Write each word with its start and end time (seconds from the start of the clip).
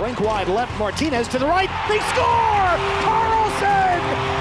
Rink 0.00 0.20
wide 0.20 0.48
left, 0.48 0.76
Martinez 0.78 1.28
to 1.28 1.38
the 1.38 1.46
right. 1.46 1.68
They 1.88 1.98
score! 1.98 2.78
Carlson! 3.04 4.00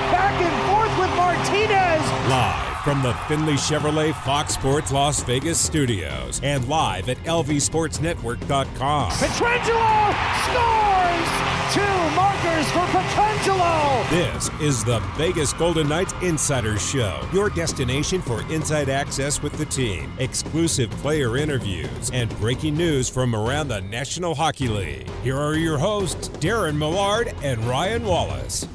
Back 0.09 0.41
and 0.41 0.55
forth 0.69 0.97
with 0.97 1.13
Martinez. 1.17 2.29
Live 2.29 2.83
from 2.83 3.01
the 3.01 3.13
Finley 3.27 3.55
Chevrolet 3.55 4.13
Fox 4.23 4.53
Sports 4.53 4.93
Las 4.93 5.21
Vegas 5.23 5.59
studios 5.59 6.39
and 6.43 6.67
live 6.69 7.09
at 7.09 7.17
lvsportsnetwork.com. 7.23 9.11
Pietrangelo 9.11 10.15
scores! 10.45 11.48
Two 11.71 11.81
markers 12.15 12.65
for 12.71 12.79
Pietrangelo! 12.87 14.09
This 14.09 14.49
is 14.59 14.83
the 14.83 14.97
Vegas 15.15 15.53
Golden 15.53 15.87
Knights 15.87 16.15
Insider 16.23 16.79
Show, 16.79 17.21
your 17.31 17.51
destination 17.51 18.23
for 18.23 18.41
inside 18.51 18.89
access 18.89 19.43
with 19.43 19.53
the 19.53 19.65
team, 19.65 20.11
exclusive 20.17 20.89
player 20.89 21.37
interviews, 21.37 22.09
and 22.11 22.35
breaking 22.39 22.75
news 22.75 23.07
from 23.07 23.35
around 23.35 23.67
the 23.67 23.81
National 23.81 24.33
Hockey 24.33 24.67
League. 24.67 25.07
Here 25.21 25.37
are 25.37 25.53
your 25.53 25.77
hosts, 25.77 26.29
Darren 26.39 26.75
Millard 26.75 27.35
and 27.43 27.63
Ryan 27.65 28.03
Wallace. 28.03 28.67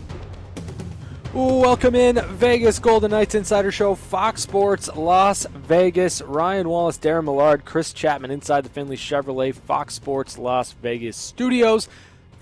Welcome 1.33 1.97
in, 1.97 2.25
Vegas 2.37 2.79
Golden 2.79 3.11
Knights 3.11 3.35
Insider 3.35 3.73
Show, 3.73 3.97
Fox 3.97 4.43
Sports 4.43 4.89
Las 4.95 5.47
Vegas. 5.47 6.23
Ryan 6.23 6.69
Wallace, 6.69 6.99
Darren 6.99 7.25
Millard, 7.25 7.65
Chris 7.65 7.93
Chapman 7.93 8.31
inside 8.31 8.65
the 8.65 8.71
Finley 8.71 8.97
Chevrolet 8.97 9.53
Fox 9.53 9.95
Sports 9.95 10.39
Las 10.39 10.71
Vegas 10.75 11.17
studios. 11.17 11.89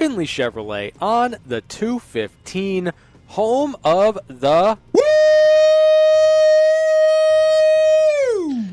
Finley 0.02 0.27
Chevrolet 0.27 0.92
on 1.01 1.37
the 1.47 1.61
215, 1.61 2.91
home 3.29 3.77
of 3.84 4.19
the. 4.27 4.77
Woo! 4.93 5.02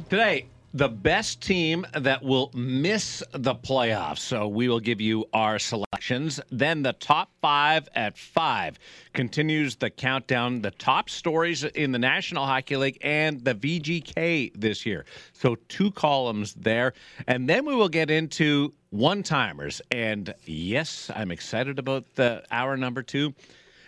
Today, 0.09 0.47
the 0.73 0.87
best 0.87 1.41
team 1.41 1.85
that 1.97 2.21
will 2.21 2.51
miss 2.53 3.23
the 3.31 3.55
playoffs. 3.55 4.19
So 4.19 4.47
we 4.47 4.69
will 4.69 4.79
give 4.79 5.01
you 5.01 5.25
our 5.33 5.57
selections. 5.57 6.39
Then 6.51 6.83
the 6.83 6.93
top 6.93 7.31
five 7.41 7.89
at 7.95 8.17
five 8.17 8.77
continues 9.13 9.76
the 9.76 9.89
countdown. 9.89 10.61
The 10.61 10.71
top 10.71 11.09
stories 11.09 11.63
in 11.63 11.91
the 11.91 11.99
National 11.99 12.45
Hockey 12.45 12.77
League 12.77 12.99
and 13.01 13.43
the 13.43 13.55
VGK 13.55 14.51
this 14.55 14.85
year. 14.85 15.05
So 15.34 15.55
two 15.70 15.91
columns 15.91 16.53
there. 16.53 16.93
And 17.27 17.49
then 17.49 17.65
we 17.65 17.76
will 17.76 17.89
get 17.89 18.11
into 18.11 18.73
one 18.91 19.23
timers. 19.23 19.81
And 19.91 20.33
yes, 20.45 21.09
I'm 21.15 21.31
excited 21.31 21.79
about 21.79 22.05
the 22.15 22.43
hour 22.51 22.77
number 22.77 23.01
two 23.01 23.33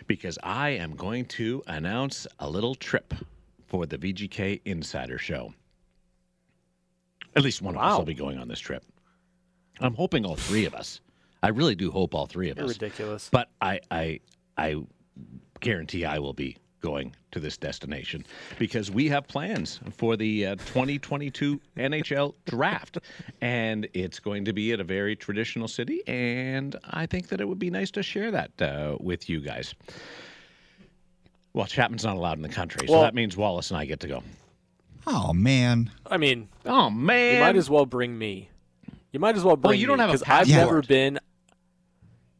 because 0.08 0.36
I 0.42 0.70
am 0.70 0.96
going 0.96 1.26
to 1.26 1.62
announce 1.68 2.26
a 2.40 2.50
little 2.50 2.74
trip 2.74 3.14
for 3.68 3.86
the 3.86 3.98
VGK 3.98 4.60
Insider 4.64 5.18
Show. 5.18 5.54
At 7.34 7.42
least 7.42 7.62
one 7.62 7.76
of 7.76 7.82
us 7.82 7.98
will 7.98 8.04
be 8.04 8.14
going 8.14 8.38
on 8.38 8.48
this 8.48 8.60
trip. 8.60 8.84
I'm 9.80 9.94
hoping 9.94 10.24
all 10.24 10.36
three 10.36 10.64
of 10.66 10.74
us. 10.74 11.00
I 11.42 11.48
really 11.48 11.74
do 11.74 11.90
hope 11.90 12.14
all 12.14 12.26
three 12.26 12.50
of 12.50 12.56
You're 12.58 12.66
us. 12.66 12.72
ridiculous. 12.74 13.28
But 13.32 13.48
I, 13.60 13.80
I, 13.90 14.20
I 14.56 14.76
guarantee 15.60 16.04
I 16.04 16.18
will 16.18 16.34
be 16.34 16.56
going 16.80 17.14
to 17.30 17.40
this 17.40 17.56
destination 17.56 18.26
because 18.58 18.90
we 18.90 19.08
have 19.08 19.26
plans 19.28 19.80
for 19.96 20.16
the 20.16 20.46
uh, 20.48 20.54
2022 20.56 21.60
NHL 21.76 22.34
draft, 22.46 22.98
and 23.40 23.88
it's 23.94 24.18
going 24.20 24.44
to 24.44 24.52
be 24.52 24.72
at 24.72 24.80
a 24.80 24.84
very 24.84 25.16
traditional 25.16 25.68
city. 25.68 26.02
And 26.06 26.76
I 26.84 27.06
think 27.06 27.28
that 27.28 27.40
it 27.40 27.48
would 27.48 27.58
be 27.60 27.70
nice 27.70 27.90
to 27.92 28.02
share 28.02 28.30
that 28.32 28.60
uh, 28.60 28.96
with 29.00 29.28
you 29.28 29.40
guys. 29.40 29.74
Well, 31.54 31.66
Chapman's 31.66 32.04
not 32.04 32.16
allowed 32.16 32.38
in 32.38 32.42
the 32.42 32.48
country, 32.48 32.86
so 32.86 32.92
Well- 32.94 33.02
that 33.02 33.14
means 33.14 33.36
Wallace 33.36 33.70
and 33.70 33.78
I 33.78 33.84
get 33.84 34.00
to 34.00 34.08
go. 34.08 34.22
Oh 35.06 35.32
man. 35.32 35.90
I 36.06 36.16
mean, 36.16 36.48
Oh 36.64 36.90
man! 36.90 37.34
you 37.34 37.40
might 37.40 37.56
as 37.56 37.68
well 37.68 37.86
bring 37.86 38.16
me. 38.18 38.48
You 39.12 39.20
might 39.20 39.36
as 39.36 39.44
well 39.44 39.56
bring 39.56 39.70
Well, 39.70 39.74
you 39.74 39.86
don't 39.86 39.98
me, 39.98 40.02
have 40.02 40.10
a 40.10 40.12
'cause 40.12 40.22
I've 40.26 40.48
never 40.48 40.82
been. 40.82 41.18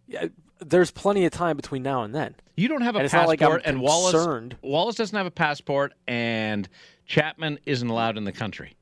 Yeah, 0.06 0.26
there's 0.60 0.90
plenty 0.90 1.24
of 1.24 1.32
time 1.32 1.56
between 1.56 1.82
now 1.82 2.02
and 2.02 2.14
then. 2.14 2.34
You 2.56 2.68
don't 2.68 2.82
have 2.82 2.96
a 2.96 3.00
And 3.00 3.10
passport, 3.10 3.40
like 3.40 3.62
and 3.66 3.80
Wallace. 3.80 4.54
Wallace 4.62 4.96
doesn't 4.96 5.16
have 5.16 5.26
a 5.26 5.30
passport, 5.30 5.92
and 6.06 6.68
Chapman 7.06 7.58
isn't 7.66 7.88
allowed 7.88 8.16
in 8.18 8.24
the 8.24 8.32
country. 8.32 8.76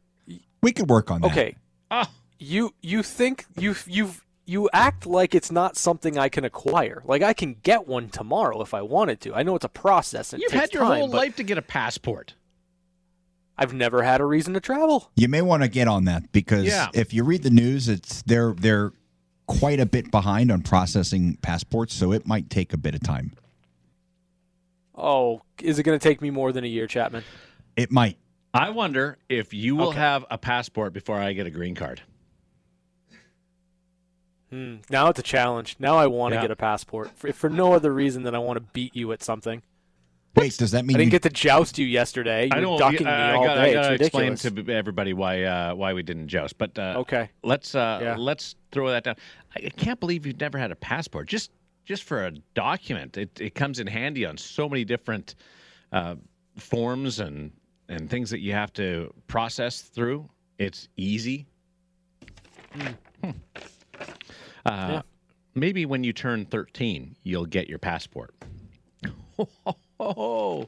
We 0.63 0.73
could 0.73 0.89
work 0.91 1.11
on 1.11 1.21
that. 1.23 1.31
Okay, 1.31 1.57
Oh, 1.91 2.05
you 2.39 2.75
you 2.83 3.03
think 3.03 3.47
you 3.57 3.75
you 3.87 4.11
you 4.45 4.69
act 4.73 5.07
like 5.07 5.35
it's 5.35 5.51
not 5.51 5.77
something 5.77 6.19
I 6.19 6.29
can 6.29 6.45
acquire. 6.45 7.03
Like 7.07 7.23
I 7.23 7.33
can 7.33 7.57
get 7.63 7.87
one 7.87 8.09
tomorrow 8.09 8.61
if 8.61 8.75
I 8.75 8.83
wanted 8.83 9.21
to. 9.23 9.35
I 9.35 9.43
know 9.43 9.55
it's 9.57 9.65
a 9.65 9.69
process. 9.69 10.33
And 10.33 10.43
you've 10.43 10.51
takes 10.53 10.61
had 10.61 10.75
your 10.75 10.83
time, 10.85 10.99
whole 10.99 11.09
but 11.09 11.17
life 11.19 11.37
to 11.37 11.43
get 11.45 11.57
a 11.59 11.63
passport. 11.63 12.35
I've 13.61 13.75
never 13.75 14.03
had 14.03 14.23
a 14.23 14.25
reason 14.25 14.55
to 14.55 14.61
travel. 14.61 15.11
You 15.17 15.29
may 15.29 15.43
want 15.43 15.63
to 15.63 15.69
get 15.69 15.87
on 15.87 16.05
that 16.07 16.33
because 16.33 16.65
Yeah. 16.65 16.89
if 16.95 17.13
you 17.13 17.23
read 17.25 17.43
the 17.43 17.51
news, 17.51 17.89
it's 17.89 18.23
they're 18.23 18.55
they're 18.55 18.93
quite 19.47 19.79
a 19.81 19.87
bit 19.87 20.11
behind 20.11 20.51
on 20.51 20.63
processing 20.63 21.37
passports, 21.43 21.95
so 21.95 22.11
it 22.13 22.27
might 22.27 22.49
take 22.49 22.73
a 22.73 22.79
bit 22.79 22.95
of 22.95 23.03
time. 23.03 23.33
Oh, 24.95 25.43
is 25.61 25.79
it 25.79 25.83
going 25.83 25.99
to 25.99 26.03
take 26.03 26.23
me 26.23 26.31
more 26.31 26.53
than 26.53 26.65
a 26.65 26.69
year, 26.69 26.87
Chapman? 26.87 27.23
It 27.77 27.91
might. 27.93 28.17
I 28.55 28.71
wonder 28.71 29.19
if 29.29 29.53
you 29.55 29.77
will 29.77 29.89
Okay. 29.91 29.99
have 29.99 30.25
a 30.31 30.39
passport 30.39 30.93
before 30.93 31.19
I 31.19 31.33
get 31.35 31.47
a 31.47 31.51
green 31.51 31.75
card. 31.75 32.01
Hmm. 34.51 34.77
Now 34.91 35.09
it's 35.09 35.19
a 35.21 35.23
challenge. 35.23 35.77
Now 35.79 35.97
I 35.97 36.07
want 36.07 36.33
to 36.33 36.37
Yeah. 36.37 36.43
get 36.43 36.51
a 36.51 36.57
passport 36.57 37.11
for, 37.17 37.33
for 37.33 37.49
no 37.49 37.73
other 37.73 37.93
reason 37.93 38.25
than 38.25 38.35
I 38.35 38.39
want 38.39 38.57
to 38.57 38.61
beat 38.73 38.97
you 38.97 39.13
at 39.13 39.23
something. 39.23 39.63
Wait, 40.37 40.57
does 40.57 40.71
that 40.71 40.85
mean 40.87 40.97
I 40.97 40.99
didn't 41.01 41.09
you, 41.13 41.19
get 41.19 41.23
to 41.23 41.31
joust 41.31 41.77
you 41.79 41.87
yesterday. 41.87 42.45
You 42.45 42.51
I 42.53 42.57
were 42.57 42.63
don't. 42.63 42.79
ducking 42.79 43.07
I, 43.07 43.11
me 43.11 43.39
I 43.39 43.45
gotta, 43.47 43.61
day. 43.61 43.71
I 43.71 43.75
gotta 43.75 43.95
it's 43.95 44.03
explain 44.05 44.35
to 44.37 44.73
everybody 44.73 45.13
why 45.13 45.43
uh, 45.43 45.75
why 45.75 45.93
we 45.93 46.03
didn't 46.03 46.29
joust. 46.29 46.57
But 46.57 46.79
uh, 46.79 46.95
Okay. 46.99 47.29
let's 47.43 47.75
uh, 47.75 47.99
Yeah. 48.01 48.17
let's 48.17 48.55
throw 48.73 48.89
that 48.91 49.05
down. 49.05 49.17
I 49.57 49.67
I 49.67 49.69
can't 49.71 49.99
believe 49.99 50.27
you've 50.27 50.41
never 50.41 50.57
had 50.59 50.71
a 50.71 50.77
passport. 50.77 51.27
Just 51.29 51.51
just 51.85 52.05
for 52.05 52.27
a 52.27 52.31
document, 52.55 53.17
it 53.17 53.41
it 53.41 53.55
comes 53.55 53.81
in 53.81 53.87
handy 53.89 54.25
on 54.25 54.37
so 54.37 54.69
many 54.69 54.85
different 54.85 55.35
uh, 55.93 56.15
forms 56.57 57.19
and 57.21 57.51
and 57.89 58.09
things 58.09 58.31
that 58.31 58.39
you 58.41 58.53
have 58.53 58.73
to 58.75 59.13
process 59.27 59.83
through. 59.83 60.31
It's 60.59 60.89
easy. 60.97 61.47
Hmm. 62.73 62.87
Uh, 63.25 63.31
Yeah. 64.65 65.03
Maybe 65.57 65.85
when 65.85 66.05
you 66.05 66.13
turn 66.13 66.45
13, 66.47 67.17
you'll 67.25 67.45
get 67.47 67.69
your 67.69 67.81
passport. 67.81 68.33
Oh, 70.01 70.67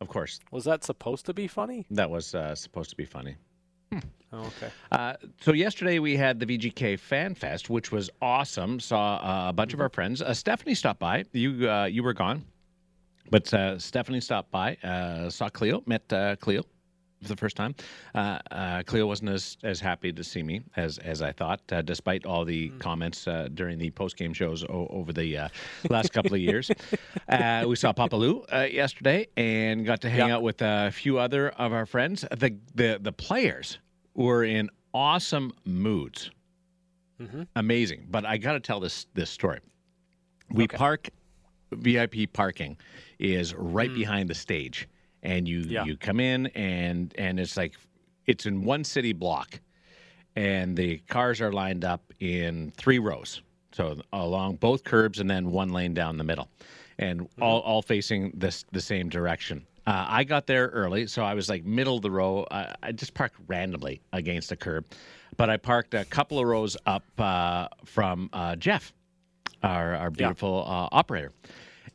of 0.00 0.08
course, 0.08 0.38
Was 0.52 0.64
that 0.64 0.84
supposed 0.84 1.26
to 1.26 1.34
be 1.34 1.46
funny? 1.48 1.84
that 1.90 2.08
was 2.10 2.34
uh, 2.34 2.54
supposed 2.54 2.90
to 2.90 2.96
be 2.96 3.04
funny. 3.04 3.36
Oh, 4.34 4.46
okay. 4.46 4.70
Uh, 4.90 5.12
so 5.42 5.52
yesterday 5.52 5.98
we 5.98 6.16
had 6.16 6.40
the 6.40 6.46
VGK 6.46 6.98
Fan 6.98 7.34
Fest, 7.34 7.68
which 7.68 7.92
was 7.92 8.08
awesome. 8.22 8.80
Saw 8.80 9.16
uh, 9.16 9.50
a 9.50 9.52
bunch 9.52 9.74
of 9.74 9.80
our 9.80 9.90
friends. 9.90 10.22
Uh, 10.22 10.32
Stephanie 10.32 10.74
stopped 10.74 11.00
by. 11.00 11.24
You 11.32 11.68
uh, 11.70 11.84
you 11.84 12.02
were 12.02 12.14
gone, 12.14 12.42
but 13.30 13.52
uh, 13.52 13.78
Stephanie 13.78 14.20
stopped 14.20 14.50
by. 14.50 14.76
Uh, 14.76 15.28
saw 15.28 15.50
Cleo. 15.50 15.82
Met 15.84 16.10
uh, 16.12 16.36
Cleo 16.36 16.62
for 17.22 17.28
the 17.28 17.36
first 17.36 17.56
time. 17.56 17.74
Uh, 18.14 18.38
uh, 18.50 18.82
Cleo 18.84 19.06
wasn't 19.06 19.30
as, 19.30 19.56
as 19.62 19.80
happy 19.80 20.12
to 20.12 20.24
see 20.24 20.42
me 20.42 20.62
as 20.76 20.98
as 20.98 21.22
I 21.22 21.32
thought, 21.32 21.60
uh, 21.70 21.80
despite 21.82 22.26
all 22.26 22.44
the 22.44 22.68
comments 22.78 23.26
uh, 23.26 23.48
during 23.54 23.78
the 23.78 23.90
post 23.90 24.16
game 24.16 24.32
shows 24.34 24.64
o- 24.64 24.88
over 24.90 25.12
the 25.12 25.36
uh, 25.38 25.48
last 25.88 26.12
couple 26.12 26.34
of 26.34 26.40
years. 26.40 26.70
Uh, 27.28 27.64
we 27.66 27.76
saw 27.76 27.92
Papa 27.92 28.16
Lou 28.16 28.42
uh, 28.52 28.66
yesterday 28.70 29.26
and 29.36 29.86
got 29.86 30.00
to 30.02 30.10
hang 30.10 30.28
Yeah. 30.28 30.34
out 30.36 30.42
with 30.42 30.60
a 30.60 30.90
few 30.90 31.18
other 31.18 31.50
of 31.50 31.72
our 31.72 31.86
friends. 31.86 32.24
The 32.36 32.54
the 32.74 32.98
the 33.00 33.12
players 33.12 33.78
were 34.14 34.44
in 34.44 34.68
awesome 34.92 35.52
moods. 35.64 36.30
Mhm. 37.20 37.46
Amazing. 37.56 38.06
But 38.10 38.26
I 38.26 38.36
got 38.36 38.52
to 38.54 38.60
tell 38.60 38.80
this 38.80 39.06
this 39.14 39.30
story. 39.30 39.60
We 40.50 40.64
Okay. 40.64 40.76
park 40.76 41.08
VIP 41.70 42.26
parking 42.32 42.76
is 43.18 43.54
right 43.54 43.92
behind 43.94 44.28
the 44.28 44.34
stage, 44.34 44.88
and 45.22 45.46
you 45.48 45.60
Yeah. 45.60 45.84
you 45.84 45.96
come 45.96 46.20
in 46.20 46.46
and 46.48 47.14
and 47.18 47.38
it's 47.40 47.56
like 47.56 47.74
it's 48.26 48.46
in 48.46 48.64
one 48.64 48.84
city 48.84 49.12
block, 49.12 49.60
and 50.36 50.76
the 50.76 50.98
cars 51.08 51.40
are 51.40 51.52
lined 51.52 51.84
up 51.84 52.12
in 52.20 52.72
three 52.76 52.98
rows, 52.98 53.42
so 53.72 54.00
along 54.12 54.56
both 54.56 54.84
curbs 54.84 55.18
and 55.20 55.28
then 55.30 55.50
one 55.50 55.70
lane 55.70 55.94
down 55.94 56.16
the 56.18 56.24
middle, 56.24 56.48
and 56.98 57.28
all 57.40 57.60
all 57.60 57.82
facing 57.82 58.32
this 58.34 58.64
the 58.72 58.80
same 58.80 59.08
direction. 59.08 59.66
Uh, 59.84 60.06
I 60.08 60.22
got 60.24 60.46
there 60.46 60.68
early, 60.68 61.08
so 61.08 61.24
I 61.24 61.34
was 61.34 61.48
like 61.48 61.64
middle 61.64 61.96
of 61.96 62.02
the 62.02 62.10
row. 62.10 62.46
I, 62.52 62.72
I 62.84 62.92
just 62.92 63.14
parked 63.14 63.34
randomly 63.48 64.00
against 64.12 64.52
a 64.52 64.56
curb, 64.56 64.86
but 65.36 65.50
I 65.50 65.56
parked 65.56 65.94
a 65.94 66.04
couple 66.04 66.38
of 66.38 66.46
rows 66.46 66.76
up 66.86 67.02
uh, 67.18 67.66
from 67.84 68.30
uh, 68.32 68.54
Jeff, 68.54 68.92
our 69.64 69.96
our 69.96 70.10
beautiful 70.10 70.64
uh, 70.66 70.88
operator, 70.92 71.32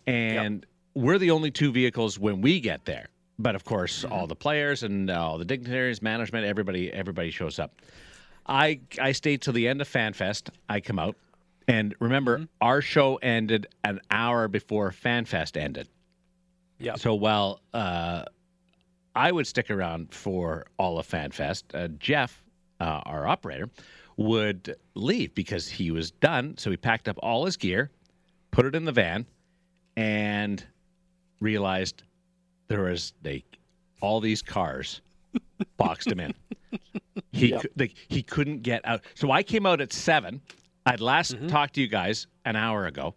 and 0.06 0.66
we're 0.96 1.18
the 1.18 1.32
only 1.32 1.50
two 1.52 1.72
vehicles 1.72 2.20
when 2.20 2.42
we 2.42 2.60
get 2.60 2.84
there. 2.86 3.08
But 3.40 3.56
of 3.56 3.64
course, 3.64 4.04
all 4.04 4.26
the 4.26 4.36
players 4.36 4.84
and 4.84 5.10
all 5.10 5.38
the 5.38 5.46
dignitaries, 5.46 6.02
management, 6.02 6.46
everybody, 6.46 6.92
everybody 6.92 7.30
shows 7.30 7.60
up. 7.60 7.82
I 8.48 8.80
I 9.00 9.12
stayed 9.12 9.42
till 9.42 9.54
the 9.54 9.68
end 9.68 9.82
of 9.82 9.90
FanFest. 9.90 10.50
I 10.70 10.80
come 10.80 10.98
out, 10.98 11.16
and 11.68 11.94
remember, 12.00 12.48
our 12.62 12.82
show 12.82 13.18
ended 13.18 13.68
an 13.84 14.00
hour 14.10 14.48
before 14.48 14.92
FanFest 14.92 15.58
ended. 15.58 15.88
Yeah. 16.80 16.96
So 16.96 17.14
while 17.14 17.62
uh, 17.74 18.24
I 19.16 19.32
would 19.32 19.48
stick 19.48 19.70
around 19.70 20.14
for 20.14 20.66
all 20.78 20.98
of 20.98 21.08
FanFest, 21.08 21.64
uh, 21.74 21.88
Jeff, 22.00 22.44
uh, 22.80 23.02
our 23.06 23.28
operator, 23.28 23.70
would 24.16 24.76
leave 24.96 25.36
because 25.36 25.68
he 25.68 25.92
was 25.92 26.12
done. 26.12 26.58
So 26.58 26.72
he 26.72 26.78
packed 26.78 27.08
up 27.08 27.18
all 27.22 27.46
his 27.46 27.58
gear, 27.58 27.92
put 28.52 28.66
it 28.66 28.76
in 28.76 28.86
the 28.86 28.92
van, 28.92 29.26
and 29.96 30.64
realized 31.40 32.04
there 32.68 32.84
was 32.84 33.14
like 33.24 33.46
all 34.02 34.20
these 34.20 34.42
cars 34.42 35.02
boxed 35.78 36.08
him 36.12 36.20
in. 36.20 36.34
He 37.32 37.52
cou- 37.52 37.68
like, 37.78 37.94
he 38.08 38.22
couldn't 38.24 38.62
get 38.64 38.82
out. 38.86 39.02
So 39.16 39.32
I 39.32 39.44
came 39.44 39.66
out 39.66 39.82
at 39.82 39.94
seven. 39.94 40.42
I'd 40.86 41.02
last 41.02 41.36
Mm-hmm. 41.36 41.48
talked 41.48 41.74
to 41.76 41.82
you 41.82 41.88
guys 41.88 42.28
an 42.46 42.56
hour 42.56 42.86
ago, 42.86 43.14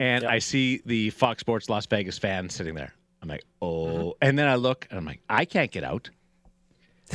and 0.00 0.24
I 0.24 0.38
see 0.38 0.80
the 0.86 1.10
Fox 1.10 1.40
Sports 1.40 1.68
Las 1.68 1.86
Vegas 1.86 2.18
fan 2.18 2.48
sitting 2.48 2.74
there. 2.74 2.92
I'm 3.22 3.28
like, 3.28 3.44
oh, 3.62 3.86
Mm-hmm. 3.86 4.10
and 4.22 4.38
then 4.38 4.48
I 4.48 4.54
look 4.56 4.86
and 4.90 4.98
I'm 4.98 5.04
like, 5.04 5.20
I 5.28 5.44
can't 5.44 5.70
get 5.70 5.84
out. 5.84 6.08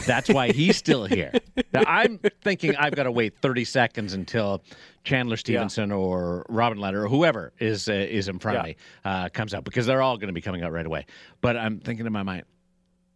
That's 0.06 0.30
why 0.30 0.52
he's 0.52 0.78
still 0.78 1.06
here. 1.06 1.32
Now, 1.74 1.84
I'm 1.88 2.20
thinking 2.44 2.76
I've 2.76 2.96
got 2.96 3.04
to 3.04 3.12
wait 3.14 3.38
30 3.42 3.64
seconds 3.64 4.14
until 4.14 4.62
Chandler 5.06 5.38
Stephenson 5.38 5.90
or 5.94 6.46
Robin 6.50 6.78
Lehner 6.78 7.06
or 7.06 7.08
whoever 7.08 7.54
is 7.60 7.88
uh, 7.88 7.94
is 7.94 8.28
in 8.28 8.40
front 8.40 8.58
of 8.58 8.66
me 8.66 8.76
uh, 9.06 9.30
comes 9.30 9.54
out 9.54 9.64
because 9.64 9.86
they're 9.86 10.02
all 10.02 10.18
going 10.18 10.28
to 10.28 10.34
be 10.34 10.42
coming 10.42 10.64
out 10.64 10.74
right 10.74 10.86
away. 10.86 11.06
But 11.40 11.56
I'm 11.56 11.80
thinking 11.80 12.06
in 12.06 12.12
my 12.12 12.24
mind, 12.24 12.44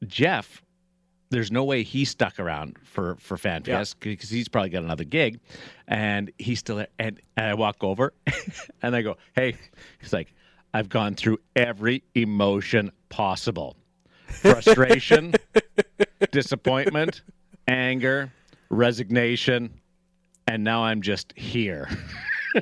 Jeff, 0.08 0.62
there's 1.32 1.52
no 1.52 1.66
way 1.66 1.84
he's 1.84 2.10
stuck 2.10 2.40
around 2.40 2.78
for 2.84 3.16
for 3.16 3.36
FanFest 3.36 3.96
because 4.00 4.30
he's 4.30 4.48
probably 4.48 4.70
got 4.70 4.84
another 4.84 5.04
gig, 5.04 5.42
and 5.88 6.32
he's 6.38 6.60
still 6.60 6.78
there. 6.78 6.88
And, 6.98 7.20
and 7.36 7.48
I 7.48 7.54
walk 7.56 7.84
over, 7.84 8.14
and 8.82 8.96
I 8.96 9.02
go, 9.02 9.18
"Hey," 9.36 9.58
he's 10.00 10.14
like, 10.14 10.34
"I've 10.74 10.88
gone 10.88 11.16
through 11.16 11.40
every 11.58 12.04
emotion 12.14 12.92
possible: 13.10 13.76
frustration, 14.28 15.34
disappointment, 16.32 17.22
anger, 17.68 18.32
resignation, 18.70 19.72
and 20.48 20.64
now 20.64 20.84
I'm 20.84 21.02
just 21.02 21.34
here." 21.36 21.88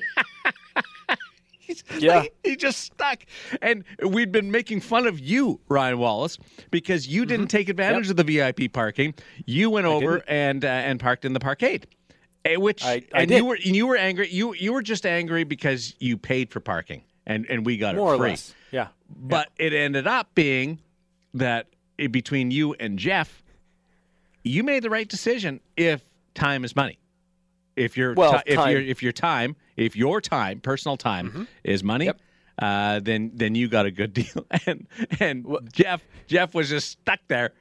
He's- 1.59 1.83
Yeah. 1.99 2.19
like, 2.19 2.33
he 2.43 2.55
just 2.57 2.79
stuck. 2.81 3.25
And 3.61 3.85
we'd 4.05 4.31
been 4.33 4.51
making 4.51 4.81
fun 4.81 5.07
of 5.07 5.17
you, 5.19 5.61
Ryan 5.69 5.97
Wallace, 5.97 6.37
because 6.71 7.07
you 7.07 7.25
didn't 7.25 7.47
take 7.47 7.69
advantage 7.69 8.09
of 8.09 8.17
the 8.17 8.23
VIP 8.23 8.71
parking. 8.73 9.13
You 9.45 9.69
went 9.69 9.85
over 9.87 10.17
didn't. 10.17 10.29
and 10.29 10.65
uh, 10.65 10.67
and 10.67 10.99
parked 10.99 11.23
in 11.23 11.31
the 11.33 11.39
parkade. 11.39 11.85
Eh, 12.45 12.57
Which 12.57 12.83
I- 12.83 13.03
I 13.13 13.21
and 13.21 13.29
did. 13.29 13.37
you 13.37 13.45
were 13.45 13.55
and 13.55 13.75
you 13.75 13.87
were 13.87 13.95
angry. 13.95 14.29
You 14.29 14.53
you 14.55 14.73
were 14.73 14.81
just 14.81 15.05
angry 15.05 15.45
because 15.45 15.95
you 15.99 16.17
paid 16.17 16.51
for 16.51 16.59
parking 16.59 17.01
and 17.25 17.45
and 17.49 17.65
we 17.65 17.77
got 17.77 17.95
More 17.95 18.11
it 18.13 18.15
or 18.15 18.19
free. 18.19 18.29
less. 18.31 18.53
Yeah. 18.71 18.87
But 19.15 19.49
it 19.57 19.73
ended 19.73 20.05
up 20.07 20.35
being 20.35 20.79
that 21.35 21.67
eh, 21.97 22.07
between 22.07 22.51
you 22.51 22.73
and 22.73 22.99
Jeff, 22.99 23.41
you 24.43 24.63
made 24.63 24.83
the 24.83 24.89
right 24.89 25.07
decision. 25.07 25.59
If 25.77 26.01
time 26.33 26.63
is 26.65 26.75
money, 26.75 26.97
if 27.75 27.97
your 27.97 28.13
Well, 28.13 28.33
ti- 28.33 28.43
if 28.47 28.55
time- 28.55 28.71
your 28.71 28.81
if 28.81 29.01
your 29.03 29.11
time, 29.13 29.55
if 29.77 29.95
your 29.95 30.21
time, 30.21 30.59
personal 30.59 30.97
time 30.97 31.47
is 31.63 31.83
money, 31.83 32.05
Yep. 32.05 32.19
uh, 32.61 32.99
then 32.99 33.31
then 33.33 33.55
you 33.55 33.67
got 33.67 33.85
a 33.85 33.91
good 33.91 34.13
deal. 34.13 34.45
And 34.67 34.87
and 35.19 35.45
Jeff 35.71 36.01
Jeff 36.27 36.53
was 36.53 36.69
just 36.69 36.91
stuck 36.91 37.19
there. 37.27 37.51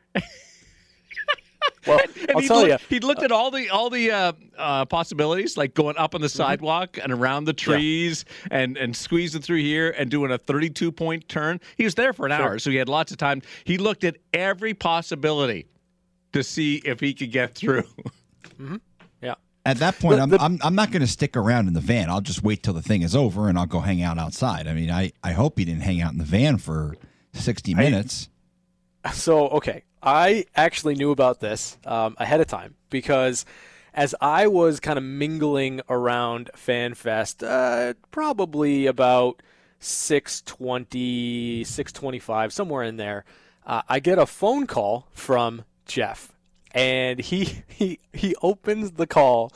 Well, 1.87 1.99
And 2.23 2.31
I'll 2.37 2.40
he 2.43 2.49
tell 2.49 2.62
you. 2.64 2.73
looked, 2.73 2.85
he 2.88 3.00
looked 3.00 3.23
at 3.23 3.32
all 3.32 3.50
the 3.50 3.69
all 3.70 3.90
the 3.90 4.11
uh, 4.11 4.32
uh, 4.56 4.85
possibilities, 4.85 5.56
like 5.56 5.75
going 5.75 5.96
up 5.96 6.14
on 6.14 6.20
the 6.20 6.28
sidewalk 6.28 6.99
and 7.02 7.12
around 7.12 7.44
the 7.44 7.52
trees, 7.52 8.25
and 8.50 8.76
and 8.76 8.94
squeezing 8.96 9.43
through 9.43 9.61
here 9.62 9.90
and 9.99 10.11
doing 10.11 10.31
a 10.31 10.38
32 10.38 10.93
point 10.93 11.28
turn. 11.28 11.61
He 11.76 11.85
was 11.85 11.94
there 11.96 12.12
for 12.12 12.25
an 12.26 12.32
hour, 12.32 12.58
so 12.61 12.70
he 12.70 12.76
had 12.76 12.88
lots 12.88 13.11
of 13.12 13.19
time. 13.19 13.43
He 13.64 13.78
looked 13.78 14.05
at 14.05 14.17
every 14.32 14.75
possibility 14.75 15.67
to 16.32 16.43
see 16.43 16.76
if 16.84 17.00
he 17.00 17.14
could 17.14 17.31
get 17.32 17.55
through. 17.55 17.84
Yeah. 19.20 19.34
At 19.64 19.79
that 19.79 19.99
point, 19.99 20.17
The- 20.17 20.23
I'm, 20.23 20.29
the- 20.31 20.40
I'm 20.43 20.58
I'm 20.62 20.75
not 20.75 20.90
going 20.90 21.00
to 21.02 21.06
stick 21.06 21.37
around 21.37 21.69
in 21.69 21.75
the 21.75 21.81
van. 21.81 22.11
I'll 22.11 22.20
just 22.20 22.43
wait 22.43 22.62
till 22.62 22.75
the 22.75 22.82
thing 22.82 23.02
is 23.02 23.14
over 23.17 23.49
and 23.49 23.58
I'll 23.58 23.67
go 23.67 23.81
hang 23.81 24.02
out 24.02 24.19
outside. 24.19 24.67
I 24.67 24.75
mean, 24.75 24.90
I, 24.90 25.12
I 25.23 25.32
hope 25.32 25.58
he 25.58 25.64
didn't 25.64 25.82
hang 25.82 26.00
out 26.00 26.12
in 26.12 26.19
the 26.19 26.25
van 26.25 26.58
for 26.58 26.94
60 27.34 27.75
minutes. 27.75 28.29
So, 29.12 29.49
okay, 29.49 29.82
I 30.02 30.44
actually 30.55 30.94
knew 30.94 31.11
about 31.11 31.40
this 31.40 31.76
um, 31.84 32.14
ahead 32.19 32.40
of 32.40 32.46
time 32.46 32.75
because 32.90 33.44
as 33.94 34.14
I 34.20 34.46
was 34.46 34.81
kind 34.81 34.96
of 34.96 35.05
mingling 35.05 35.81
around 35.88 36.50
FanFest, 36.56 37.43
uh, 37.46 37.94
probably 38.11 38.87
about 38.87 39.43
620, 39.81 41.64
625, 41.64 42.52
somewhere 42.52 42.82
in 42.82 42.96
there, 42.96 43.25
uh, 43.67 43.82
I 43.88 44.00
get 44.00 44.19
a 44.19 44.26
phone 44.26 44.67
call 44.67 45.08
from 45.12 45.64
Jeff. 45.92 46.32
And 46.74 47.20
he, 47.20 47.62
he, 47.68 47.98
he 48.12 48.34
opens 48.42 48.92
the 48.92 49.06
call 49.06 49.52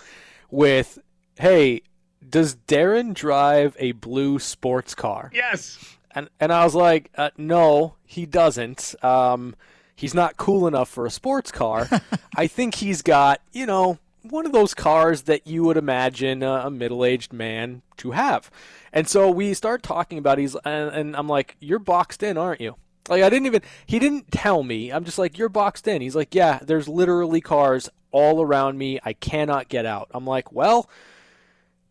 with, 0.50 0.98
Hey, 1.38 1.82
does 2.28 2.56
Darren 2.68 3.14
drive 3.14 3.76
a 3.78 3.92
blue 3.92 4.38
sports 4.38 4.94
car? 4.94 5.30
yes. 5.32 5.78
And 6.14 6.30
and 6.40 6.50
I 6.50 6.64
was 6.64 6.74
like, 6.74 7.10
uh, 7.18 7.28
no, 7.36 7.96
he 8.06 8.24
doesn't. 8.24 8.94
Um, 9.04 9.54
he's 9.94 10.14
not 10.14 10.38
cool 10.38 10.66
enough 10.66 10.88
for 10.88 11.04
a 11.04 11.10
sports 11.10 11.52
car. 11.52 11.86
I 12.36 12.46
think 12.46 12.76
he's 12.76 13.02
got, 13.02 13.42
you 13.52 13.66
know, 13.66 13.98
one 14.22 14.46
of 14.46 14.52
those 14.52 14.72
cars 14.72 15.22
that 15.22 15.46
you 15.46 15.62
would 15.64 15.76
imagine 15.76 16.42
a, 16.42 16.62
a 16.64 16.70
middle-aged 16.70 17.34
man 17.34 17.82
to 17.98 18.12
have. 18.12 18.50
And 18.94 19.06
so 19.06 19.30
we 19.30 19.52
start 19.52 19.82
talking 19.82 20.16
about 20.16 20.38
he's 20.38 20.56
and, 20.64 20.88
and 20.88 21.16
I'm 21.16 21.28
like, 21.28 21.54
you're 21.60 21.78
boxed 21.78 22.22
in, 22.22 22.38
aren't 22.38 22.62
you? 22.62 22.76
Like 23.08 23.22
I 23.22 23.30
didn't 23.30 23.46
even 23.46 23.62
he 23.86 23.98
didn't 23.98 24.30
tell 24.30 24.62
me. 24.62 24.90
I'm 24.90 25.04
just 25.04 25.18
like, 25.18 25.38
you're 25.38 25.48
boxed 25.48 25.88
in. 25.88 26.02
He's 26.02 26.16
like, 26.16 26.34
yeah, 26.34 26.58
there's 26.62 26.88
literally 26.88 27.40
cars 27.40 27.88
all 28.10 28.42
around 28.42 28.78
me. 28.78 28.98
I 29.04 29.12
cannot 29.12 29.68
get 29.68 29.86
out. 29.86 30.08
I'm 30.12 30.26
like, 30.26 30.52
well. 30.52 30.88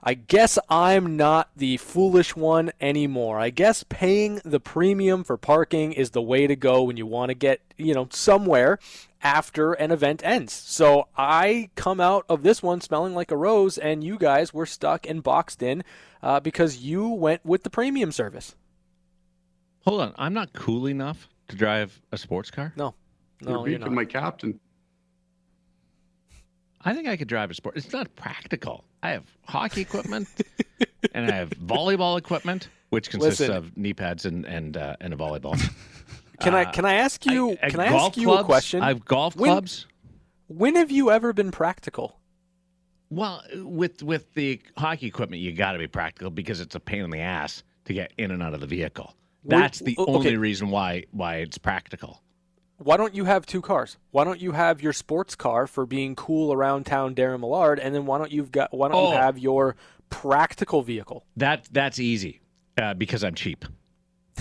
I 0.08 0.14
guess 0.14 0.60
I'm 0.70 1.18
not 1.18 1.50
the 1.58 1.78
foolish 1.78 2.36
one 2.36 2.72
anymore. 2.80 3.40
I 3.40 3.50
guess 3.50 3.84
paying 3.90 4.40
the 4.46 4.60
premium 4.60 5.24
for 5.24 5.36
parking 5.36 5.94
is 5.94 6.12
the 6.12 6.22
way 6.22 6.46
to 6.46 6.56
go 6.56 6.84
when 6.84 6.96
you 6.96 7.08
want 7.08 7.30
to 7.30 7.34
get, 7.34 7.60
you 7.76 7.96
know, 7.96 8.08
somewhere 8.12 8.78
after 9.24 9.74
an 9.74 9.90
event 9.90 10.24
ends. 10.24 10.54
So 10.54 11.08
I 11.18 11.72
come 11.74 12.00
out 12.00 12.24
of 12.30 12.44
this 12.44 12.62
one 12.62 12.82
smelling 12.82 13.16
like 13.16 13.32
a 13.32 13.36
rose, 13.36 13.80
and 13.80 14.04
you 14.04 14.20
guys 14.20 14.54
were 14.54 14.68
stuck 14.68 15.10
and 15.10 15.24
boxed 15.24 15.64
in 15.64 15.84
uh, 16.22 16.40
because 16.40 16.78
you 16.78 17.10
went 17.10 17.44
with 17.44 17.64
the 17.64 17.72
premium 17.72 18.12
service. 18.12 18.56
Hold 19.86 20.02
on, 20.02 20.14
I'm 20.18 20.34
not 20.34 20.52
cool 20.54 20.88
enough 20.88 21.28
to 21.50 21.56
drive 21.56 22.00
a 22.12 22.18
sports 22.18 22.50
car. 22.52 22.74
No, 22.76 22.96
You're 23.42 23.52
no, 23.52 23.66
you're 23.68 23.80
not. 23.80 23.92
my 23.92 24.06
captain. 24.06 24.60
I 26.82 26.94
think 26.94 27.08
I 27.08 27.18
could 27.18 27.28
drive 27.28 27.50
a 27.50 27.54
sport. 27.54 27.78
It's 27.78 27.92
not 27.92 28.14
practical. 28.16 28.84
I 29.02 29.10
have 29.12 29.26
hockey 29.48 29.82
equipment 29.82 30.28
and 31.14 31.32
I 31.32 31.36
have 31.36 31.50
volleyball 31.52 32.18
equipment, 32.18 32.70
which 32.90 33.09
consists 33.09 33.40
Listen. 33.42 33.56
of 33.56 33.76
knee 33.78 33.94
pads 33.94 34.26
and 34.26 34.45
and 34.45 34.78
uh, 34.78 34.95
and 35.02 35.14
a 35.14 35.18
volleyball. 35.18 35.59
Can 36.42 36.54
I 36.54 36.66
can 36.66 36.83
I 36.83 36.95
ask 36.95 37.26
you? 37.26 37.52
I- 37.52 37.57
I- 37.68 37.69
can 37.69 37.80
I 37.80 37.90
golf 37.90 38.09
ask 38.12 38.18
you 38.18 38.26
clubs, 38.28 38.42
a 38.42 38.44
question? 38.44 38.81
I 38.81 38.88
have 38.90 39.06
golf 39.06 39.38
When- 39.38 39.52
clubs. 39.52 39.88
when 40.48 40.76
have 40.76 40.92
you 40.92 41.09
ever 41.09 41.31
been 41.31 41.50
practical? 41.50 42.19
Well, 43.09 43.42
with 43.56 44.04
with 44.04 44.33
the 44.33 44.59
hockey 44.78 45.07
equipment, 45.07 45.42
you 45.42 45.54
got 45.54 45.71
to 45.74 45.80
be 45.80 45.88
practical 45.88 46.30
because 46.31 46.59
it's 46.59 46.76
a 46.76 46.80
pain 46.81 47.04
in 47.06 47.09
the 47.09 47.21
ass 47.21 47.64
to 47.86 47.94
get 47.94 48.12
in 48.18 48.31
and 48.31 48.44
out 48.44 48.54
of 48.54 48.59
the 48.59 48.68
vehicle. 48.68 49.16
Well, 49.45 49.59
That's 49.59 49.80
the 49.80 49.95
okay. 49.97 50.11
only 50.11 50.37
reason 50.37 50.69
why 50.69 51.06
why 51.11 51.35
it's 51.37 51.57
practical. 51.57 52.21
Why 52.78 52.97
don't 52.97 53.16
you 53.16 53.23
have 53.25 53.45
two 53.45 53.61
cars? 53.61 53.97
Why 54.11 54.23
don't 54.25 54.42
you 54.42 54.52
have 54.52 54.81
your 54.81 54.92
sports 54.92 55.35
car 55.35 55.66
for 55.68 55.85
being 55.85 56.16
cool 56.16 56.52
around 56.52 56.85
town, 56.85 57.16
Darren 57.16 57.40
Millard, 57.40 57.80
and 57.80 57.95
then 57.95 58.06
why 58.06 58.18
don't 58.18 58.31
you've 58.31 58.52
got 58.52 58.73
why 58.73 58.90
don't 58.90 58.97
Oh. 58.97 59.11
you 59.11 59.18
have 59.18 59.37
your 59.37 59.75
practical 60.09 60.81
vehicle? 60.81 61.25
That 61.37 61.68
that's 61.71 61.99
easy 61.99 62.42
uh, 62.78 62.94
because 62.95 63.23
I'm 63.23 63.35
cheap. 63.35 63.66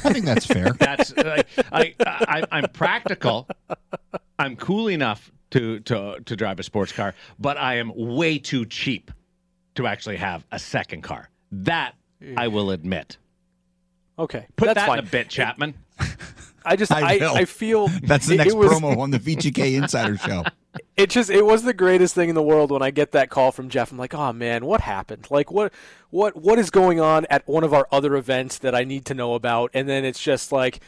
I 0.05 0.13
think 0.13 0.25
that's 0.25 0.45
fair. 0.47 0.73
That's 0.81 1.17
like, 1.17 1.47
I, 1.71 1.95
I 2.05 2.43
I'm 2.51 2.69
practical. 2.73 3.47
I'm 4.41 4.57
cool 4.57 4.91
enough 4.91 5.31
to 5.53 5.79
to 5.81 6.19
to 6.25 6.35
drive 6.35 6.59
a 6.59 6.65
sports 6.65 6.91
car, 6.91 7.15
but 7.39 7.57
I 7.57 7.77
am 7.77 7.93
way 7.95 8.39
too 8.39 8.67
cheap 8.67 9.13
to 9.77 9.87
actually 9.87 10.17
have 10.17 10.45
a 10.51 10.59
second 10.59 11.03
car. 11.03 11.31
That 11.53 11.95
I 12.37 12.49
will 12.49 12.71
admit. 12.73 13.19
Okay, 14.19 14.47
Put 14.57 14.67
that's 14.67 14.77
that 14.81 14.87
fine. 14.87 14.99
in 15.01 15.07
a 15.07 15.09
bit, 15.09 15.29
Chapman. 15.29 15.75
I 16.67 16.77
just 16.77 16.91
I 16.93 17.17
I. 17.19 17.33
I, 17.41 17.45
feel 17.45 17.89
That's 18.05 18.27
the 18.27 18.35
it- 18.35 18.39
next 18.39 18.53
it 18.55 18.57
was, 18.57 18.73
promo 18.73 18.97
on 18.99 19.11
the 19.11 19.19
VGK 19.19 19.75
Insider 19.83 20.17
Show. 20.17 20.45
It 20.97 21.11
just 21.11 21.29
it 21.29 21.45
was 21.45 21.63
the 21.63 21.75
greatest 21.75 22.15
thing 22.15 22.29
in 22.31 22.35
the 22.35 22.43
world 22.43 22.71
when 22.71 22.81
I 22.81 22.91
get 22.91 23.13
that 23.13 23.29
call 23.29 23.53
from 23.53 23.69
Jeff. 23.69 23.93
I'm 23.93 23.99
like, 23.99 24.15
oh 24.15 24.33
man, 24.33 24.65
what 24.65 24.81
happened? 24.81 25.27
Like 25.31 25.51
what 25.53 25.73
what 26.11 26.37
what 26.37 26.59
is 26.59 26.71
going 26.71 27.01
on 27.01 27.27
at 27.29 27.47
one 27.47 27.65
of 27.65 27.75
our 27.75 27.87
other 27.93 28.17
events 28.17 28.59
that 28.59 28.75
I 28.75 28.85
need 28.85 29.05
to 29.07 29.15
know 29.15 29.35
about? 29.35 29.71
And 29.75 29.89
then 29.89 30.05
it's 30.05 30.21
just 30.23 30.53
like. 30.53 30.81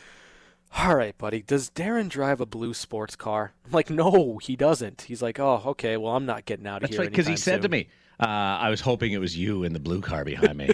All 0.79 0.97
right, 0.97 1.17
buddy. 1.17 1.43
Does 1.43 1.71
Darren 1.71 2.09
drive 2.09 2.41
a 2.41 2.45
blue 2.45 2.75
sports 2.75 3.15
car? 3.17 3.53
I'm 3.65 3.71
like, 3.71 3.89
no, 3.89 4.39
he 4.43 4.57
doesn't. 4.57 5.03
He's 5.03 5.23
like, 5.23 5.39
oh, 5.39 5.63
okay. 5.65 5.97
Well, 5.97 6.15
I'm 6.15 6.27
not 6.27 6.45
getting 6.45 6.67
out 6.67 6.79
of 6.79 6.81
That's 6.83 6.95
here. 6.95 7.01
right, 7.03 7.09
because 7.11 7.25
he 7.27 7.33
anytime 7.33 7.43
said 7.43 7.63
to 7.63 7.69
me, 7.69 7.89
uh, 8.21 8.25
"I 8.27 8.69
was 8.69 8.81
hoping 8.81 9.13
it 9.13 9.19
was 9.19 9.39
you 9.39 9.63
in 9.63 9.73
the 9.73 9.79
blue 9.79 10.01
car 10.03 10.25
behind 10.25 10.59
me." 10.59 10.71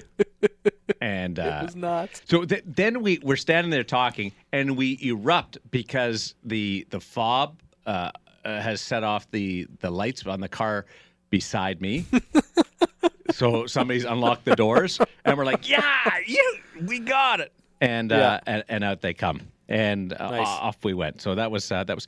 And 1.01 1.39
uh, 1.39 1.61
it 1.63 1.67
was 1.67 1.77
not. 1.77 2.11
So 2.29 2.45
th- 2.45 2.63
then 2.67 3.03
we 3.03 3.19
we're 3.23 3.37
standing 3.37 3.71
there 3.71 3.85
talking, 3.85 4.33
and 4.53 4.77
we 4.77 4.99
erupt 5.03 5.59
because 5.71 6.35
the 6.45 6.87
the 6.91 7.01
fob 7.01 7.61
uh, 7.87 8.11
uh, 8.45 8.61
has 8.61 8.81
set 8.81 9.03
off 9.05 9.31
the 9.31 9.67
the 9.81 9.91
lights 9.91 10.27
on 10.27 10.41
the 10.41 10.49
car 10.49 10.87
beside 11.31 11.81
me. 11.81 12.05
so 13.31 13.67
somebody's 13.67 14.05
unlocked 14.05 14.45
the 14.45 14.57
doors, 14.57 14.99
and 15.25 15.37
we're 15.39 15.45
like, 15.45 15.69
"Yeah, 15.69 15.83
you, 16.27 16.57
we 16.87 16.99
got 16.99 17.41
it!" 17.41 17.53
And 17.81 18.13
uh, 18.13 18.41
and, 18.47 18.65
and 18.69 18.85
out 18.85 19.01
they 19.01 19.15
come, 19.15 19.41
and 19.69 20.13
uh, 20.13 20.31
Nice. 20.31 20.47
off 20.47 20.85
we 20.85 20.95
went. 20.95 21.21
So 21.21 21.35
that 21.35 21.51
was 21.51 21.71
uh, 21.73 21.85
that 21.85 21.95
was. 21.97 22.07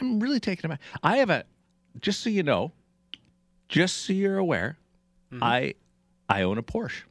I'm 0.00 0.20
really 0.20 0.40
taken 0.40 0.66
aback. 0.66 0.80
I 1.02 1.18
have 1.18 1.30
a, 1.30 1.44
just 2.00 2.20
so 2.22 2.30
you 2.30 2.42
know, 2.42 2.72
just 3.68 3.98
so 4.04 4.12
you're 4.12 4.38
aware, 4.38 4.76
Mm-hmm. 5.32 5.44
I 5.44 5.74
I 6.30 6.42
own 6.42 6.56
a 6.56 6.62
Porsche. 6.62 7.02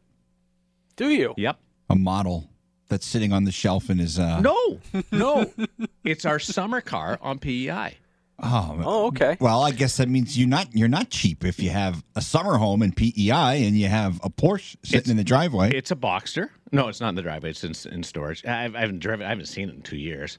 Do 0.98 1.10
you? 1.10 1.34
Yep. 1.38 1.58
A 1.90 1.96
model 1.96 2.50
that's 2.90 3.06
sitting 3.08 3.32
on 3.32 3.46
the 3.46 3.52
shelf 3.52 3.90
in 3.90 3.98
his. 4.00 4.20
Uh, 4.20 4.42
No, 4.42 4.80
no, 5.12 5.50
it's 6.04 6.26
our 6.26 6.40
summer 6.40 6.82
car 6.82 7.18
on 7.22 7.40
PEI. 7.40 7.98
Oh, 8.40 8.80
Oh, 8.84 9.08
okay. 9.08 9.36
Well, 9.40 9.64
I 9.64 9.72
guess 9.72 9.98
that 9.98 10.10
means 10.10 10.38
you're 10.38 10.48
not 10.48 10.68
you're 10.76 10.88
not 10.88 11.10
cheap 11.10 11.44
if 11.44 11.60
you 11.60 11.70
have 11.72 12.04
a 12.16 12.22
summer 12.22 12.58
home 12.58 12.84
in 12.84 12.92
PEI 12.92 13.66
and 13.66 13.76
you 13.78 13.88
have 13.88 14.20
a 14.24 14.30
Porsche 14.30 14.76
sitting 14.84 14.98
It's- 15.00 15.10
in 15.10 15.18
the 15.18 15.24
driveway. 15.24 15.72
It's 15.74 15.90
a 15.92 15.96
Boxster. 15.96 16.50
No, 16.72 16.88
it's 16.88 17.00
not 17.02 17.10
in 17.10 17.16
the 17.16 17.22
driveway. 17.22 17.50
It's 17.52 17.64
in, 17.64 17.74
in 17.94 18.04
storage. 18.04 18.46
I, 18.46 18.66
I 18.66 18.80
haven't 18.82 19.00
driven. 19.00 19.26
I 19.26 19.30
haven't 19.30 19.46
seen 19.48 19.70
it 19.70 19.76
in 19.76 19.82
two 19.82 19.98
years. 19.98 20.38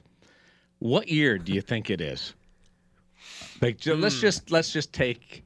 What 0.79 1.07
year 1.09 1.37
do 1.37 1.51
you 1.51 1.61
think 1.61 1.89
it 1.89 1.99
is? 1.99 2.33
Like, 3.61 3.77
ju- 3.79 3.95
Hmm. 3.95 4.01
let's 4.01 4.19
just 4.21 4.49
let's 4.51 4.71
just 4.71 4.93
take 4.93 5.43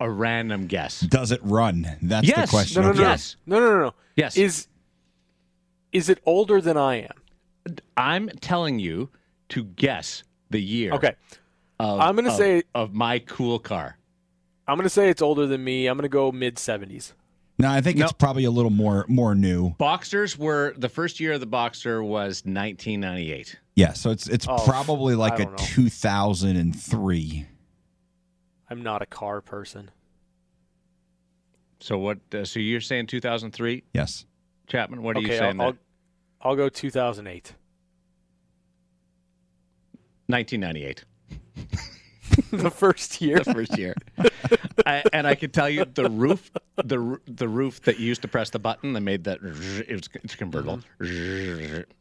a 0.00 0.10
random 0.10 0.66
guess. 0.66 1.00
Does 1.00 1.30
it 1.32 1.40
run? 1.42 1.96
That's 2.02 2.26
Yes. 2.26 2.50
the 2.50 2.56
question. 2.56 2.82
No, 2.82 2.88
no, 2.88 2.94
no, 2.94 3.00
Okay. 3.02 3.10
Yes. 3.10 3.36
no, 3.46 3.58
no, 3.60 3.70
no, 3.70 3.78
no. 3.86 3.94
Yes. 4.16 4.36
Is 4.36 4.68
is 5.92 6.08
it 6.08 6.20
older 6.26 6.60
than 6.60 6.76
I 6.76 6.96
am? 7.02 7.76
I'm 7.96 8.28
telling 8.40 8.78
you 8.78 9.08
to 9.50 9.64
guess 9.64 10.22
the 10.50 10.60
year. 10.60 10.92
Okay. 10.92 11.14
of- 11.78 12.00
I'm 12.00 12.14
gonna 12.16 12.34
say- 12.34 12.62
of 12.74 12.94
my 12.94 13.18
cool 13.18 13.58
car. 13.58 13.98
I'm 14.68 14.76
gonna 14.78 14.88
say 14.88 15.10
it's 15.10 15.20
older 15.22 15.46
than 15.46 15.62
me. 15.62 15.86
I'm 15.86 15.96
gonna 15.98 16.08
go 16.08 16.32
mid 16.32 16.56
70s. 16.58 17.12
No, 17.58 17.70
I 17.70 17.80
think 17.80 17.98
it's 17.98 18.12
probably 18.12 18.44
a 18.44 18.50
little 18.50 18.70
more 18.70 19.04
more 19.08 19.34
new. 19.34 19.74
Boxsters 19.80 20.36
were 20.36 20.74
the 20.76 20.88
first 20.90 21.20
year 21.20 21.32
of 21.34 21.40
the 21.40 21.46
Boxster 21.46 22.02
was 22.04 22.42
1998. 22.44 23.56
Yeah, 23.74 23.92
so 23.94 24.10
it's 24.10 24.26
it's 24.28 24.46
Oh, 24.48 24.56
probably 24.64 25.14
like 25.14 25.38
a 25.38 25.44
know. 25.46 25.54
2003. 25.56 27.46
I'm 28.68 28.82
not 28.82 29.02
a 29.02 29.06
car 29.06 29.40
person. 29.40 29.90
So 31.80 31.98
what? 31.98 32.18
Uh, 32.32 32.44
so 32.44 32.58
you're 32.58 32.80
saying 32.80 33.06
2003, 33.06 33.84
Yes. 33.92 34.26
Chapman? 34.66 35.02
What 35.02 35.16
are 35.16 35.20
okay, 35.20 35.32
you 35.32 35.38
saying? 35.38 35.60
I'll, 35.60 35.66
I'll 35.66 35.72
there? 35.72 35.80
I'll 36.40 36.56
go 36.56 36.68
2008. 36.68 37.54
1998. 40.28 41.04
the 42.50 42.70
first 42.70 43.20
year. 43.20 43.38
the 43.44 43.54
first 43.54 43.78
year. 43.78 43.94
I, 44.84 45.04
and 45.12 45.26
I 45.26 45.34
can 45.34 45.50
tell 45.50 45.68
you 45.70 45.84
the 45.84 46.10
roof, 46.10 46.50
the 46.76 47.20
the 47.26 47.48
roof 47.48 47.82
that 47.82 47.98
you 47.98 48.06
used 48.06 48.22
to 48.22 48.28
press 48.28 48.50
the 48.50 48.58
button 48.58 48.92
that 48.94 49.00
made 49.00 49.24
that 49.24 49.38
it 49.42 49.92
was 49.92 50.08
it's 50.22 50.34
convertible. 50.36 50.80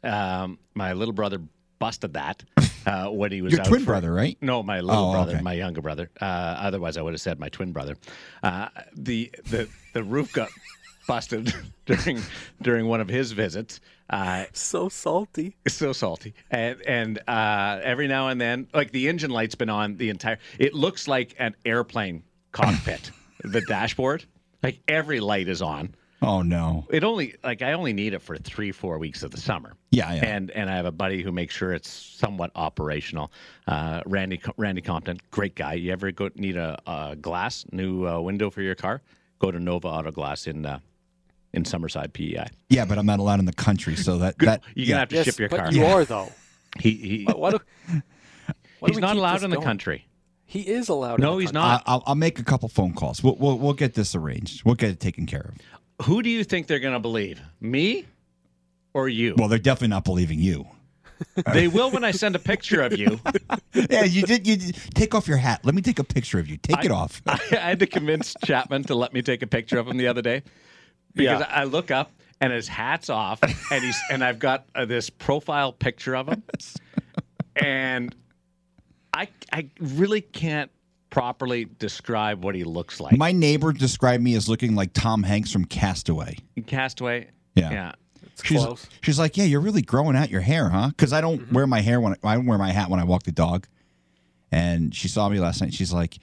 Um, 0.03 0.57
my 0.73 0.93
little 0.93 1.13
brother 1.13 1.39
busted 1.79 2.13
that 2.13 2.43
uh, 2.85 3.07
when 3.09 3.31
he 3.31 3.41
was 3.41 3.53
Your 3.53 3.61
out 3.61 3.67
twin 3.67 3.81
for- 3.81 3.85
brother, 3.87 4.13
right? 4.13 4.37
No, 4.41 4.63
my 4.63 4.79
little 4.81 5.09
Oh, 5.09 5.11
brother, 5.13 5.33
okay. 5.33 5.41
my 5.41 5.53
younger 5.53 5.81
brother. 5.81 6.09
Uh, 6.19 6.25
otherwise, 6.25 6.97
I 6.97 7.01
would 7.01 7.13
have 7.13 7.21
said 7.21 7.39
my 7.39 7.49
twin 7.49 7.71
brother. 7.71 7.95
Uh, 8.43 8.69
the 8.95 9.31
the 9.49 9.67
the 9.93 10.03
roof 10.03 10.33
got 10.33 10.49
busted 11.07 11.53
during 11.85 12.19
during 12.61 12.87
one 12.87 13.01
of 13.01 13.07
his 13.09 13.31
visits. 13.31 13.79
Uh, 14.09 14.45
so 14.53 14.87
salty. 14.87 15.55
so 15.67 15.91
salty, 15.91 16.33
and 16.51 16.79
and 16.83 17.19
uh, 17.27 17.79
every 17.83 18.07
now 18.07 18.27
and 18.27 18.39
then, 18.39 18.67
like 18.73 18.91
the 18.91 19.07
engine 19.07 19.31
light's 19.31 19.55
been 19.55 19.69
on 19.69 19.97
the 19.97 20.09
entire. 20.09 20.37
It 20.59 20.73
looks 20.75 21.07
like 21.07 21.35
an 21.39 21.55
airplane 21.65 22.23
cockpit. 22.51 23.09
the 23.43 23.61
dashboard, 23.61 24.23
like 24.63 24.79
every 24.87 25.19
light 25.19 25.47
is 25.47 25.61
on. 25.61 25.95
Oh 26.25 26.41
no. 26.41 26.85
It 26.89 27.03
only 27.03 27.35
like 27.43 27.61
I 27.61 27.73
only 27.73 27.93
need 27.93 28.13
it 28.13 28.21
for 28.21 28.37
three 28.37 28.71
four 28.71 28.97
weeks 28.97 29.23
of 29.23 29.31
the 29.31 29.37
summer. 29.39 29.73
Yeah, 29.91 30.13
yeah. 30.13 30.25
And 30.25 30.51
and 30.51 30.69
I 30.69 30.75
have 30.75 30.85
a 30.85 30.91
buddy 30.91 31.21
who 31.21 31.31
makes 31.31 31.53
sure 31.55 31.73
it's 31.73 31.89
somewhat 31.89 32.51
operational. 32.55 33.31
Uh, 33.67 34.01
Randy 34.05 34.41
Randy 34.57 34.81
Compton, 34.81 35.19
great 35.31 35.55
guy. 35.55 35.73
You 35.73 35.91
ever 35.91 36.11
go 36.11 36.29
need 36.35 36.57
a, 36.57 36.77
a 36.87 37.15
glass 37.15 37.65
new 37.71 38.07
uh, 38.07 38.19
window 38.19 38.49
for 38.49 38.61
your 38.61 38.75
car? 38.75 39.01
Go 39.39 39.51
to 39.51 39.59
Nova 39.59 39.87
Auto 39.87 40.11
Glass 40.11 40.47
in 40.47 40.65
uh, 40.65 40.79
in 41.53 41.63
Summerside, 41.63 42.13
PEI. 42.13 42.47
Yeah, 42.69 42.85
but 42.85 42.97
I'm 42.97 43.05
not 43.05 43.19
allowed 43.19 43.39
in 43.39 43.45
the 43.45 43.53
country, 43.53 43.95
so 43.95 44.17
that 44.19 44.37
that 44.39 44.61
You're 44.73 44.85
yeah. 44.85 44.89
gonna 44.89 44.99
have 44.99 45.09
to 45.09 45.15
Yes, 45.15 45.25
ship 45.25 45.39
your 45.39 45.49
but 45.49 45.59
car. 45.59 45.71
you 45.71 45.85
are 45.85 46.05
though. 46.05 46.31
He, 46.79 46.91
he 46.91 47.23
Why, 47.23 47.33
why 47.35 47.51
do, 47.51 47.59
why 47.87 47.93
do 47.93 48.01
he's 48.87 48.95
we 48.97 49.01
not 49.01 49.15
allowed 49.15 49.35
this 49.37 49.43
in 49.43 49.49
the 49.49 49.55
going? 49.55 49.65
country. 49.65 50.05
He 50.45 50.59
is 50.61 50.89
allowed. 50.89 51.19
No, 51.21 51.31
in 51.33 51.37
the 51.37 51.41
he's 51.43 51.51
country. 51.51 51.69
not. 51.69 51.83
I- 51.87 51.91
I'll, 51.93 52.03
I'll 52.07 52.15
make 52.15 52.37
a 52.37 52.43
couple 52.43 52.67
phone 52.69 52.93
calls. 52.93 53.23
We'll, 53.23 53.35
we'll 53.37 53.57
we'll 53.57 53.73
get 53.73 53.93
this 53.93 54.13
arranged. 54.13 54.63
We'll 54.65 54.75
get 54.75 54.89
it 54.89 54.99
taken 54.99 55.25
care 55.25 55.51
of. 55.53 55.55
Who 56.03 56.21
do 56.21 56.29
you 56.29 56.43
think 56.43 56.67
they're 56.67 56.79
going 56.79 56.93
to 56.93 56.99
believe? 56.99 57.41
Me 57.61 58.05
or 58.93 59.07
you? 59.09 59.35
Well, 59.37 59.47
they're 59.47 59.59
definitely 59.59 59.89
not 59.89 60.03
believing 60.03 60.39
you. 60.39 60.67
they 61.53 61.67
will 61.69 61.91
when 61.91 62.03
I 62.03 62.11
send 62.11 62.35
a 62.35 62.39
picture 62.39 62.81
of 62.81 62.97
you. 62.97 63.19
yeah, 63.73 64.03
you 64.03 64.23
did. 64.23 64.45
You 64.45 64.57
did. 64.57 64.75
take 64.95 65.15
off 65.15 65.27
your 65.27 65.37
hat. 65.37 65.61
Let 65.63 65.73
me 65.73 65.81
take 65.81 65.99
a 65.99 66.03
picture 66.03 66.39
of 66.39 66.47
you. 66.49 66.57
Take 66.57 66.83
it 66.83 66.91
off. 66.91 67.21
I, 67.25 67.39
I 67.51 67.55
had 67.55 67.79
to 67.79 67.87
convince 67.87 68.35
Chapman 68.43 68.83
to 68.85 68.95
let 68.95 69.13
me 69.13 69.21
take 69.21 69.41
a 69.41 69.47
picture 69.47 69.77
of 69.79 69.87
him 69.87 69.95
the 69.95 70.07
other 70.07 70.21
day 70.21 70.43
because 71.13 71.39
Yeah. 71.39 71.47
I 71.49 71.63
look 71.63 71.89
up 71.91 72.11
and 72.41 72.51
his 72.51 72.67
hat's 72.67 73.09
off 73.09 73.39
and 73.71 73.83
he's 73.83 73.97
and 74.11 74.21
I've 74.21 74.39
got 74.39 74.65
uh, 74.75 74.83
this 74.83 75.09
profile 75.09 75.71
picture 75.71 76.17
of 76.17 76.27
him 76.27 76.43
and 77.55 78.13
I 79.13 79.29
I 79.53 79.69
really 79.79 80.19
can't 80.19 80.69
properly 81.09 81.65
describe 81.79 82.43
what 82.43 82.55
he 82.55 82.63
looks 82.63 82.99
like. 82.99 83.17
My 83.17 83.31
neighbor 83.31 83.71
described 83.73 84.23
me 84.23 84.35
as 84.35 84.49
looking 84.49 84.75
like 84.75 84.91
Tom 84.93 85.23
Hanks 85.23 85.51
from 85.51 85.65
Castaway. 85.65 86.37
Castaway. 86.67 87.29
Yeah. 87.55 87.71
Yeah. 87.71 87.91
It's 88.23 88.43
She's, 88.43 88.63
close. 88.63 88.87
she's 89.01 89.17
like, 89.17 89.37
yeah, 89.37 89.45
you're 89.45 89.61
really 89.61 89.81
growing 89.81 90.17
out 90.17 90.29
your 90.29 90.41
hair, 90.41 90.67
huh? 90.67 90.89
Because 90.89 91.13
I 91.13 91.21
don't 91.21 91.39
mm-hmm. 91.39 91.55
wear 91.55 91.67
my 91.67 91.79
hair 91.79 92.01
when 92.01 92.15
I, 92.21 92.31
I 92.31 92.35
don't 92.35 92.45
wear 92.45 92.57
my 92.57 92.71
hat 92.71 92.89
when 92.89 92.99
I 92.99 93.05
walk 93.05 93.23
the 93.23 93.31
dog. 93.31 93.65
And 94.51 94.93
she 94.93 95.07
saw 95.07 95.29
me 95.29 95.39
last 95.39 95.61
night. 95.61 95.73
She's 95.73 95.91
like, 95.91 96.17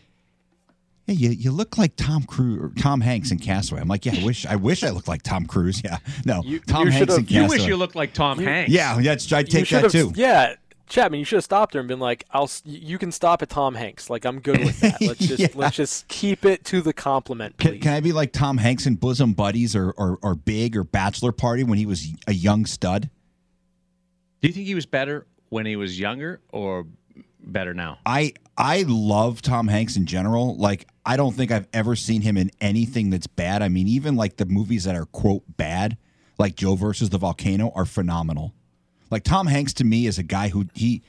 "Hey, 1.06 1.14
you, 1.14 1.30
you 1.30 1.50
look 1.50 1.76
like 1.76 1.96
Tom 1.96 2.22
Cruise, 2.22 2.60
or 2.62 2.72
Tom 2.80 3.00
Hanks 3.00 3.30
in 3.30 3.38
Castaway." 3.38 3.80
I'm 3.80 3.88
like, 3.88 4.06
"Yeah, 4.06 4.14
I 4.16 4.24
wish 4.24 4.46
I 4.46 4.56
wish 4.56 4.84
I 4.84 4.90
looked 4.90 5.08
like 5.08 5.22
Tom 5.22 5.44
Cruise." 5.44 5.82
Yeah, 5.84 5.98
no, 6.24 6.42
You- 6.44 6.60
Tom 6.60 6.86
you 6.86 6.92
Hanks 6.92 7.16
in 7.16 7.26
you 7.26 7.42
You 7.42 7.48
wish 7.48 7.66
you 7.66 7.76
looked 7.76 7.96
like 7.96 8.14
Tom 8.14 8.38
Hanks. 8.38 8.70
yeah, 8.70 8.98
yeah, 9.00 9.12
I'd 9.12 9.50
take 9.50 9.68
that 9.68 9.90
too. 9.90 10.12
Yeah, 10.14 10.54
Chapman, 10.92 11.20
you 11.20 11.25
should 11.25 11.37
have 11.38 11.44
stopped 11.44 11.72
her 11.72 11.80
and 11.80 11.88
been 11.88 11.99
like, 12.00 12.26
"I'll. 12.32 12.50
You 12.66 12.99
can 12.99 13.12
stop 13.12 13.40
at 13.40 13.49
Tom 13.49 13.75
Hanks. 13.75 14.11
Like 14.11 14.26
I'm 14.26 14.40
good 14.40 14.58
with 14.58 14.78
that. 14.80 15.00
Let's 15.00 15.20
just 15.26 15.38
Yeah. 15.40 15.46
let's 15.54 15.75
just 15.76 16.06
keep 16.08 16.44
it 16.44 16.66
to 16.66 16.82
the 16.82 16.92
compliment, 16.92 17.56
Can, 17.56 17.70
please." 17.70 17.82
can 17.82 17.94
I 17.94 18.00
be 18.00 18.12
like 18.12 18.30
Tom 18.32 18.58
Hanks 18.58 18.84
in 18.84 18.96
Bosom 18.96 19.32
Buddies 19.32 19.75
or, 19.75 19.92
or 19.92 20.18
or 20.20 20.34
Big 20.34 20.76
or 20.76 20.84
Bachelor 20.84 21.32
Party 21.32 21.64
when 21.64 21.78
he 21.78 21.87
was 21.87 22.06
a 22.26 22.34
young 22.34 22.66
stud? 22.66 23.08
Do 24.42 24.49
you 24.49 24.52
think 24.52 24.66
he 24.66 24.75
was 24.75 24.84
better 24.84 25.26
when 25.49 25.64
he 25.64 25.76
was 25.76 25.99
younger 25.99 26.42
or 26.50 26.84
better 27.40 27.72
now? 27.72 27.96
I 28.04 28.34
I 28.58 28.84
love 28.87 29.40
Tom 29.40 29.68
Hanks 29.68 29.96
in 29.96 30.04
general. 30.04 30.58
Like 30.58 30.88
I 31.06 31.16
don't 31.16 31.32
think 31.32 31.50
I've 31.50 31.68
ever 31.72 31.96
seen 31.96 32.20
him 32.20 32.37
in 32.37 32.50
anything 32.61 33.08
that's 33.08 33.26
bad. 33.26 33.62
I 33.62 33.68
mean, 33.70 33.88
even 33.88 34.14
like 34.16 34.37
the 34.37 34.44
movies 34.44 34.84
that 34.84 34.94
are 34.94 35.06
quote 35.06 35.44
bad, 35.56 35.96
like 36.38 36.54
Joe 36.54 36.75
versus 36.75 37.08
the 37.08 37.16
volcano, 37.16 37.72
are 37.75 37.87
phenomenal. 37.87 38.52
Like 39.12 39.23
Tom 39.23 39.47
Hanks 39.47 39.75
to 39.75 39.85
me 39.85 40.07
is 40.07 40.19
a 40.19 40.23
guy 40.25 40.49
who 40.49 40.66
he. 40.75 41.02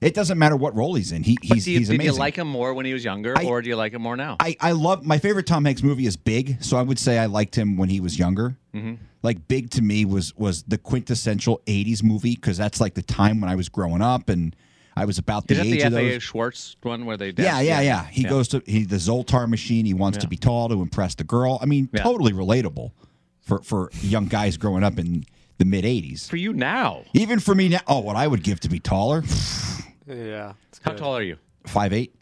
It 0.00 0.14
doesn't 0.14 0.38
matter 0.38 0.54
what 0.56 0.76
role 0.76 0.94
he's 0.94 1.10
in. 1.10 1.24
He 1.24 1.36
he's 1.42 1.64
do 1.64 1.72
you, 1.72 1.78
he's 1.80 1.88
did 1.88 2.00
you 2.04 2.12
like 2.12 2.36
him 2.36 2.46
more 2.46 2.72
when 2.72 2.86
he 2.86 2.92
was 2.92 3.04
younger, 3.04 3.36
I- 3.36 3.44
or 3.46 3.60
do 3.60 3.68
you 3.68 3.74
like 3.74 3.92
him 3.92 4.00
more 4.02 4.16
now? 4.16 4.36
I, 4.38 4.56
I 4.60 4.70
love 4.70 5.04
my 5.04 5.18
favorite 5.18 5.46
Tom 5.48 5.64
Hanks 5.64 5.82
movie 5.82 6.06
is 6.06 6.16
Big, 6.16 6.62
so 6.62 6.76
I 6.76 6.82
would 6.82 7.00
say 7.00 7.18
I 7.18 7.26
liked 7.26 7.56
him 7.56 7.76
when 7.76 7.88
he 7.88 7.98
was 8.00 8.16
younger. 8.16 8.56
Mm-hmm. 8.72 8.94
Like 9.24 9.48
Big 9.48 9.70
to 9.70 9.82
me 9.82 10.04
was 10.04 10.36
was 10.36 10.62
the 10.62 10.78
quintessential 10.78 11.60
'80s 11.66 12.04
movie 12.04 12.36
because 12.36 12.56
that's 12.56 12.80
like 12.80 12.94
the 12.94 13.02
time 13.02 13.40
when 13.40 13.50
I 13.50 13.56
was 13.56 13.68
growing 13.68 14.00
up 14.00 14.28
and 14.28 14.54
I 14.94 15.04
was 15.04 15.18
about 15.18 15.48
the 15.48 15.54
Is 15.54 15.60
age 15.60 15.80
the 15.80 15.86
of 15.88 15.92
FAO 15.94 15.98
those. 15.98 16.22
Schwarz 16.22 16.76
one 16.82 17.04
where 17.04 17.16
they? 17.16 17.26
Yeah, 17.30 17.32
dance? 17.32 17.64
yeah, 17.66 17.80
yeah. 17.80 18.04
He 18.06 18.22
goes 18.22 18.46
to 18.48 18.62
he 18.66 18.84
the 18.84 18.96
Zoltar 18.96 19.48
machine. 19.48 19.84
He 19.84 19.94
wants 19.94 20.18
to 20.18 20.28
be 20.28 20.36
tall 20.36 20.68
to 20.68 20.80
impress 20.80 21.16
the 21.16 21.24
girl. 21.24 21.58
I 21.60 21.66
mean, 21.66 21.88
Yeah. 21.92 22.04
totally 22.04 22.32
relatable 22.32 22.92
for 23.40 23.58
for 23.64 23.90
young 24.00 24.26
guys 24.26 24.56
growing 24.56 24.84
up 24.84 24.96
in 25.00 25.24
the 25.58 25.64
mid 25.64 25.84
'80s. 25.84 26.28
for 26.28 26.36
you 26.36 26.52
now. 26.52 27.04
Even 27.12 27.38
for 27.40 27.54
me 27.54 27.68
now, 27.68 27.80
oh, 27.86 28.00
what 28.00 28.16
I 28.16 28.26
would 28.26 28.42
give 28.42 28.60
to 28.60 28.68
be 28.68 28.78
taller, 28.80 29.22
yeah. 30.06 30.52
How 30.82 30.92
good. 30.92 30.98
tall 30.98 31.16
are 31.16 31.22
you? 31.22 31.36
five 31.66 31.92
eight. 31.92 32.14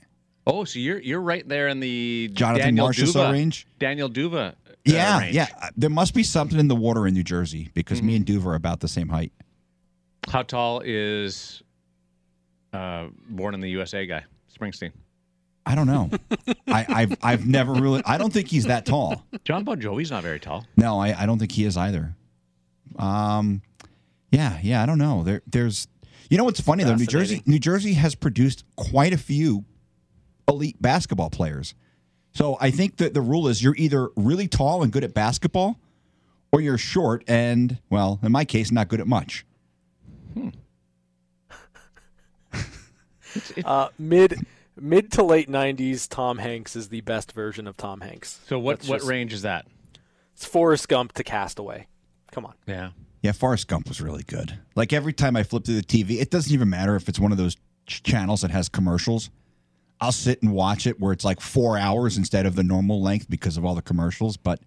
Oh, 0.47 0.64
so 0.64 0.78
you're 0.78 0.99
you're 1.00 1.21
right 1.21 1.47
there 1.49 1.69
in 1.69 1.81
the 1.81 2.31
Jonathan 2.33 2.66
Daniel 2.76 2.88
Marchessault 2.88 3.14
Duva, 3.26 3.33
range? 3.33 3.66
Daniel 3.78 4.09
Duva. 4.09 4.50
uh, 4.50 4.73
Yeah, 4.85 5.21
range. 5.21 5.35
yeah. 5.35 5.49
Uh, 5.61 5.69
There 5.76 5.90
must 5.90 6.14
be 6.14 6.23
something 6.23 6.59
in 6.59 6.69
the 6.69 6.76
water 6.76 7.07
in 7.07 7.14
New 7.14 7.25
Jersey 7.25 7.71
because 7.75 7.99
Mm-hmm. 7.99 8.07
me 8.07 8.16
and 8.16 8.26
Duva 8.26 8.47
are 8.47 8.55
about 8.55 8.81
the 8.81 8.88
same 8.88 9.09
height. 9.09 9.33
How 10.28 10.43
tall 10.43 10.83
is 10.85 11.62
uh, 12.73 13.09
born 13.28 13.55
in 13.55 13.61
the 13.61 13.71
USA 13.71 14.07
guy 14.07 14.25
Springsteen? 14.57 14.93
I 15.69 15.75
don't 15.75 15.88
know. 15.88 16.11
I, 16.69 16.87
I've 16.88 17.16
I've 17.23 17.47
never 17.47 17.73
really. 17.75 18.00
I 18.07 18.19
don't 18.19 18.33
think 18.33 18.47
he's 18.49 18.66
that 18.66 18.87
tall. 18.87 19.25
John 19.45 19.64
Bon 19.64 19.81
Jovi's 19.81 20.12
not 20.12 20.23
very 20.23 20.38
tall. 20.38 20.64
No, 20.76 21.00
I, 21.00 21.23
I 21.23 21.26
don't 21.26 21.38
think 21.40 21.50
he 21.50 21.64
is 21.64 21.76
either. 21.76 22.14
Um, 22.98 23.62
yeah, 24.30 24.58
yeah. 24.62 24.82
I 24.82 24.86
don't 24.86 24.98
know. 24.98 25.22
There 25.22 25.42
there's. 25.46 25.88
You 26.28 26.36
know 26.38 26.44
what's 26.44 26.60
funny 26.60 26.82
though? 26.84 26.96
New 26.96 27.06
Jersey 27.06 27.42
New 27.46 27.58
Jersey 27.58 27.92
has 27.94 28.14
produced 28.14 28.64
quite 28.76 29.12
a 29.12 29.18
few 29.18 29.64
elite 30.48 30.80
basketball 30.80 31.30
players. 31.30 31.74
So 32.32 32.56
I 32.60 32.70
think 32.70 32.96
that 32.98 33.14
the 33.14 33.20
rule 33.22 33.48
is 33.48 33.62
you're 33.62 33.76
either 33.76 34.08
really 34.16 34.46
tall 34.48 34.82
and 34.82 34.92
good 34.92 35.04
at 35.04 35.14
basketball, 35.14 35.78
or 36.52 36.60
you're 36.60 36.76
short 36.78 37.24
and, 37.26 37.78
well, 37.88 38.18
in 38.22 38.30
my 38.32 38.44
case, 38.44 38.70
not 38.70 38.88
good 38.88 39.00
at 39.00 39.06
much. 39.06 39.46
Uh, 43.64 43.88
mid 43.98 44.46
mid 44.80 45.12
to 45.12 45.22
late 45.22 45.50
'90s, 45.50 46.08
Tom 46.08 46.38
Hanks 46.38 46.74
is 46.74 46.88
the 46.88 47.02
best 47.02 47.32
version 47.32 47.66
of 47.66 47.76
Tom 47.76 48.00
Hanks. 48.00 48.40
So 48.46 48.58
what 48.58 48.78
That's 48.78 48.88
what 48.88 48.96
just- 48.98 49.08
range 49.10 49.32
is 49.34 49.42
that? 49.42 49.66
It's 50.34 50.46
Forrest 50.46 50.88
Gump 50.88 51.12
to 51.14 51.24
Castaway. 51.24 51.86
Come 52.37 52.45
on. 52.45 52.55
Yeah. 52.66 52.90
Yeah, 53.23 53.33
Forrest 53.33 53.66
Gump 53.66 53.88
was 53.88 54.02
really 54.02 54.23
good. 54.23 54.59
Like 54.75 54.93
every 54.93 55.14
time 55.14 55.37
I 55.37 55.43
flip 55.43 55.64
through 55.64 55.76
the 55.76 55.83
TV, 55.83 56.21
it 56.21 56.31
doesn't 56.31 56.52
even 56.52 56.69
matter 56.69 56.95
if 56.95 57.09
it's 57.09 57.19
one 57.19 57.33
of 57.33 57.38
those 57.38 57.57
ch- 57.87 58.02
channels 58.02 58.43
that 58.43 58.50
has 58.50 58.69
commercials. 58.69 59.31
I'll 60.02 60.12
sit 60.12 60.43
and 60.43 60.52
watch 60.52 60.87
it 60.87 61.00
where 61.00 61.14
it's 61.14 61.25
like 61.25 61.40
four 61.40 61.78
hours 61.78 62.19
instead 62.19 62.45
of 62.45 62.55
the 62.55 62.62
normal 62.62 63.00
length 63.00 63.31
because 63.31 63.57
of 63.57 63.64
all 63.64 63.75
the 63.75 63.81
commercials. 63.81 64.37
But 64.37 64.61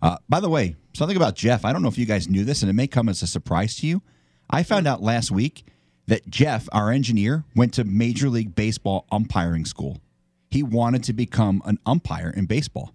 uh, 0.00 0.16
by 0.30 0.40
the 0.40 0.48
way, 0.48 0.76
something 0.94 1.14
about 1.14 1.36
Jeff. 1.36 1.66
I 1.66 1.74
don't 1.74 1.82
know 1.82 1.88
if 1.88 1.98
you 1.98 2.06
guys 2.06 2.26
knew 2.26 2.42
this, 2.42 2.62
and 2.62 2.70
it 2.70 2.72
may 2.72 2.86
come 2.86 3.10
as 3.10 3.20
a 3.20 3.26
surprise 3.26 3.76
to 3.80 3.86
you. 3.86 4.00
I 4.48 4.62
found 4.62 4.86
out 4.86 5.02
last 5.02 5.30
week 5.30 5.66
that 6.06 6.26
Jeff, 6.26 6.70
our 6.72 6.90
engineer, 6.90 7.44
went 7.54 7.74
to 7.74 7.84
Major 7.84 8.30
League 8.30 8.54
Baseball 8.54 9.06
umpiring 9.12 9.66
school. 9.66 10.00
He 10.50 10.62
wanted 10.62 11.04
to 11.04 11.12
become 11.12 11.60
an 11.66 11.78
umpire 11.84 12.30
in 12.30 12.46
baseball. 12.46 12.93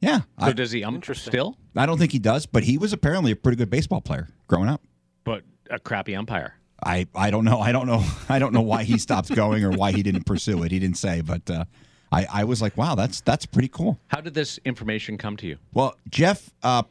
Yeah, 0.00 0.20
So 0.38 0.46
I, 0.46 0.52
does 0.52 0.72
he 0.72 0.82
ump 0.82 1.04
still? 1.14 1.58
I 1.76 1.84
don't 1.84 1.98
think 1.98 2.12
he 2.12 2.18
does, 2.18 2.46
but 2.46 2.64
he 2.64 2.78
was 2.78 2.92
apparently 2.92 3.32
a 3.32 3.36
pretty 3.36 3.56
good 3.56 3.68
baseball 3.70 4.00
player 4.00 4.28
growing 4.46 4.68
up. 4.68 4.82
But 5.24 5.42
a 5.68 5.78
crappy 5.78 6.16
umpire. 6.16 6.54
I, 6.82 7.06
I 7.14 7.30
don't 7.30 7.44
know. 7.44 7.60
I 7.60 7.72
don't 7.72 7.86
know. 7.86 8.02
I 8.28 8.38
don't 8.38 8.54
know 8.54 8.62
why 8.62 8.84
he 8.84 8.96
stopped 8.98 9.34
going 9.34 9.64
or 9.64 9.70
why 9.70 9.92
he 9.92 10.02
didn't 10.02 10.24
pursue 10.24 10.62
it. 10.62 10.72
He 10.72 10.78
didn't 10.78 10.96
say, 10.96 11.20
but 11.20 11.50
uh, 11.50 11.64
I, 12.10 12.26
I 12.32 12.44
was 12.44 12.62
like, 12.62 12.76
wow, 12.76 12.94
that's 12.94 13.20
that's 13.20 13.44
pretty 13.44 13.68
cool. 13.68 13.98
How 14.08 14.20
did 14.20 14.34
this 14.34 14.58
information 14.64 15.18
come 15.18 15.36
to 15.38 15.46
you? 15.46 15.58
Well, 15.74 15.96
Jeff 16.08 16.50
uh, 16.62 16.82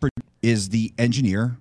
is 0.42 0.70
the 0.70 0.94
engineer 0.98 1.58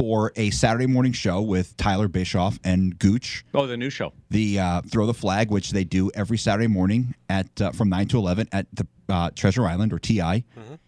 for 0.00 0.32
a 0.36 0.48
Saturday 0.50 0.86
morning 0.86 1.12
show 1.12 1.42
with 1.42 1.76
Tyler 1.76 2.08
Bischoff 2.08 2.58
and 2.64 2.98
Gooch, 2.98 3.44
Oh, 3.52 3.66
the 3.66 3.76
new 3.76 3.90
show. 3.90 4.14
the 4.30 4.58
uh, 4.58 4.80
Throw 4.82 5.04
the 5.06 5.12
Flag, 5.14 5.50
which 5.50 5.72
they 5.72 5.84
do 5.84 6.10
every 6.14 6.38
Saturday 6.38 6.68
morning 6.68 7.14
at 7.28 7.60
uh, 7.60 7.72
from 7.72 7.90
nine 7.90 8.08
to 8.08 8.16
eleven 8.16 8.48
at 8.50 8.66
the 8.72 8.86
uh, 9.10 9.30
Treasure 9.34 9.66
Island 9.66 9.92
or 9.92 9.98
TI 9.98 10.44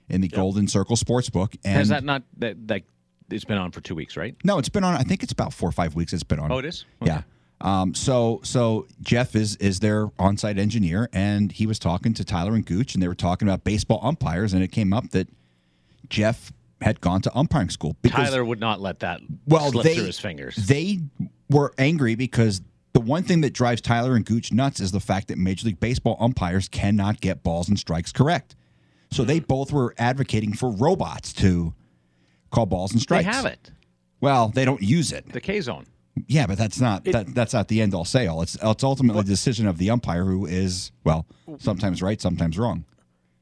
in 0.08 0.22
the 0.22 0.28
Golden 0.28 0.66
Circle 0.66 0.96
Sportsbook. 0.96 1.54
And 1.64 1.74
Has 1.76 1.88
that 1.90 2.04
not 2.04 2.22
that 2.38 2.56
like 2.68 2.84
it's 3.30 3.44
been 3.44 3.58
on 3.58 3.70
for 3.70 3.82
two 3.82 3.94
weeks, 3.94 4.16
right? 4.16 4.34
no, 4.44 4.58
it's 4.58 4.68
been 4.70 4.84
on. 4.84 4.94
I 4.94 5.02
think 5.02 5.22
it's 5.22 5.32
about 5.32 5.52
four 5.52 5.68
or 5.68 5.72
five 5.72 5.94
weeks. 5.94 6.12
It's 6.14 6.22
been 6.22 6.38
on. 6.38 6.50
Oh, 6.50 6.58
it 6.58 6.64
is. 6.64 6.86
Yeah. 7.04 7.22
Um, 7.60 7.94
so 7.94 8.40
so 8.44 8.86
Jeff 9.02 9.36
is 9.36 9.56
is 9.56 9.80
their 9.80 10.10
on-site 10.18 10.58
engineer, 10.58 11.08
and 11.12 11.52
he 11.52 11.66
was 11.66 11.78
talking 11.78 12.14
to 12.14 12.24
Tyler 12.24 12.54
and 12.54 12.64
Gooch, 12.64 12.94
and 12.94 13.02
they 13.02 13.08
were 13.08 13.14
talking 13.14 13.46
about 13.46 13.62
baseball 13.62 14.00
umpires, 14.02 14.52
and 14.54 14.62
it 14.64 14.68
came 14.72 14.92
up 14.94 15.10
that 15.10 15.28
Jeff 16.08 16.50
had 16.82 17.00
gone 17.00 17.22
to 17.22 17.36
umpiring 17.36 17.70
school. 17.70 17.96
Because, 18.02 18.28
Tyler 18.30 18.44
would 18.44 18.60
not 18.60 18.80
let 18.80 19.00
that 19.00 19.20
well, 19.46 19.70
slip 19.70 19.84
they 19.84 19.94
through 19.96 20.04
his 20.06 20.18
fingers. 20.18 20.56
they 20.56 21.00
were 21.50 21.72
angry 21.78 22.14
because 22.14 22.60
the 22.92 23.00
one 23.00 23.22
thing 23.22 23.40
that 23.40 23.52
drives 23.52 23.80
Tyler 23.80 24.14
and 24.16 24.24
Gooch 24.24 24.52
nuts 24.52 24.80
is 24.80 24.92
the 24.92 25.00
fact 25.00 25.28
that 25.28 25.38
Major 25.38 25.66
League 25.66 25.80
Baseball 25.80 26.16
umpires 26.20 26.68
cannot 26.68 27.20
get 27.20 27.42
balls 27.42 27.68
and 27.68 27.78
strikes 27.78 28.12
correct. 28.12 28.54
So 29.10 29.22
Hmm. 29.22 29.28
they 29.28 29.40
both 29.40 29.72
were 29.72 29.94
advocating 29.98 30.52
for 30.52 30.70
robots 30.70 31.32
to 31.34 31.74
call 32.50 32.66
balls 32.66 32.92
and 32.92 33.00
strikes. 33.00 33.24
They 33.24 33.30
have 33.32 33.46
it. 33.46 33.70
Well, 34.20 34.48
they 34.48 34.64
don't 34.64 34.82
use 34.82 35.10
it. 35.12 35.32
The 35.32 35.40
K 35.40 35.60
zone. 35.60 35.86
Yeah, 36.28 36.46
but 36.46 36.58
that's 36.58 36.78
not 36.80 37.04
that, 37.04 37.34
that's 37.34 37.54
not 37.54 37.68
the 37.68 37.80
end 37.80 37.94
all 37.94 38.04
say 38.04 38.26
all. 38.26 38.42
It's 38.42 38.56
it's 38.62 38.84
ultimately 38.84 39.22
the 39.22 39.28
decision 39.28 39.66
of 39.66 39.78
the 39.78 39.90
umpire 39.90 40.24
who 40.24 40.44
is 40.46 40.92
well 41.04 41.26
sometimes 41.58 42.02
right, 42.02 42.20
sometimes 42.20 42.58
wrong. 42.58 42.84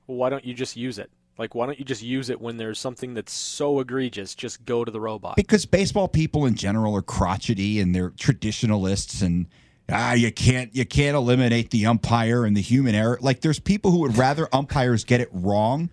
Why 0.07 0.31
don't 0.31 0.45
you 0.45 0.55
just 0.55 0.77
use 0.77 0.99
it? 0.99 1.11
Like, 1.39 1.55
why 1.55 1.67
don't 1.67 1.79
you 1.79 1.85
just 1.85 2.03
use 2.03 2.29
it 2.29 2.41
when 2.41 2.59
there's 2.59 2.79
something 2.79 3.15
that's 3.15 3.33
so 3.33 3.81
egregious? 3.81 4.35
Just 4.35 4.65
go 4.67 4.85
to 4.85 4.91
the 4.91 5.01
robot. 5.01 5.37
Because 5.37 5.65
baseball 5.65 6.07
people 6.09 6.45
in 6.47 6.55
general 6.55 6.95
are 6.97 7.03
crotchety 7.03 7.81
and 7.81 7.95
they're 7.95 8.11
traditionalists 8.11 9.23
and 9.23 9.47
ah 9.93 10.13
you 10.13 10.31
can't 10.31 10.75
you 10.75 10.85
can't 10.85 11.17
eliminate 11.17 11.71
the 11.71 11.87
umpire 11.87 12.45
and 12.45 12.57
the 12.57 12.61
human 12.61 12.95
error. 12.95 13.19
Like 13.23 13.41
there's 13.41 13.59
people 13.59 13.91
who 13.91 14.01
would 14.01 14.17
rather 14.19 14.49
umpires 14.53 15.05
get 15.05 15.21
it 15.21 15.29
wrong 15.33 15.89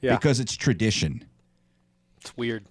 Yeah. 0.00 0.16
because 0.16 0.40
it's 0.40 0.56
tradition. 0.56 1.24
It's 2.20 2.36
weird. 2.36 2.64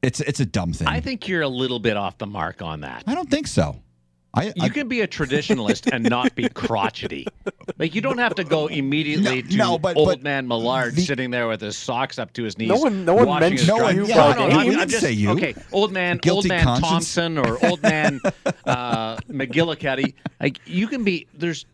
It's 0.00 0.20
it's 0.20 0.40
a 0.40 0.46
dumb 0.46 0.72
thing. 0.72 0.86
I 0.86 1.00
think 1.00 1.28
you're 1.28 1.42
a 1.42 1.48
little 1.48 1.78
bit 1.80 1.96
off 1.96 2.18
the 2.18 2.26
mark 2.26 2.62
on 2.62 2.80
that. 2.82 3.04
I 3.06 3.14
don't 3.14 3.30
think 3.30 3.46
so. 3.46 3.80
I, 4.36 4.44
You 4.46 4.52
I 4.62 4.68
can 4.68 4.88
be 4.88 5.00
a 5.00 5.06
traditionalist 5.08 5.88
and 5.92 6.04
not 6.08 6.34
be 6.34 6.48
crotchety. 6.48 7.26
Like 7.78 7.94
you 7.94 8.00
don't 8.00 8.18
have 8.18 8.34
to 8.34 8.44
go 8.44 8.66
immediately 8.66 9.42
No, 9.42 9.48
to 9.48 9.56
no, 9.56 9.78
but- 9.78 9.96
old 9.96 10.08
but 10.08 10.22
man 10.22 10.48
Millard 10.48 10.96
the- 10.96 11.02
sitting 11.02 11.30
there 11.30 11.46
with 11.48 11.60
his 11.60 11.76
socks 11.76 12.18
up 12.18 12.32
to 12.34 12.42
his 12.42 12.58
knees. 12.58 12.68
No 12.68 12.76
one- 12.76 13.04
no 13.04 13.14
one 13.14 13.26
watching 13.28 13.52
his 13.52 13.66
mentioned 13.68 13.78
drive. 13.78 13.96
you 13.96 14.06
No, 14.08 14.14
by 14.14 14.34
no. 14.34 14.58
I'm- 14.58 14.80
I'm 14.80 14.88
just- 14.88 15.02
say 15.02 15.12
you. 15.12 15.30
Okay, 15.30 15.54
old 15.72 15.92
man, 15.92 16.18
Guilty 16.18 16.36
old 16.36 16.48
man 16.48 16.64
conscience. 16.64 16.90
Thompson 17.14 17.38
or 17.38 17.64
old 17.66 17.80
man 17.82 18.20
uh, 18.66 19.16
McGillicuddy. 19.30 20.14
Like 20.40 20.60
you 20.66 20.88
can 20.88 21.04
be. 21.04 21.26
There's 21.34 21.64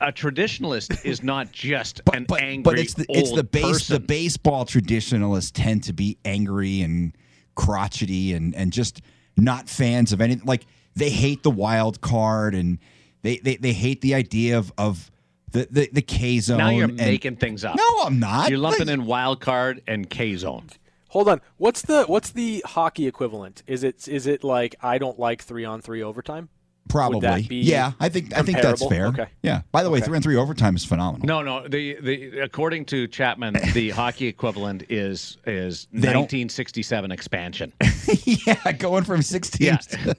a 0.00 0.12
traditionalist 0.12 1.04
is 1.04 1.22
not 1.22 1.52
just 1.52 2.00
an 2.12 2.24
but, 2.28 2.42
angry 2.42 2.62
but 2.64 2.78
it's 2.78 2.94
the 2.94 3.06
it's 3.08 3.30
the 3.32 3.44
base 3.44 3.62
person. 3.64 3.94
the 3.94 4.00
baseball 4.00 4.64
traditionalists 4.64 5.50
tend 5.52 5.84
to 5.84 5.92
be 5.92 6.18
angry 6.24 6.80
and 6.82 7.16
crotchety 7.54 8.32
and 8.32 8.54
and 8.56 8.72
just 8.72 9.00
not 9.36 9.68
fans 9.68 10.12
of 10.12 10.20
anything 10.20 10.44
like 10.44 10.66
they 10.96 11.10
hate 11.10 11.42
the 11.42 11.50
wild 11.50 12.00
card 12.00 12.54
and 12.54 12.78
they 13.22 13.38
they, 13.38 13.56
they 13.56 13.72
hate 13.72 14.00
the 14.00 14.14
idea 14.14 14.58
of 14.58 14.72
of 14.78 15.10
the 15.52 15.66
the, 15.70 15.88
the 15.92 16.02
K 16.02 16.38
zone. 16.40 16.58
Now 16.58 16.70
you're 16.70 16.84
and- 16.88 16.96
making 16.96 17.36
things 17.36 17.64
up. 17.64 17.76
No, 17.76 18.02
I'm 18.04 18.18
not. 18.18 18.50
You're 18.50 18.58
lumping 18.58 18.86
Like- 18.88 18.94
in 18.94 19.06
wild 19.06 19.40
card 19.40 19.82
and 19.86 20.08
K 20.08 20.36
zone. 20.36 20.68
Hold 21.10 21.28
on. 21.28 21.40
What's 21.58 21.82
the 21.82 22.04
what's 22.06 22.30
the 22.30 22.62
hockey 22.66 23.06
equivalent? 23.06 23.62
Is 23.68 23.84
it 23.84 24.08
is 24.08 24.26
it 24.26 24.42
like 24.42 24.74
I 24.82 24.98
don't 24.98 25.18
like 25.18 25.42
three 25.42 25.64
on 25.64 25.80
three 25.80 26.02
overtime? 26.02 26.48
Probably. 26.88 27.42
be 27.42 27.56
yeah, 27.56 27.92
I 27.98 28.08
think 28.08 28.36
I 28.36 28.42
think 28.42 28.60
that's 28.60 28.84
fair. 28.86 29.06
Okay. 29.08 29.26
Yeah. 29.42 29.62
By 29.72 29.82
the 29.82 29.90
way, 29.90 29.98
Okay. 29.98 30.06
three 30.06 30.16
on 30.16 30.22
three 30.22 30.36
overtime 30.36 30.76
is 30.76 30.84
phenomenal. 30.84 31.26
No, 31.26 31.42
no. 31.42 31.66
The 31.66 31.98
the 32.00 32.38
according 32.40 32.84
to 32.86 33.08
Chapman, 33.08 33.54
the 33.72 33.90
hockey 34.00 34.26
equivalent 34.28 34.84
is 34.90 35.38
is 35.46 35.88
They 35.92 36.12
don't- 36.12 36.22
1967 36.22 37.10
expansion. 37.10 37.72
yeah, 38.24 38.72
going 38.72 39.04
from 39.04 39.22
six 39.22 39.50
teams. 39.50 39.86
to- 39.88 40.16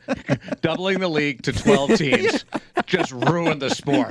doubling 0.61 0.99
the 0.99 1.07
league 1.07 1.43
to 1.43 1.53
12 1.53 1.95
teams 1.97 2.45
just 2.85 3.11
ruined 3.11 3.61
the 3.61 3.69
sport. 3.69 4.09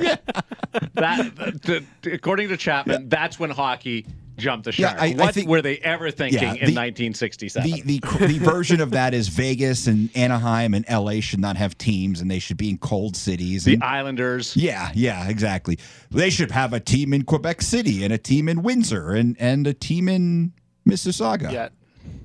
That 0.94 1.34
the, 1.36 1.84
the- 2.02 2.12
according 2.12 2.48
to 2.48 2.56
Chapman, 2.56 3.08
that's 3.08 3.38
when 3.38 3.50
hockey 3.50 4.06
jumped 4.36 4.64
the 4.64 4.72
Yeah, 4.76 4.88
shark. 4.90 5.00
I- 5.02 5.06
I 5.06 5.14
what 5.14 5.34
think- 5.34 5.48
were 5.48 5.62
they 5.62 5.78
ever 5.78 6.10
thinking 6.10 6.40
Yeah, 6.42 6.48
in 6.54 6.74
1967? 6.74 7.70
the 7.70 7.80
the 8.00 8.26
the 8.26 8.38
version 8.38 8.80
of 8.80 8.90
that 8.92 9.14
is 9.14 9.28
Vegas 9.28 9.86
and 9.86 10.10
Anaheim 10.16 10.74
and 10.74 10.84
LA 10.88 11.20
should 11.20 11.40
not 11.40 11.56
have 11.56 11.78
teams 11.78 12.20
and 12.20 12.30
they 12.30 12.38
should 12.38 12.56
be 12.56 12.68
in 12.70 12.78
cold 12.78 13.16
cities. 13.16 13.64
the 13.64 13.74
and- 13.74 13.84
Islanders. 13.84 14.56
yeah, 14.56 14.90
yeah, 14.94 15.28
exactly. 15.28 15.78
They 16.10 16.30
should 16.30 16.50
have 16.50 16.72
a 16.72 16.80
team 16.80 17.12
in 17.14 17.22
Quebec 17.24 17.62
City 17.62 18.02
and 18.04 18.12
a 18.12 18.18
team 18.18 18.48
in 18.48 18.62
Windsor 18.62 19.10
and 19.12 19.36
and 19.38 19.66
a 19.66 19.74
team 19.74 20.08
in 20.08 20.52
Mississauga. 20.88 21.52
Yeah. 21.52 21.68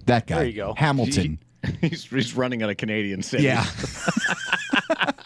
that 0.08 0.28
guy. 0.28 0.36
There 0.40 0.46
you 0.48 0.54
go. 0.54 0.74
Hamilton. 0.78 1.40
He's, 1.82 2.06
he's 2.06 2.36
running 2.36 2.64
out 2.64 2.70
a 2.70 2.76
Canadian 2.76 3.22
city. 3.22 3.44
yeah. 3.44 3.66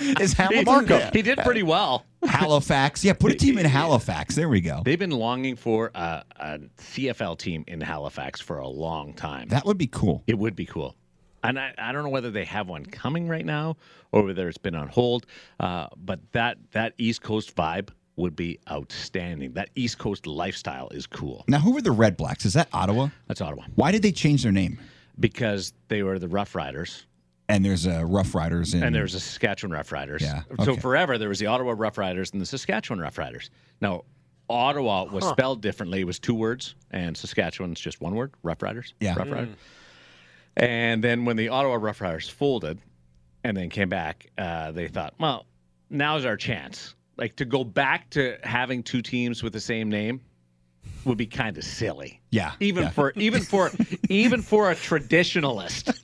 is 0.20 0.32
He, 0.34 0.42
Hamilton 0.42 1.10
he 1.12 1.22
did 1.22 1.38
pretty 1.38 1.62
well. 1.62 2.04
Halifax? 2.24 3.04
Yeah, 3.04 3.12
put 3.14 3.32
a 3.32 3.34
team 3.34 3.58
in 3.58 3.66
Halifax. 3.80 4.34
There 4.34 4.48
we 4.48 4.60
go. 4.60 4.82
They've 4.84 4.98
been 4.98 5.10
longing 5.10 5.56
for 5.56 5.90
a, 5.94 6.24
a 6.36 6.58
CFL 6.78 7.38
team 7.38 7.64
in 7.66 7.80
Halifax 7.80 8.40
for 8.40 8.58
a 8.58 8.68
long 8.68 9.14
time. 9.14 9.48
That 9.48 9.64
would 9.64 9.78
be 9.78 9.86
cool. 9.86 10.22
It 10.26 10.38
would 10.38 10.56
be 10.56 10.66
cool. 10.66 10.96
And 11.42 11.58
I, 11.58 11.72
I 11.78 11.92
don't 11.92 12.02
know 12.02 12.10
whether 12.10 12.30
they 12.30 12.44
have 12.44 12.68
one 12.68 12.84
coming 12.84 13.26
right 13.26 13.46
now 13.46 13.76
or 14.12 14.24
whether 14.24 14.46
it's 14.48 14.58
been 14.58 14.74
on 14.74 14.88
hold. 14.88 15.24
Uh, 15.58 15.86
but 15.96 16.20
that 16.32 16.58
that 16.72 16.92
East 16.98 17.22
Coast 17.22 17.56
vibe 17.56 17.88
would 18.16 18.36
be 18.36 18.58
outstanding. 18.70 19.54
That 19.54 19.70
East 19.74 19.96
Coast 19.96 20.26
lifestyle 20.26 20.90
is 20.90 21.06
cool. 21.06 21.44
Now, 21.48 21.58
who 21.60 21.74
are 21.78 21.80
the 21.80 21.92
Red 21.92 22.18
Blacks? 22.18 22.44
Is 22.44 22.52
that 22.52 22.68
Ottawa? 22.74 23.08
That's 23.28 23.40
Ottawa 23.40 23.64
Why 23.76 23.90
did 23.92 24.02
they 24.02 24.12
change 24.12 24.42
their 24.42 24.52
name? 24.52 24.78
because 25.18 25.74
they 25.88 26.02
were 26.02 26.18
the 26.18 26.28
Rough 26.28 26.54
Riders 26.54 27.04
And 27.50 27.64
there's 27.64 27.86
uh, 27.86 28.04
Rough 28.06 28.34
Riders 28.34 28.74
in 28.74 28.82
and 28.82 28.94
there's 28.94 29.14
a 29.14 29.20
Saskatchewan 29.20 29.72
Rough 29.72 29.92
Riders. 29.92 30.22
Yeah, 30.22 30.42
So 30.64 30.76
forever 30.76 31.18
there 31.18 31.28
was 31.28 31.38
the 31.38 31.46
Ottawa 31.46 31.74
Rough 31.76 31.98
Riders 31.98 32.30
and 32.32 32.40
the 32.40 32.46
Saskatchewan 32.46 33.00
Rough 33.00 33.18
Riders. 33.18 33.50
Now 33.80 34.04
Ottawa 34.48 35.04
was 35.04 35.26
spelled 35.26 35.60
differently. 35.60 36.00
It 36.00 36.04
was 36.04 36.18
two 36.18 36.34
words, 36.34 36.74
and 36.90 37.16
Saskatchewan's 37.16 37.80
just 37.80 38.00
one 38.00 38.14
word. 38.14 38.32
Rough 38.42 38.62
Riders. 38.62 38.94
Yeah. 39.00 39.14
Rough 39.16 39.30
Riders. 39.30 39.56
And 40.56 41.02
then 41.04 41.24
when 41.24 41.36
the 41.36 41.48
Ottawa 41.48 41.76
Rough 41.80 42.00
Riders 42.00 42.28
folded, 42.28 42.78
and 43.44 43.56
then 43.56 43.70
came 43.70 43.88
back, 43.88 44.26
uh, 44.38 44.72
they 44.72 44.88
thought, 44.88 45.14
well, 45.18 45.46
now's 45.88 46.24
our 46.24 46.36
chance. 46.36 46.94
Like 47.16 47.36
to 47.36 47.44
go 47.44 47.64
back 47.64 48.10
to 48.10 48.38
having 48.42 48.82
two 48.82 49.02
teams 49.02 49.42
with 49.42 49.52
the 49.52 49.60
same 49.60 49.88
name 49.88 50.20
would 51.06 51.16
be 51.16 51.26
kind 51.26 51.56
of 51.56 51.64
silly. 51.64 52.20
Yeah, 52.30 52.52
Even 52.60 52.84
yeah. 52.84 52.90
for 52.90 53.12
even 53.16 53.42
for 53.42 53.70
even 54.10 54.42
for 54.42 54.70
a 54.70 54.74
traditionalist. 54.76 55.96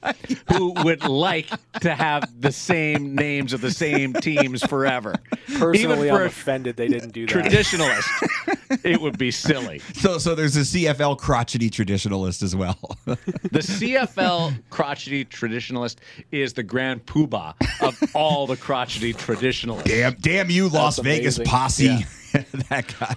who 0.52 0.72
would 0.84 1.04
like 1.04 1.48
to 1.80 1.94
have 1.94 2.24
the 2.40 2.50
same 2.50 3.14
names 3.14 3.52
of 3.52 3.60
the 3.60 3.70
same 3.70 4.12
teams 4.14 4.64
forever. 4.64 5.14
Personally, 5.58 6.06
Even 6.08 6.14
I'm 6.16 6.22
offended 6.26 6.76
they 6.76 6.88
didn't 6.88 7.10
do 7.12 7.26
that. 7.26 7.34
traditionalist, 7.44 8.80
it 8.84 9.00
would 9.00 9.18
be 9.18 9.30
silly. 9.30 9.78
So, 9.94 10.18
so 10.18 10.34
there's 10.34 10.56
a 10.56 10.60
CFL 10.60 11.18
crotchety 11.18 11.70
traditionalist 11.70 12.42
as 12.42 12.56
well. 12.56 12.78
The 13.06 13.60
CFL 13.60 14.54
crotchety 14.70 15.24
traditionalist 15.26 15.96
is 16.32 16.52
the 16.54 16.62
grand 16.62 17.06
poobah 17.06 17.54
of 17.80 17.98
all 18.14 18.46
the 18.46 18.56
crotchety 18.56 19.12
traditionalists. 19.12 19.88
damn, 19.88 20.14
damn 20.14 20.50
you, 20.50 20.68
Las 20.68 20.96
That's 20.96 21.04
Vegas 21.06 21.36
amazing. 21.38 21.50
posse. 21.50 22.06
that 22.68 22.92
guy. 22.98 23.16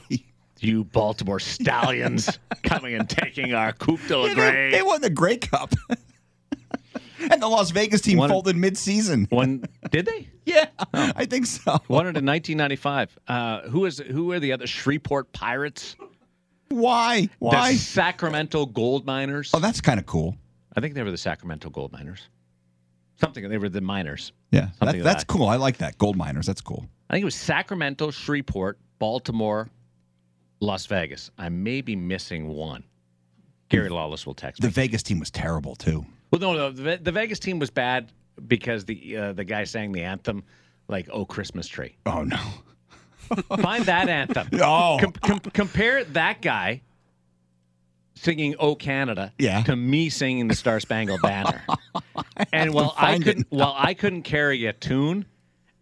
You 0.62 0.84
Baltimore 0.86 1.40
Stallions 1.40 2.38
coming 2.64 2.96
and 2.96 3.10
taking 3.10 3.54
our 3.54 3.72
Coupe 3.74 4.06
de 4.08 4.18
la 4.18 4.28
They, 4.28 4.34
Grey. 4.36 4.72
they 4.72 4.82
won 4.82 5.02
the 5.02 5.10
Grey 5.10 5.38
Cup. 5.38 5.74
and 7.32 7.42
the 7.42 7.48
Las 7.48 7.72
Vegas 7.72 8.02
team 8.02 8.18
Won- 8.18 8.30
folded 8.30 8.56
mid-season. 8.56 9.28
One 9.30 9.64
did 9.92 10.06
they? 10.06 10.28
Yeah, 10.46 10.68
I 10.94 11.26
think 11.26 11.46
so. 11.46 11.78
Won 11.88 12.06
it 12.08 12.18
in 12.18 12.26
1995. 12.26 13.18
Uh, 13.28 13.62
who 13.70 13.86
is 13.86 14.00
who 14.00 14.32
are 14.32 14.40
the 14.40 14.52
other 14.52 14.66
Shreveport 14.68 15.32
Pirates? 15.32 15.96
Why? 16.70 17.30
Why? 17.40 17.74
The 17.74 17.78
Sacramento 17.78 18.66
Gold 18.68 19.06
Miners. 19.06 19.52
Oh, 19.54 19.60
that's 19.60 19.82
kind 19.82 20.00
of 20.00 20.06
cool. 20.06 20.36
I 20.76 20.82
think 20.82 20.94
they 20.96 21.04
were 21.04 21.12
the 21.12 21.18
Sacramento 21.18 21.70
Gold 21.70 21.92
Miners. 21.92 22.30
Something 23.20 23.50
they 23.50 23.58
were 23.58 23.70
the 23.70 23.82
miners. 23.82 24.32
Yeah, 24.52 24.70
that, 24.80 25.04
that's 25.04 25.24
that. 25.24 25.28
cool. 25.28 25.48
I 25.48 25.58
like 25.58 25.78
that. 25.80 25.98
Gold 25.98 26.16
miners. 26.16 26.46
That's 26.46 26.62
cool. 26.62 26.86
I 27.10 27.14
think 27.14 27.24
it 27.24 27.26
was 27.26 27.36
Sacramento, 27.36 28.12
Shreveport, 28.12 28.80
Baltimore, 28.98 29.68
Las 30.60 30.86
Vegas. 30.86 31.32
I 31.38 31.50
may 31.50 31.82
be 31.82 31.96
missing 31.96 32.48
one. 32.50 32.84
Gary 33.70 33.90
Lawless 33.90 34.26
will 34.26 34.34
text 34.34 34.62
The 34.62 34.68
me. 34.68 34.72
The 34.72 34.82
Vegas 34.82 35.04
team 35.04 35.20
was 35.20 35.30
terrible 35.32 35.76
too. 35.76 36.06
Well, 36.32 36.42
no, 36.42 36.54
no, 36.54 36.72
the, 36.72 36.98
the 37.02 37.12
Vegas 37.12 37.40
team 37.40 37.60
was 37.60 37.70
bad 37.70 38.12
because 38.48 38.86
the 38.86 39.16
uh, 39.18 39.34
the 39.34 39.44
guy 39.44 39.64
sang 39.64 39.92
the 39.92 40.04
anthem 40.04 40.44
like 40.88 41.08
"Oh 41.12 41.26
Christmas 41.26 41.68
Tree." 41.68 41.96
Oh 42.06 42.24
no. 42.24 42.40
Find 43.62 43.86
that 43.86 44.10
anthem. 44.10 44.48
Oh. 44.62 44.98
Com- 45.00 45.12
com- 45.14 45.40
compare 45.40 46.04
that 46.04 46.42
guy 46.42 46.82
singing 48.16 48.56
"Oh 48.60 48.76
Canada" 48.76 49.32
Yeah. 49.38 49.62
to 49.64 49.76
me 49.76 50.10
singing 50.10 50.48
the 50.48 50.56
Star 50.56 50.80
Spangled 50.80 51.22
Banner. 51.22 51.62
and 52.54 52.74
while 52.74 52.94
I 52.98 53.20
couldn't, 53.20 53.48
while 53.50 53.76
I 53.78 53.94
couldn't 53.94 54.24
carry 54.24 54.66
a 54.66 54.74
tune, 54.74 55.26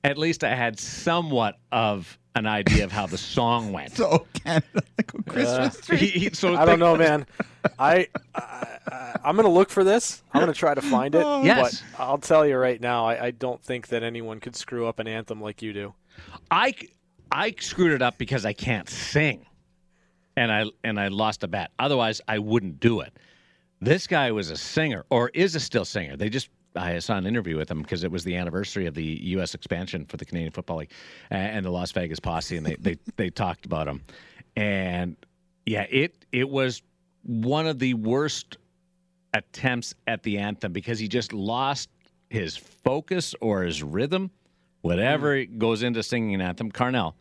at 0.03 0.17
least 0.17 0.43
I 0.43 0.55
had 0.55 0.77
somewhat 0.79 1.57
of 1.71 2.17
an 2.39 2.47
idea 2.47 2.83
of 2.83 2.91
how 2.91 3.05
the 3.07 3.17
song 3.17 3.71
went. 3.71 3.95
So 3.97 4.25
Canada, 4.33 4.83
like 4.97 5.13
a 5.13 5.17
uh, 5.17 5.21
Christmas 5.27 5.81
tree. 5.81 5.97
He- 5.97 6.19
he- 6.19 6.29
so 6.33 6.55
I 6.55 6.65
don't 6.65 6.79
know, 6.79 6.95
man. 6.95 7.25
I, 7.79 8.07
I 8.35 8.77
I'm 9.23 9.35
gonna 9.35 9.49
look 9.49 9.69
for 9.69 9.83
this. 9.83 10.23
I'm 10.33 10.39
gonna 10.41 10.53
try 10.53 10.73
to 10.73 10.81
find 10.81 11.13
it. 11.15 11.23
Oh. 11.25 11.43
Yes. 11.43 11.83
But 11.91 12.01
I'll 12.01 12.17
tell 12.17 12.45
you 12.45 12.57
right 12.57 12.79
now, 12.79 13.05
I, 13.05 13.25
I 13.25 13.31
don't 13.31 13.61
think 13.61 13.87
that 13.89 14.03
anyone 14.03 14.39
could 14.39 14.55
screw 14.55 14.87
up 14.87 14.99
an 14.99 15.07
anthem 15.07 15.41
like 15.41 15.61
you 15.61 15.73
do. 15.73 15.93
I 16.51 16.73
I 17.31 17.53
screwed 17.59 17.91
it 17.91 18.01
up 18.01 18.17
because 18.17 18.45
I 18.45 18.53
can't 18.53 18.89
sing, 18.89 19.45
and 20.35 20.51
I 20.51 20.65
and 20.83 20.99
I 20.99 21.09
lost 21.09 21.43
a 21.43 21.47
bet. 21.47 21.71
Otherwise, 21.77 22.21
I 22.27 22.39
wouldn't 22.39 22.79
do 22.79 23.01
it. 23.01 23.17
This 23.81 24.07
guy 24.07 24.31
was 24.31 24.49
a 24.49 24.57
singer, 24.57 25.05
or 25.09 25.29
is 25.33 25.55
a 25.55 25.59
still 25.59 25.85
singer. 25.85 26.15
They 26.17 26.29
just 26.29 26.49
I 26.75 26.99
saw 26.99 27.17
an 27.17 27.25
interview 27.25 27.57
with 27.57 27.69
him 27.71 27.81
because 27.81 28.03
it 28.03 28.11
was 28.11 28.23
the 28.23 28.35
anniversary 28.35 28.85
of 28.85 28.93
the 28.93 29.03
U.S. 29.03 29.53
expansion 29.55 30.05
for 30.05 30.17
the 30.17 30.25
Canadian 30.25 30.51
Football 30.51 30.77
League 30.77 30.91
and 31.29 31.65
the 31.65 31.71
Las 31.71 31.91
Vegas 31.91 32.19
Posse, 32.19 32.57
and 32.57 32.65
they 32.65 32.75
they 32.75 32.97
they 33.15 33.29
talked 33.29 33.65
about 33.65 33.87
him, 33.87 34.01
and 34.55 35.15
yeah, 35.65 35.85
it 35.89 36.25
it 36.31 36.49
was 36.49 36.81
one 37.23 37.67
of 37.67 37.79
the 37.79 37.93
worst 37.95 38.57
attempts 39.33 39.93
at 40.07 40.23
the 40.23 40.37
anthem 40.37 40.71
because 40.71 40.99
he 40.99 41.07
just 41.07 41.33
lost 41.33 41.89
his 42.29 42.57
focus 42.57 43.35
or 43.41 43.63
his 43.63 43.83
rhythm, 43.83 44.31
whatever 44.81 45.45
goes 45.45 45.83
into 45.83 46.01
singing 46.03 46.35
an 46.35 46.41
anthem. 46.41 46.71
Carnell, 46.71 47.13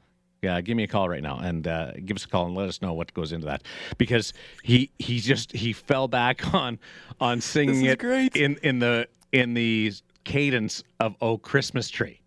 yeah, 0.42 0.60
give 0.60 0.76
me 0.76 0.84
a 0.84 0.86
call 0.86 1.08
right 1.08 1.22
now 1.22 1.38
and 1.38 1.66
uh, 1.66 1.92
give 2.04 2.16
us 2.16 2.24
a 2.24 2.28
call 2.28 2.46
and 2.46 2.54
let 2.54 2.68
us 2.68 2.80
know 2.82 2.92
what 2.92 3.12
goes 3.14 3.32
into 3.32 3.46
that 3.46 3.62
because 3.98 4.32
he 4.62 4.90
he 4.98 5.18
just 5.18 5.52
he 5.52 5.72
fell 5.72 6.08
back 6.08 6.54
on 6.54 6.78
on 7.20 7.40
singing 7.40 7.84
it 7.84 7.98
great. 7.98 8.36
in 8.36 8.56
in 8.62 8.78
the 8.78 9.08
in 9.32 9.54
the 9.54 9.92
cadence 10.24 10.82
of 11.00 11.14
"Oh 11.20 11.38
Christmas 11.38 11.88
Tree." 11.88 12.20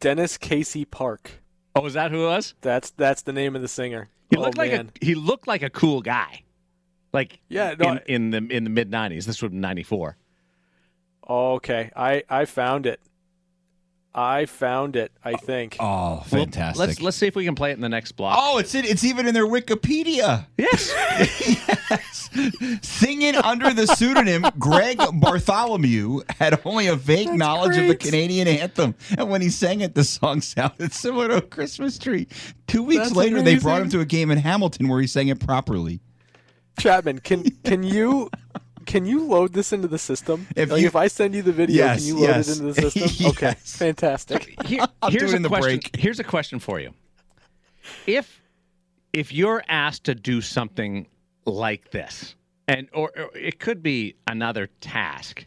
Dennis 0.00 0.36
Casey 0.36 0.84
Park. 0.84 1.30
Oh, 1.74 1.86
is 1.86 1.94
that 1.94 2.10
who 2.10 2.24
it 2.24 2.28
was? 2.28 2.54
That's 2.60 2.90
that's 2.90 3.22
the 3.22 3.32
name 3.32 3.56
of 3.56 3.62
the 3.62 3.68
singer. 3.68 4.08
He 4.30 4.36
oh, 4.36 4.42
looked 4.42 4.58
like 4.58 4.72
man. 4.72 4.90
a 5.00 5.04
he 5.04 5.14
looked 5.14 5.46
like 5.46 5.62
a 5.62 5.70
cool 5.70 6.00
guy, 6.02 6.42
like 7.12 7.40
Yeah, 7.48 7.74
no, 7.78 7.92
in, 7.92 7.98
I- 7.98 8.02
in 8.06 8.30
the 8.30 8.56
in 8.56 8.64
the 8.64 8.70
mid 8.70 8.90
'90s. 8.90 9.24
This 9.24 9.42
was 9.42 9.52
'94. 9.52 10.16
Okay, 11.28 11.90
I 11.96 12.22
I 12.28 12.44
found 12.44 12.86
it. 12.86 13.00
I 14.14 14.46
found 14.46 14.94
it. 14.94 15.10
I 15.24 15.34
think. 15.34 15.76
Oh, 15.80 16.22
fantastic. 16.26 16.78
Let's 16.78 17.00
let's 17.00 17.16
see 17.16 17.26
if 17.26 17.34
we 17.34 17.44
can 17.44 17.54
play 17.54 17.70
it 17.70 17.74
in 17.74 17.80
the 17.80 17.88
next 17.88 18.12
block. 18.12 18.38
Oh, 18.40 18.58
it's 18.58 18.74
in, 18.74 18.84
it's 18.84 19.02
even 19.02 19.26
in 19.26 19.34
their 19.34 19.46
Wikipedia. 19.46 20.46
yes. 20.56 20.94
yes. 21.98 22.30
Singing 22.82 23.36
under 23.36 23.72
the 23.72 23.86
pseudonym 23.86 24.44
Greg 24.58 24.98
Bartholomew 25.14 26.20
had 26.38 26.60
only 26.64 26.86
a 26.86 26.96
vague 26.96 27.32
knowledge 27.32 27.76
of 27.76 27.88
the. 27.88 27.94
Canadian 27.96 28.48
anthem. 28.48 28.94
And 29.16 29.30
when 29.30 29.40
he 29.40 29.48
sang 29.50 29.80
it, 29.80 29.94
the 29.94 30.04
song 30.04 30.40
sounded 30.42 30.92
similar 30.92 31.28
to 31.28 31.36
a 31.36 31.40
Christmas 31.42 31.98
tree. 31.98 32.26
Two 32.66 32.82
weeks 32.82 33.04
That's 33.04 33.16
later, 33.16 33.40
they 33.42 33.56
brought 33.58 33.82
him 33.82 33.88
to 33.90 34.00
a 34.00 34.04
game 34.04 34.30
in 34.30 34.38
Hamilton 34.38 34.88
where 34.88 35.00
he 35.00 35.06
sang 35.06 35.28
it 35.28 35.40
properly. 35.40 36.00
Chapman, 36.78 37.20
can 37.20 37.44
can 37.64 37.82
you 37.82 38.30
can 38.84 39.06
you 39.06 39.24
load 39.24 39.52
this 39.54 39.72
into 39.72 39.88
the 39.88 39.98
system? 39.98 40.46
If 40.56 40.70
like 40.70 40.80
you- 40.82 40.86
if 40.88 40.96
I 40.96 41.06
send 41.08 41.34
you 41.34 41.42
the 41.42 41.52
video, 41.52 41.76
Yes, 41.84 41.98
can 42.00 42.06
you 42.08 42.14
load 42.20 42.28
yes. 42.28 42.48
it 42.48 42.60
into 42.60 42.72
the 42.72 42.90
system? 42.90 43.26
Okay, 43.28 43.46
Yes. 43.46 43.76
fantastic. 43.76 44.54
Here- 44.66 44.86
here's 45.08 45.32
a 45.32 45.38
the 45.38 45.48
question. 45.48 45.78
break. 45.80 45.96
Here's 45.96 46.20
a 46.20 46.24
question 46.24 46.58
for 46.58 46.80
you. 46.80 46.92
If 48.06 48.40
if 49.12 49.32
you're 49.32 49.62
asked 49.68 50.04
to 50.04 50.14
do 50.14 50.40
something 50.40 51.06
like 51.46 51.90
this, 51.90 52.34
and 52.68 52.88
or, 52.92 53.10
or 53.16 53.36
it 53.36 53.58
could 53.58 53.82
be 53.82 54.16
another 54.26 54.68
task, 54.80 55.44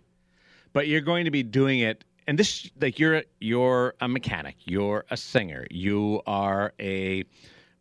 but 0.73 0.87
you're 0.87 1.01
going 1.01 1.25
to 1.25 1.31
be 1.31 1.43
doing 1.43 1.79
it, 1.79 2.03
and 2.27 2.37
this 2.37 2.69
like 2.79 2.99
you're 2.99 3.23
you're 3.39 3.95
a 4.01 4.07
mechanic, 4.07 4.55
you're 4.65 5.05
a 5.09 5.17
singer, 5.17 5.65
you 5.69 6.21
are 6.27 6.73
a 6.79 7.23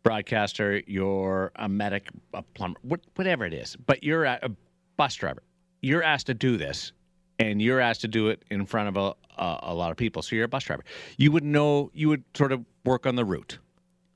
broadcaster, 0.03 0.81
you're 0.87 1.51
a 1.57 1.67
medic, 1.67 2.09
a 2.33 2.41
plumber, 2.41 2.79
what, 2.81 3.01
whatever 3.15 3.45
it 3.45 3.53
is, 3.53 3.75
but 3.75 4.03
you're 4.03 4.23
a, 4.23 4.39
a 4.43 4.49
bus 4.95 5.15
driver. 5.15 5.43
You're 5.81 6.03
asked 6.03 6.27
to 6.27 6.33
do 6.33 6.57
this, 6.57 6.93
and 7.39 7.61
you're 7.61 7.79
asked 7.81 8.01
to 8.01 8.07
do 8.07 8.29
it 8.29 8.43
in 8.49 8.65
front 8.65 8.87
of 8.87 8.97
a, 8.97 9.41
a, 9.41 9.59
a 9.63 9.73
lot 9.73 9.91
of 9.91 9.97
people. 9.97 10.21
So 10.21 10.35
you're 10.35 10.45
a 10.45 10.49
bus 10.49 10.63
driver. 10.63 10.83
You 11.17 11.31
would 11.33 11.43
know, 11.43 11.91
you 11.93 12.09
would 12.09 12.23
sort 12.33 12.51
of 12.51 12.65
work 12.85 13.05
on 13.05 13.15
the 13.15 13.25
route. 13.25 13.59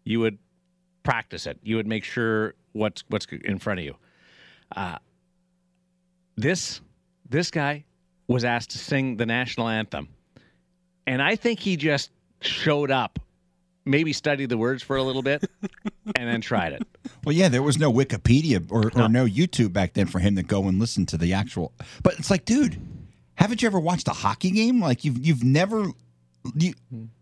You 0.06 0.22
would 0.22 0.38
practice 1.04 1.46
it. 1.46 1.60
You 1.62 1.76
would 1.76 1.88
make 1.88 2.04
sure 2.04 2.56
what's 2.74 3.04
what's 3.08 3.26
in 3.26 3.60
front 3.60 3.80
of 3.80 3.86
you. 3.86 3.96
Uh, 4.76 4.98
this 6.38 6.82
this 7.30 7.52
guy 7.52 7.86
was 8.28 8.44
asked 8.44 8.72
to 8.72 8.78
sing 8.78 9.18
the 9.18 9.26
national 9.26 9.68
anthem, 9.68 10.10
and 11.06 11.22
I 11.22 11.36
think 11.36 11.60
he 11.60 11.76
just 11.76 12.12
showed 12.42 12.92
up, 12.92 13.20
maybe 13.86 14.14
studied 14.14 14.50
the 14.50 14.58
words 14.58 14.82
for 14.84 14.96
a 14.96 15.04
little 15.04 15.22
bit, 15.22 15.44
and 16.16 16.28
then 16.28 16.42
tried 16.42 16.74
it. 16.74 16.84
Well, 17.24 17.36
yeah, 17.36 17.50
there 17.50 17.64
was 17.64 17.78
no 17.78 17.92
Wikipedia 17.92 18.66
or, 18.72 18.92
or 19.00 19.10
no 19.10 19.26
YouTube 19.26 19.74
back 19.74 19.94
then 19.94 20.08
for 20.08 20.20
him 20.20 20.36
to 20.36 20.44
go 20.44 20.68
and 20.68 20.80
listen 20.80 21.06
to 21.08 21.18
the 21.18 21.34
actual. 21.34 21.74
But 22.04 22.18
it's 22.18 22.32
like, 22.32 22.46
dude, 22.46 22.82
haven't 23.36 23.62
you 23.62 23.68
ever 23.68 23.80
watched 23.80 24.08
a 24.08 24.14
hockey 24.14 24.52
game? 24.52 24.82
Like 24.82 25.04
you've 25.04 25.24
you've 25.24 25.44
never. 25.44 25.88
You, 26.56 26.74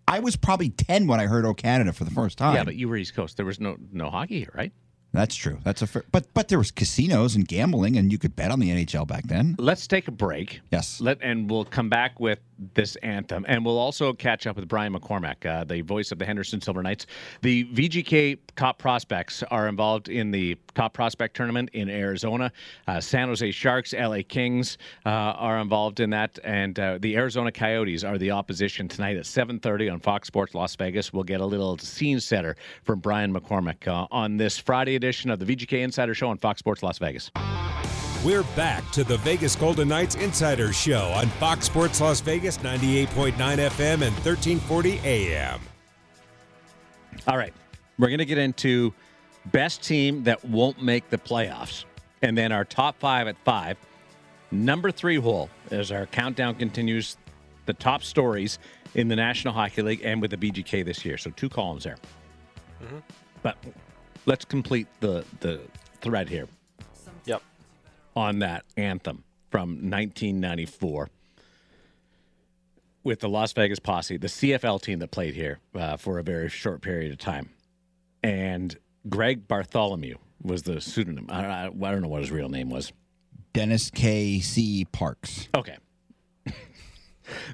I 0.08 0.20
was 0.20 0.36
probably 0.36 0.70
ten 0.70 1.08
when 1.08 1.20
I 1.20 1.26
heard 1.26 1.46
"O 1.46 1.54
Canada" 1.54 1.94
for 1.94 2.04
the 2.04 2.12
first 2.12 2.38
time. 2.38 2.56
Yeah, 2.56 2.64
but 2.64 2.76
you 2.76 2.88
were 2.88 2.96
East 2.96 3.14
Coast. 3.14 3.38
There 3.38 3.46
was 3.46 3.60
no 3.60 3.78
no 3.92 4.10
hockey 4.10 4.40
here, 4.40 4.52
right? 4.54 4.72
That's 5.12 5.36
true. 5.36 5.58
That's 5.64 5.82
a 5.82 5.88
fair, 5.88 6.04
but 6.12 6.32
but 6.34 6.50
there 6.50 6.60
was 6.60 6.70
casinos 6.70 7.36
and 7.36 7.48
gambling, 7.48 7.98
and 7.98 8.12
you 8.12 8.20
could 8.20 8.36
bet 8.36 8.52
on 8.52 8.60
the 8.60 8.70
NHL 8.70 9.08
back 9.08 9.26
then. 9.26 9.56
Let's 9.58 9.88
take 9.88 10.08
a 10.08 10.12
break. 10.12 10.62
Yes. 10.72 11.02
Let 11.02 11.18
and 11.22 11.50
we'll 11.50 11.66
come 11.66 11.90
back 11.90 12.20
with 12.20 12.40
this 12.76 12.96
anthem, 12.98 13.44
and 13.48 13.66
we'll 13.66 13.80
also 13.80 14.14
catch 14.14 14.46
up 14.46 14.56
with 14.56 14.68
Brian 14.68 14.94
McCormack, 14.94 15.46
uh, 15.46 15.64
the 15.64 15.82
voice 15.82 16.12
of 16.12 16.20
the 16.20 16.26
Henderson 16.26 16.62
Silver 16.62 16.84
Knights. 16.84 17.08
The 17.42 17.66
VGK 17.66 18.38
top 18.56 18.78
prospects 18.78 19.42
are 19.44 19.68
involved 19.68 20.10
in 20.10 20.30
the 20.30 20.58
top 20.76 20.94
prospect 20.94 21.36
tournament 21.36 21.70
in 21.74 21.90
Arizona. 21.90 22.52
Uh, 22.88 23.00
San 23.00 23.30
Jose 23.30 23.50
Sharks, 23.52 23.94
LA 23.94 24.20
Kings 24.28 24.78
uh, 25.06 25.10
are 25.10 25.58
involved 25.58 26.02
in 26.02 26.12
that, 26.12 26.38
and 26.44 26.80
uh, 26.80 27.00
the 27.02 27.16
Arizona 27.16 27.52
Coyotes 27.52 28.04
are 28.04 28.18
the 28.18 28.30
opposition 28.30 28.88
tonight 28.88 29.18
at 29.18 29.24
7:30 29.26 29.92
on 29.92 30.00
Fox 30.00 30.28
Sports 30.28 30.54
Las 30.54 30.76
Vegas. 30.76 31.12
We'll 31.12 31.24
get 31.24 31.42
a 31.42 31.46
little 31.46 31.80
scene 31.80 32.20
setter 32.20 32.56
from 32.84 33.00
Brian 33.00 33.34
McCormack 33.34 33.88
uh, 33.88 34.06
on 34.12 34.38
this 34.38 34.60
Friday 34.60 34.99
edition 35.00 35.32
of 35.32 35.40
the 35.40 35.46
VGK 35.46 35.82
Insider 35.82 36.14
Show 36.14 36.30
on 36.30 36.38
Fox 36.38 36.60
Sports 36.60 36.84
Las 36.84 36.98
Vegas. 36.98 37.32
We're 38.26 38.44
back 38.56 38.90
to 38.92 39.06
the 39.06 39.16
Vegas 39.20 39.56
Golden 39.56 39.88
Knights 39.88 40.16
Insider 40.16 40.74
Show 40.74 41.14
on 41.16 41.28
Fox 41.28 41.66
Sports 41.66 42.02
Las 42.02 42.20
Vegas 42.20 42.58
98.9 42.58 43.34
FM 43.34 44.02
and 44.02 44.14
1340 44.26 45.00
AM. 45.06 45.62
All 47.28 47.38
right. 47.38 47.54
We're 47.98 48.08
going 48.10 48.20
to 48.20 48.26
get 48.26 48.38
into 48.38 48.94
best 49.46 49.84
team 49.84 50.24
that 50.26 50.44
won't 50.44 50.84
make 50.84 51.10
the 51.10 51.18
playoffs. 51.18 51.86
And 52.22 52.38
then 52.38 52.52
our 52.52 52.66
top 52.66 53.00
five 53.00 53.30
at 53.30 53.38
five. 53.46 53.78
Number 54.52 54.92
three 54.92 55.16
hole 55.16 55.50
as 55.72 55.90
our 55.90 56.06
countdown 56.06 56.56
continues. 56.56 57.16
The 57.68 57.74
top 57.74 58.04
stories 58.04 58.60
in 58.96 59.08
the 59.08 59.16
National 59.16 59.54
Hockey 59.54 59.82
League 59.82 60.02
and 60.04 60.22
with 60.22 60.32
the 60.32 60.38
VGK 60.38 60.84
this 60.84 61.06
year. 61.06 61.18
So 61.18 61.32
two 61.32 61.48
columns 61.48 61.86
there. 61.86 61.98
Mm-hmm. 62.84 62.98
But 63.42 63.58
let's 64.30 64.46
complete 64.46 64.88
the 65.00 65.26
the 65.40 65.60
thread 66.02 66.30
here 66.30 66.48
Yep. 67.26 67.42
on 68.16 68.40
that 68.40 68.64
anthem 68.78 69.24
from 69.50 69.70
1994 69.90 71.10
with 73.04 73.22
the 73.22 73.30
Las 73.30 73.54
Vegas 73.54 73.80
Posse, 73.80 74.18
the 74.18 74.28
CFL 74.28 74.82
team 74.82 75.00
that 75.00 75.10
played 75.10 75.34
here 75.34 75.58
uh, 75.74 75.98
for 75.98 76.20
a 76.20 76.24
very 76.24 76.48
short 76.48 76.82
period 76.82 77.12
of 77.12 77.18
time. 77.18 77.50
And 78.22 78.78
Greg 79.08 79.48
Bartholomew 79.48 80.18
was 80.44 80.62
the 80.64 80.80
pseudonym. 80.80 81.26
I, 81.30 81.46
I, 81.46 81.66
I 81.66 81.92
don't 81.92 82.02
know 82.02 82.08
what 82.08 82.22
his 82.22 82.30
real 82.30 82.50
name 82.50 82.70
was. 82.70 82.92
Dennis 83.54 83.90
K. 83.90 84.42
C. 84.42 84.86
Parks. 84.92 85.48
Okay. 85.56 85.78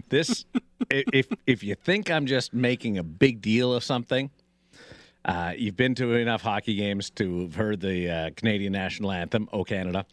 this, 0.10 0.44
if 0.90 1.28
if 1.48 1.64
you 1.64 1.76
think 1.76 2.12
I'm 2.12 2.26
just 2.26 2.54
making 2.54 2.98
a 2.98 3.04
big 3.04 3.42
deal 3.42 3.74
of 3.74 3.84
something, 3.84 4.30
uh, 5.26 5.54
you've 5.58 5.76
been 5.76 5.96
to 5.96 6.14
enough 6.14 6.44
hockey 6.44 6.76
games 6.76 7.10
to 7.10 7.42
have 7.42 7.56
heard 7.56 7.82
the 7.82 8.10
uh, 8.10 8.30
Canadian 8.36 8.72
national 8.74 9.12
anthem, 9.12 9.50
"O 9.52 9.64
Canada." 9.64 10.06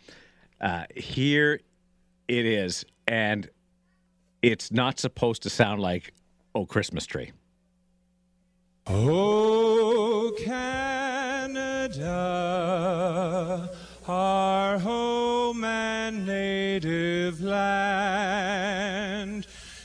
Uh, 0.60 0.84
here 0.96 1.60
it 2.28 2.46
is, 2.46 2.86
and 3.06 3.50
it's 4.40 4.72
not 4.72 4.98
supposed 4.98 5.42
to 5.42 5.50
sound 5.50 5.82
like 5.82 6.14
"Oh 6.54 6.64
Christmas 6.64 7.04
Tree." 7.04 7.30
Oh, 8.86 10.34
Canada, 10.42 12.00
our 14.08 14.78
home 14.78 15.62
and 15.62 16.26
native 16.26 17.42
land, 17.42 18.26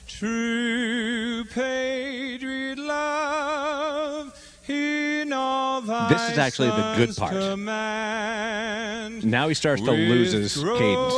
true 0.08 1.44
patriot 1.54 1.97
This 6.10 6.32
is 6.32 6.38
actually 6.38 6.70
the 6.70 6.94
good 6.98 7.16
part. 7.16 7.36
Now 9.24 9.48
he 9.48 9.54
starts 9.54 9.82
to 9.82 9.92
lose 9.92 10.32
his 10.32 10.56
cadence. 10.56 11.14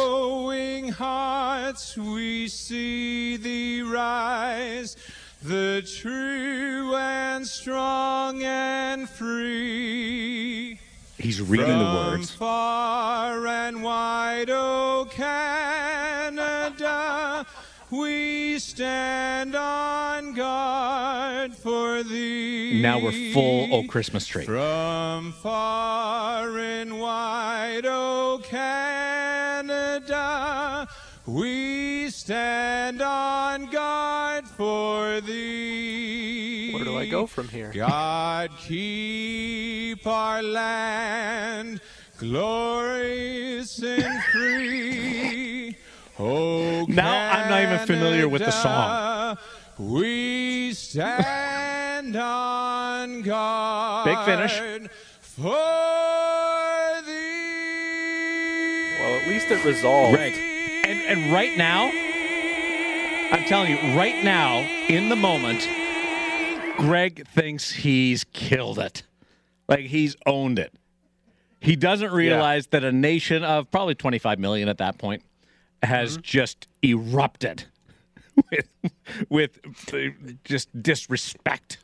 hearts 0.92 1.98
we 1.98 2.48
see 2.48 3.38
thee 3.38 3.82
rise, 3.82 4.96
the 5.44 5.88
true 6.02 6.96
and 6.96 7.48
strong 7.48 8.44
and 8.44 9.10
free. 9.10 10.80
He's 11.18 11.42
reading 11.42 11.78
the 11.80 11.86
From 11.86 12.12
words. 12.12 12.32
far 12.32 13.46
and 13.46 13.84
wide, 13.84 14.50
O 14.50 15.08
Canada, 15.12 16.36
we 17.92 18.60
stand 18.60 19.56
on 19.56 20.34
guard 20.34 21.56
for 21.56 22.04
thee. 22.04 22.82
Now 22.82 23.00
we're 23.00 23.34
full 23.34 23.74
O 23.74 23.84
Christmas 23.84 24.28
Tree." 24.28 24.46
From 24.46 25.32
far 25.34 26.58
and 26.60 27.00
wide, 27.00 27.86
O 27.86 28.42
Canada, 28.44 30.18
we 31.26 32.10
stand 32.10 33.02
on 33.02 33.66
guard 33.72 34.46
for 34.48 35.22
thee. 35.22 36.72
Where 36.74 36.84
do 36.84 36.98
I 36.98 37.08
go 37.08 37.26
from 37.26 37.48
here? 37.48 37.72
God 37.74 38.52
keep 38.60 40.06
our 40.06 40.44
land 40.44 41.82
glorious 42.18 43.82
and 43.82 44.24
free. 44.32 45.59
Oh, 46.22 46.86
Now 46.90 47.32
I'm 47.32 47.50
not 47.50 47.64
even 47.64 47.88
familiar 47.88 48.28
with 48.28 48.44
the 48.44 48.52
song. 48.52 49.38
We 49.78 50.74
stand 50.74 52.14
on 52.18 53.22
guard. 53.22 54.06
Big 54.06 54.18
finish. 54.26 54.52
For 55.22 55.46
thee. 57.06 57.12
Well, 59.00 59.22
at 59.22 59.28
least 59.30 59.50
it 59.50 59.64
resolved. 59.64 60.18
Greg, 60.18 60.34
and, 60.34 61.00
and 61.04 61.32
right 61.32 61.58
now, 61.58 61.90
I'm 63.32 63.46
telling 63.46 63.72
you, 63.72 63.78
right 63.98 64.22
now, 64.22 64.60
in 64.90 65.08
the 65.08 65.16
moment, 65.16 65.70
Greg 66.78 67.26
thinks 67.30 67.72
he's 67.72 68.26
killed 68.34 68.80
it. 68.80 69.04
Like 69.70 69.86
he's 69.86 70.18
owned 70.26 70.60
it. 70.60 70.74
He 71.62 71.78
doesn't 71.78 72.12
realize 72.12 72.68
that 72.68 72.84
a 72.84 72.92
nation 72.92 73.46
of 73.46 73.72
probably 73.72 73.96
25 73.96 74.38
million 74.40 74.68
at 74.68 74.80
that 74.80 74.98
point 74.98 75.24
has 75.84 76.18
just 76.18 76.68
erupted 76.84 77.66
with 78.52 78.68
with 79.30 79.60
uh, 79.94 79.98
just 80.44 80.70
disrespect 80.82 81.78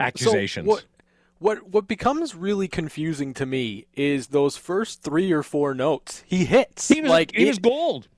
accusations. 0.00 0.66
So 0.66 0.70
what, 0.72 0.84
what 1.38 1.68
what 1.68 1.88
becomes 1.88 2.34
really 2.34 2.68
confusing 2.68 3.34
to 3.34 3.46
me 3.46 3.86
is 3.94 4.28
those 4.28 4.56
first 4.56 5.02
three 5.02 5.32
or 5.32 5.42
four 5.42 5.74
notes 5.74 6.22
he 6.26 6.44
hits. 6.44 6.88
he 6.88 7.00
was 7.00 7.10
like 7.10 7.34
he 7.34 7.44
it- 7.44 7.48
was 7.48 7.58
gold. 7.58 8.08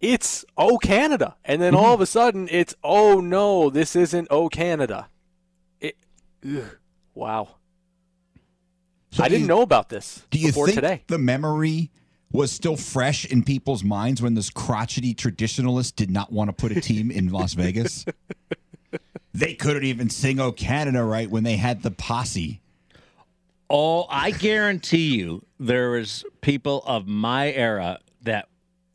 it's 0.00 0.44
oh 0.56 0.78
Canada, 0.78 1.36
and 1.44 1.60
then 1.62 1.74
all 1.74 1.94
of 1.94 2.00
a 2.00 2.06
sudden 2.06 2.48
it's 2.50 2.74
oh 2.82 3.20
no, 3.20 3.70
this 3.70 3.94
isn't 3.96 4.28
oh 4.30 4.48
Canada. 4.48 5.08
It, 5.80 5.96
ugh, 6.46 6.78
wow. 7.14 7.48
So 9.10 9.22
I 9.22 9.28
didn't 9.28 9.42
you- 9.42 9.48
know 9.48 9.62
about 9.62 9.88
this 9.90 10.24
Do 10.30 10.38
you 10.38 10.48
before 10.48 10.66
think 10.66 10.76
today. 10.76 11.02
the 11.06 11.18
memory 11.18 11.90
was 12.34 12.50
still 12.50 12.76
fresh 12.76 13.24
in 13.24 13.44
people's 13.44 13.84
minds 13.84 14.20
when 14.20 14.34
this 14.34 14.50
crotchety 14.50 15.14
traditionalist 15.14 15.94
did 15.94 16.10
not 16.10 16.32
want 16.32 16.48
to 16.48 16.52
put 16.52 16.76
a 16.76 16.80
team 16.80 17.08
in 17.12 17.28
Las 17.30 17.54
Vegas? 17.54 18.04
They 19.32 19.54
couldn't 19.54 19.84
even 19.84 20.10
sing 20.10 20.40
"Oh 20.40 20.50
Canada" 20.50 21.04
right 21.04 21.30
when 21.30 21.44
they 21.44 21.56
had 21.56 21.82
the 21.82 21.92
posse. 21.92 22.60
Oh, 23.70 24.06
I 24.10 24.32
guarantee 24.32 25.16
you 25.16 25.44
there 25.60 25.90
was 25.90 26.24
people 26.40 26.82
of 26.86 27.06
my 27.06 27.52
era 27.52 28.00
that 28.22 28.48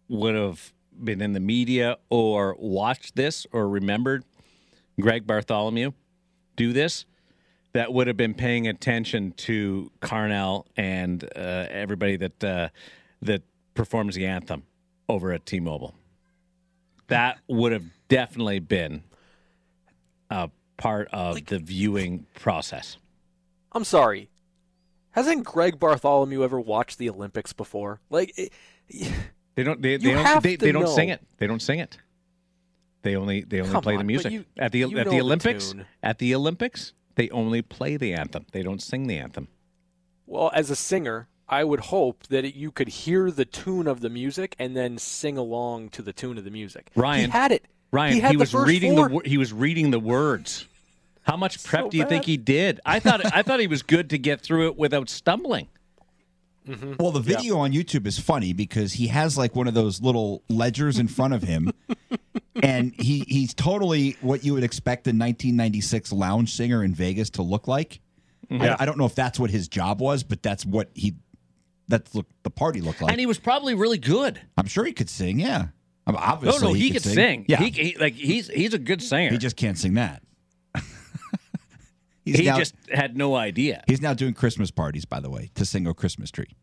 would 0.09 0.35
have 0.35 0.73
been 1.01 1.21
in 1.21 1.31
the 1.31 1.39
media 1.39 1.97
or 2.09 2.57
watched 2.59 3.15
this 3.15 3.47
or 3.53 3.69
remembered 3.69 4.25
Greg 4.99 5.25
Bartholomew 5.25 5.93
do 6.57 6.73
this 6.73 7.05
that 7.71 7.93
would 7.93 8.07
have 8.07 8.17
been 8.17 8.33
paying 8.33 8.67
attention 8.67 9.31
to 9.31 9.91
Carnell 10.01 10.65
and 10.75 11.23
uh, 11.35 11.67
everybody 11.69 12.17
that 12.17 12.43
uh, 12.43 12.69
that 13.21 13.43
performs 13.73 14.15
the 14.15 14.25
anthem 14.25 14.63
over 15.07 15.31
at 15.31 15.45
T-Mobile. 15.45 15.95
That 17.07 17.39
would 17.47 17.71
have 17.71 17.85
definitely 18.07 18.59
been 18.59 19.03
a 20.29 20.49
part 20.77 21.07
of 21.11 21.43
the 21.45 21.59
viewing 21.59 22.25
process. 22.39 22.97
I'm 23.71 23.83
sorry. 23.83 24.29
Hasn't 25.11 25.43
Greg 25.43 25.79
Bartholomew 25.79 26.43
ever 26.43 26.59
watched 26.59 26.97
the 26.99 27.09
Olympics 27.09 27.51
before? 27.53 27.99
Like, 28.09 28.33
it, 28.37 28.53
They 29.55 29.63
don't. 29.63 29.81
They, 29.81 29.97
they 29.97 30.11
don't. 30.13 30.43
They, 30.43 30.55
they 30.55 30.71
don't 30.71 30.87
sing 30.87 31.09
it. 31.09 31.21
They 31.37 31.47
don't 31.47 31.61
sing 31.61 31.79
it. 31.79 31.97
They 33.01 33.15
only. 33.15 33.41
They 33.41 33.59
only 33.59 33.71
Come 33.73 33.81
play 33.83 33.93
on, 33.95 33.99
the 33.99 34.03
music 34.05 34.31
you- 34.31 34.45
at 34.57 34.71
the 34.71 34.83
at 34.83 34.89
the 35.05 35.11
the 35.11 35.21
Olympics. 35.21 35.71
tune. 35.71 35.85
At 36.03 36.19
the 36.19 36.33
Olympics, 36.35 36.93
they 37.15 37.29
only 37.31 37.61
play 37.63 37.97
the 37.97 38.13
anthem. 38.13 38.45
They 38.51 38.61
don't 38.63 38.81
sing 38.81 39.07
the 39.07 39.17
anthem. 39.17 39.47
well, 40.27 40.51
as 40.53 40.69
a 40.69 40.75
singer, 40.75 41.27
I 41.49 41.63
would 41.63 41.79
hope 41.79 42.27
that 42.27 42.45
it, 42.45 42.55
you 42.55 42.71
could 42.71 42.87
hear 42.87 43.31
the 43.31 43.45
tune 43.45 43.87
of 43.87 44.01
the 44.01 44.09
music 44.09 44.55
and 44.59 44.75
then 44.75 44.97
sing 44.97 45.37
along 45.37 45.89
to 45.89 46.01
the 46.01 46.13
tune 46.13 46.37
of 46.37 46.43
the 46.43 46.51
music. 46.51 46.91
Ryan 46.95 47.25
he 47.25 47.31
had 47.31 47.51
it. 47.51 47.65
Ryan, 47.91 48.13
he, 48.13 48.19
had 48.19 48.33
the 48.33 48.37
was 48.37 48.51
first 48.51 48.67
reading 48.67 48.95
four. 48.95 49.09
the 49.09 49.21
he 49.25 49.37
was 49.37 49.51
reading 49.51 49.91
the 49.91 49.99
words. 49.99 50.65
How 51.23 51.35
much 51.35 51.63
prep 51.63 51.85
So 51.85 51.89
do 51.89 51.97
you 51.97 52.05
think 52.05 52.25
he 52.25 52.37
did? 52.37 52.79
I 52.85 52.99
thought 52.99 53.21
I 53.33 53.41
thought 53.41 53.59
he 53.59 53.67
was 53.67 53.81
good 53.81 54.09
to 54.11 54.17
get 54.17 54.41
through 54.41 54.67
it 54.67 54.77
without 54.77 55.09
stumbling. 55.09 55.67
Mm-hmm. 56.67 56.93
Well, 56.99 57.11
the 57.11 57.19
video 57.19 57.57
on 57.57 57.71
YouTube 57.71 58.05
is 58.05 58.19
funny 58.19 58.53
because 58.53 58.93
he 58.93 59.07
has 59.07 59.37
like 59.37 59.55
one 59.55 59.67
of 59.67 59.73
those 59.73 60.01
little 60.01 60.43
ledgers 60.49 60.99
in 60.99 61.07
front 61.07 61.33
of 61.33 61.41
him, 61.41 61.71
and 62.63 62.93
he 62.99 63.25
he's 63.27 63.55
totally 63.55 64.17
what 64.21 64.43
you 64.43 64.53
would 64.53 64.63
expect 64.63 65.07
a 65.07 65.09
1996 65.09 66.11
lounge 66.11 66.53
singer 66.53 66.83
in 66.83 66.93
Vegas 66.93 67.31
to 67.31 67.41
look 67.41 67.67
like. 67.67 68.01
Yeah. 68.49 68.75
I, 68.79 68.83
I 68.83 68.85
don't 68.85 68.97
know 68.99 69.05
if 69.05 69.15
that's 69.15 69.39
what 69.39 69.49
his 69.49 69.67
job 69.67 69.99
was, 69.99 70.23
but 70.23 70.43
that's 70.43 70.65
what 70.65 70.89
he 70.93 71.15
that's 71.89 72.15
look 72.15 72.27
the 72.43 72.49
party 72.49 72.79
looked 72.81 73.01
like. 73.01 73.11
And 73.11 73.19
he 73.19 73.25
was 73.25 73.37
probably 73.39 73.73
really 73.75 73.97
good. 73.97 74.39
I'm 74.57 74.67
sure 74.67 74.85
he 74.85 74.93
could 74.93 75.09
sing. 75.09 75.39
Yeah, 75.39 75.67
I 76.07 76.11
mean, 76.11 76.21
No, 76.21 76.25
obviously 76.27 76.67
no, 76.67 76.73
he, 76.73 76.91
could 76.91 77.03
sing. 77.03 77.45
Yeah, 77.49 77.57
He, 77.57 77.69
he- 77.71 77.97
like 77.99 78.13
he's 78.13 78.47
he's 78.47 78.73
a 78.73 78.79
good 78.79 79.01
singer. 79.03 79.31
he 79.31 79.37
just 79.37 79.57
can't 79.57 79.77
sing 79.77 79.95
that. 79.95 80.23
he's 82.25 82.37
he 82.39 82.45
now, 82.45 82.57
just 82.57 82.75
had 82.91 83.17
no 83.17 83.35
idea. 83.35 83.83
he's 83.87 84.01
now 84.01 84.13
doing 84.13 84.33
Christmas 84.33 84.71
parties, 84.71 85.05
by 85.05 85.19
the 85.19 85.29
way, 85.29 85.51
to 85.55 85.65
sing 85.65 85.87
"O 85.87 85.93
Christmas 85.93 86.31
Tree." 86.31 86.55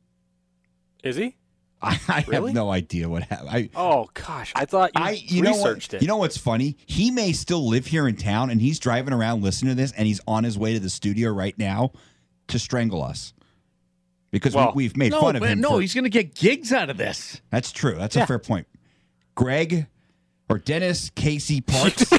Is 1.05 1.17
he? 1.17 1.37
I, 1.83 2.01
I 2.09 2.25
Really? 2.27 2.49
have 2.49 2.55
no 2.55 2.71
idea 2.71 3.07
what 3.09 3.25
happened. 3.25 3.51
I, 3.51 3.71
Oh 3.75 4.09
gosh, 4.15 4.51
I 4.57 4.65
thought 4.65 4.93
you, 4.97 5.05
I 5.05 5.11
you 5.11 5.43
know 5.43 5.51
what 5.51 5.59
researched 5.75 5.95
it. 5.95 6.03
you 6.03 6.09
know 6.09 6.17
what's 6.17 6.39
funny? 6.39 6.77
He 6.87 7.11
may 7.11 7.33
still 7.33 7.69
live 7.69 7.87
here 7.87 8.09
in 8.09 8.17
town, 8.17 8.49
and 8.51 8.61
he's 8.63 8.79
driving 8.79 9.13
around 9.13 9.43
listening 9.43 9.73
to 9.73 9.75
this, 9.81 9.93
and 9.93 10.07
he's 10.07 10.21
on 10.27 10.43
his 10.45 10.57
way 10.59 10.73
to 10.73 10.81
the 10.81 10.89
studio 10.91 11.31
right 11.31 11.57
now 11.59 11.93
to 12.49 12.59
strangle 12.59 13.03
us 13.03 13.35
because 14.37 14.55
Well, 14.55 14.73
we, 14.75 14.85
we've 14.85 14.97
made 14.97 15.13
No, 15.13 15.21
fun 15.21 15.37
of 15.37 15.43
him. 15.43 15.61
no, 15.61 15.71
for- 15.71 15.81
he's 15.81 15.95
going 15.95 16.05
to 16.05 16.11
get 16.11 16.35
gigs 16.35 16.73
out 16.73 16.91
of 16.91 16.97
this. 16.97 17.41
that's 17.51 17.73
true. 17.73 17.95
That's 17.97 18.17
Yeah. 18.17 18.25
a 18.25 18.27
fair 18.27 18.39
point. 18.39 18.67
Greg 19.35 19.87
or 20.49 20.59
Dennis 20.59 21.11
Casey 21.15 21.61
Parks. 21.67 22.11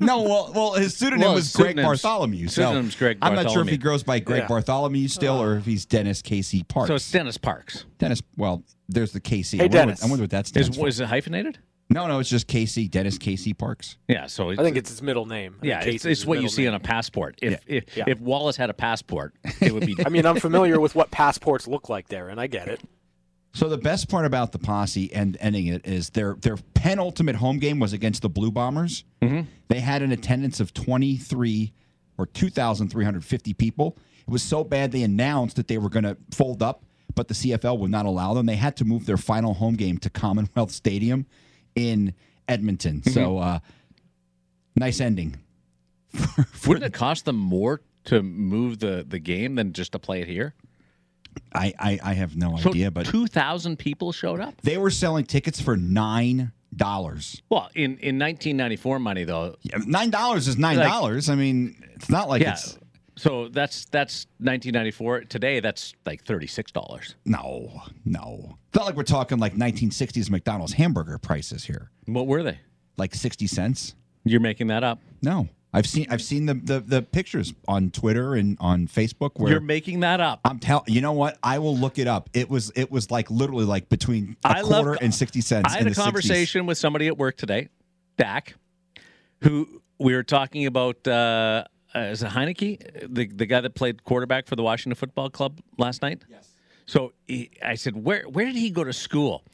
no, 0.00 0.22
well, 0.22 0.52
well, 0.54 0.72
his 0.74 0.96
pseudonym 0.96 1.20
Well, 1.26 1.34
was 1.34 1.52
Greg 1.54 1.76
Bartholomew. 1.76 2.48
So 2.48 2.62
pseudonym's 2.62 2.94
Greg 2.96 3.20
Bartholomew. 3.20 3.38
I'm 3.40 3.44
not 3.46 3.52
sure 3.52 3.62
if 3.62 3.68
he 3.68 3.76
goes 3.76 4.02
by 4.02 4.18
Greg 4.20 4.42
Yeah. 4.42 4.48
Bartholomew 4.48 5.08
still, 5.08 5.40
or 5.42 5.56
if 5.56 5.64
he's 5.66 5.84
Dennis 5.84 6.22
Casey 6.22 6.62
Parks. 6.62 6.88
So 6.88 6.94
it's 6.94 7.10
Dennis 7.10 7.36
Parks. 7.38 7.84
Dennis. 7.98 8.22
Well, 8.36 8.62
there's 8.88 9.12
the 9.12 9.20
Casey. 9.20 9.58
Hey, 9.58 9.64
I, 9.64 9.66
wonder 9.66 9.78
Dennis. 9.78 10.00
What, 10.00 10.06
I 10.06 10.10
wonder 10.10 10.22
what 10.24 10.30
that 10.30 10.44
Is, 10.46 10.48
stands 10.48 10.76
for. 10.76 10.84
was 10.84 11.00
it 11.00 11.06
hyphenated? 11.08 11.58
No, 11.88 12.06
no, 12.08 12.18
it's 12.18 12.28
just 12.28 12.46
Casey. 12.48 12.88
Dennis 12.88 13.16
Casey 13.16 13.52
Parks. 13.54 13.96
Yeah, 14.08 14.26
so 14.26 14.50
I 14.50 14.56
think 14.56 14.76
it's 14.76 14.90
his 14.90 15.02
middle 15.02 15.24
name. 15.26 15.56
I 15.62 15.66
yeah, 15.66 15.80
it's, 15.82 16.04
it's 16.04 16.26
what 16.26 16.34
you 16.38 16.42
middle 16.42 16.50
see 16.54 16.62
name. 16.64 16.70
on 16.74 16.74
a 16.76 16.80
passport. 16.80 17.38
If 17.40 17.62
if, 17.66 17.96
Yeah. 17.96 18.04
if 18.08 18.20
Wallace 18.20 18.56
had 18.56 18.70
a 18.70 18.74
passport, 18.74 19.34
it 19.60 19.72
would 19.72 19.86
be. 19.86 19.96
I 20.04 20.08
mean, 20.08 20.26
I'm 20.26 20.40
familiar 20.40 20.80
with 20.80 20.94
what 20.96 21.10
passports 21.10 21.68
look 21.68 21.88
like 21.88 22.08
there, 22.08 22.28
and 22.28 22.40
I 22.40 22.48
get 22.48 22.66
it. 22.68 22.80
So 23.54 23.68
the 23.68 23.78
best 23.78 24.08
part 24.10 24.26
about 24.26 24.52
the 24.52 24.58
posse 24.58 25.12
and 25.14 25.36
ending 25.40 25.68
it 25.68 25.86
is 25.86 26.10
their 26.10 26.34
their 26.34 26.56
penultimate 26.74 27.36
home 27.36 27.58
game 27.58 27.78
was 27.78 27.92
against 27.92 28.22
the 28.22 28.28
Blue 28.28 28.50
Bombers. 28.50 29.04
Mm-hmm. 29.22 29.42
They 29.68 29.80
had 29.80 30.02
an 30.02 30.12
attendance 30.12 30.60
of 30.60 30.74
twenty 30.74 31.16
three 31.16 31.72
or 32.18 32.26
two 32.26 32.50
thousand 32.50 32.88
three 32.88 33.04
hundred 33.04 33.24
fifty 33.24 33.54
people. 33.54 33.96
It 34.26 34.30
was 34.30 34.42
so 34.42 34.64
bad 34.64 34.90
they 34.90 35.02
announced 35.02 35.54
that 35.56 35.68
they 35.68 35.78
were 35.78 35.88
going 35.88 36.02
to 36.02 36.16
fold 36.32 36.62
up, 36.62 36.84
but 37.14 37.28
the 37.28 37.34
CFL 37.34 37.78
would 37.78 37.92
not 37.92 38.06
allow 38.06 38.34
them. 38.34 38.46
They 38.46 38.56
had 38.56 38.76
to 38.78 38.84
move 38.84 39.06
their 39.06 39.16
final 39.16 39.54
home 39.54 39.74
game 39.76 39.98
to 39.98 40.10
Commonwealth 40.10 40.72
Stadium 40.72 41.26
in 41.76 42.14
Edmonton. 42.48 43.02
So 43.04 43.38
uh, 43.38 43.58
nice 44.74 45.00
ending. 45.00 45.36
Wouldn't 46.66 46.84
it 46.84 46.92
cost 46.92 47.24
them 47.26 47.36
more 47.36 47.80
to 48.04 48.22
move 48.22 48.78
the, 48.78 49.04
the 49.06 49.18
game 49.18 49.54
than 49.54 49.72
just 49.72 49.92
to 49.92 49.98
play 49.98 50.22
it 50.22 50.28
here? 50.28 50.54
I 51.54 51.72
I, 51.78 51.98
I 52.02 52.14
have 52.14 52.34
no 52.36 52.56
So 52.56 52.70
idea, 52.70 52.90
but 52.90 53.06
two 53.06 53.26
thousand 53.26 53.78
people 53.78 54.10
showed 54.12 54.40
up. 54.40 54.54
they 54.62 54.78
were 54.78 54.90
selling 54.90 55.26
tickets 55.26 55.60
for 55.60 55.76
nine 55.76 56.52
dollars. 56.74 57.42
Well, 57.50 57.68
in, 57.74 57.92
in 57.98 58.18
1994 58.18 58.98
money 58.98 59.24
though, 59.24 59.56
Yeah, 59.62 59.78
nine 59.86 60.10
dollars 60.10 60.48
is 60.48 60.56
nine 60.56 60.78
dollars. 60.78 61.28
I 61.28 61.34
mean, 61.34 61.76
it's 61.94 62.08
not 62.08 62.28
like 62.30 62.40
yeah. 62.42 62.52
it's 62.52 62.78
So 63.18 63.48
that's 63.48 63.86
that's 63.86 64.26
1994. 64.40 65.22
Today, 65.22 65.60
that's 65.60 65.94
like 66.04 66.22
thirty 66.24 66.46
six 66.46 66.70
dollars. 66.70 67.14
no, 67.24 67.82
no. 68.04 68.58
It's 68.68 68.76
not 68.76 68.84
like 68.86 68.94
we're 68.96 69.04
talking 69.04 69.38
like 69.38 69.54
1960s 69.54 70.28
McDonald's 70.28 70.74
hamburger 70.74 71.16
prices 71.18 71.64
here, 71.64 71.90
What 72.04 72.26
were 72.26 72.42
they? 72.42 72.58
like 72.98 73.14
sixty 73.14 73.46
cents. 73.46 73.94
You're 74.24 74.40
making 74.40 74.66
that 74.66 74.82
up. 74.84 74.98
No, 75.22 75.48
I've 75.72 75.86
seen 75.86 76.06
I've 76.10 76.20
seen 76.20 76.44
the 76.46 76.54
the, 76.54 76.80
the 76.80 77.00
pictures 77.02 77.54
on 77.66 77.90
Twitter 77.90 78.34
and 78.34 78.56
on 78.60 78.86
Facebook 78.86 79.30
where 79.36 79.50
You're 79.50 79.60
making 79.60 80.00
that 80.00 80.20
up. 80.20 80.40
I'm 80.44 80.58
telling 80.58 80.84
you 80.88 81.00
know 81.00 81.12
what 81.12 81.38
I 81.42 81.58
will 81.58 81.76
look 81.76 81.98
it 81.98 82.06
up. 82.08 82.28
It 82.34 82.50
was 82.50 82.70
it 82.76 82.90
was 82.90 83.10
like 83.10 83.30
literally 83.30 83.64
like 83.64 83.88
between 83.88 84.36
a 84.44 84.48
I 84.48 84.60
love- 84.60 84.84
quarter 84.84 84.98
and 85.02 85.14
sixty 85.14 85.40
cents. 85.40 85.72
I 85.72 85.78
had 85.78 85.86
a 85.86 85.90
the 85.90 85.96
60s. 85.98 86.04
conversation 86.04 86.66
with 86.66 86.76
somebody 86.76 87.06
at 87.06 87.16
work 87.16 87.36
today, 87.38 87.68
Dak, 88.18 88.56
who 89.42 89.80
we 89.98 90.14
were 90.14 90.22
talking 90.24 90.66
about. 90.66 91.06
Uh, 91.08 91.64
uh, 91.96 92.00
is 92.00 92.22
it 92.22 92.30
Heinicke, 92.30 93.14
the 93.14 93.26
the 93.26 93.46
guy 93.46 93.60
that 93.60 93.74
played 93.74 94.04
quarterback 94.04 94.46
for 94.46 94.56
the 94.56 94.62
Washington 94.62 94.96
Football 94.96 95.30
Club 95.30 95.60
last 95.78 96.02
night? 96.02 96.24
Yes. 96.28 96.52
So 96.86 97.12
he, 97.26 97.50
I 97.64 97.74
said, 97.74 97.96
where 98.04 98.24
where 98.24 98.44
did 98.44 98.56
he 98.56 98.70
go 98.70 98.84
to 98.84 98.92
school? 98.92 99.44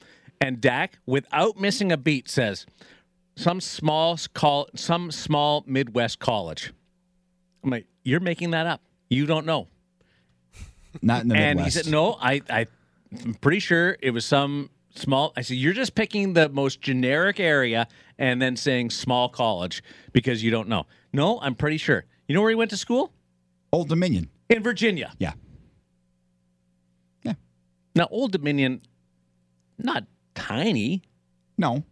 And 0.40 0.61
Dak, 0.61 0.98
without 1.07 1.59
missing 1.59 1.92
a 1.92 1.96
beat, 1.96 2.28
says 2.28 2.66
some 3.37 3.61
small 3.61 4.18
call 4.35 4.68
some 4.74 5.11
small 5.11 5.62
Midwest 5.66 6.18
college. 6.18 6.72
I'm 7.62 7.70
like, 7.70 7.87
you're 8.02 8.20
making 8.20 8.50
that 8.50 8.66
up. 8.66 8.83
You 9.09 9.26
don't 9.26 9.46
know. 9.46 9.68
not 11.02 11.22
in 11.22 11.28
the 11.28 11.37
And 11.37 11.59
Midwest. 11.59 11.59
And 11.59 11.61
he 11.64 11.70
said, 11.70 11.92
no, 11.92 12.18
I, 12.20 12.40
I, 12.50 12.66
I'm 13.24 13.35
pretty 13.35 13.61
sure 13.61 13.96
it 14.00 14.11
was 14.11 14.24
some 14.24 14.70
small. 14.96 15.33
I 15.37 15.42
said, 15.42 15.59
you're 15.59 15.72
just 15.72 15.94
picking 15.94 16.33
the 16.33 16.48
most 16.48 16.81
generic 16.81 17.38
area 17.38 17.87
and 18.18 18.42
then 18.42 18.57
saying 18.57 18.90
small 18.90 19.28
college 19.28 19.83
because 20.12 20.42
you 20.42 20.50
don't 20.50 20.68
know. 20.68 20.87
No, 21.12 21.38
I'm 21.40 21.55
pretty 21.55 21.78
sure. 21.78 22.05
You 22.33 22.37
know 22.37 22.40
where 22.40 22.49
he 22.51 22.57
went 22.57 22.71
to 22.71 22.79
school? 22.79 23.12
Old 23.75 23.90
Dominion. 23.90 24.31
In 24.49 24.62
Virginia. 24.62 25.12
Yeah, 25.18 25.35
yeah. 27.25 27.35
Now, 27.95 28.09
Old 28.11 28.33
Dominion, 28.33 28.81
not 29.77 30.05
tiny. 30.35 31.03
No. 31.59 31.85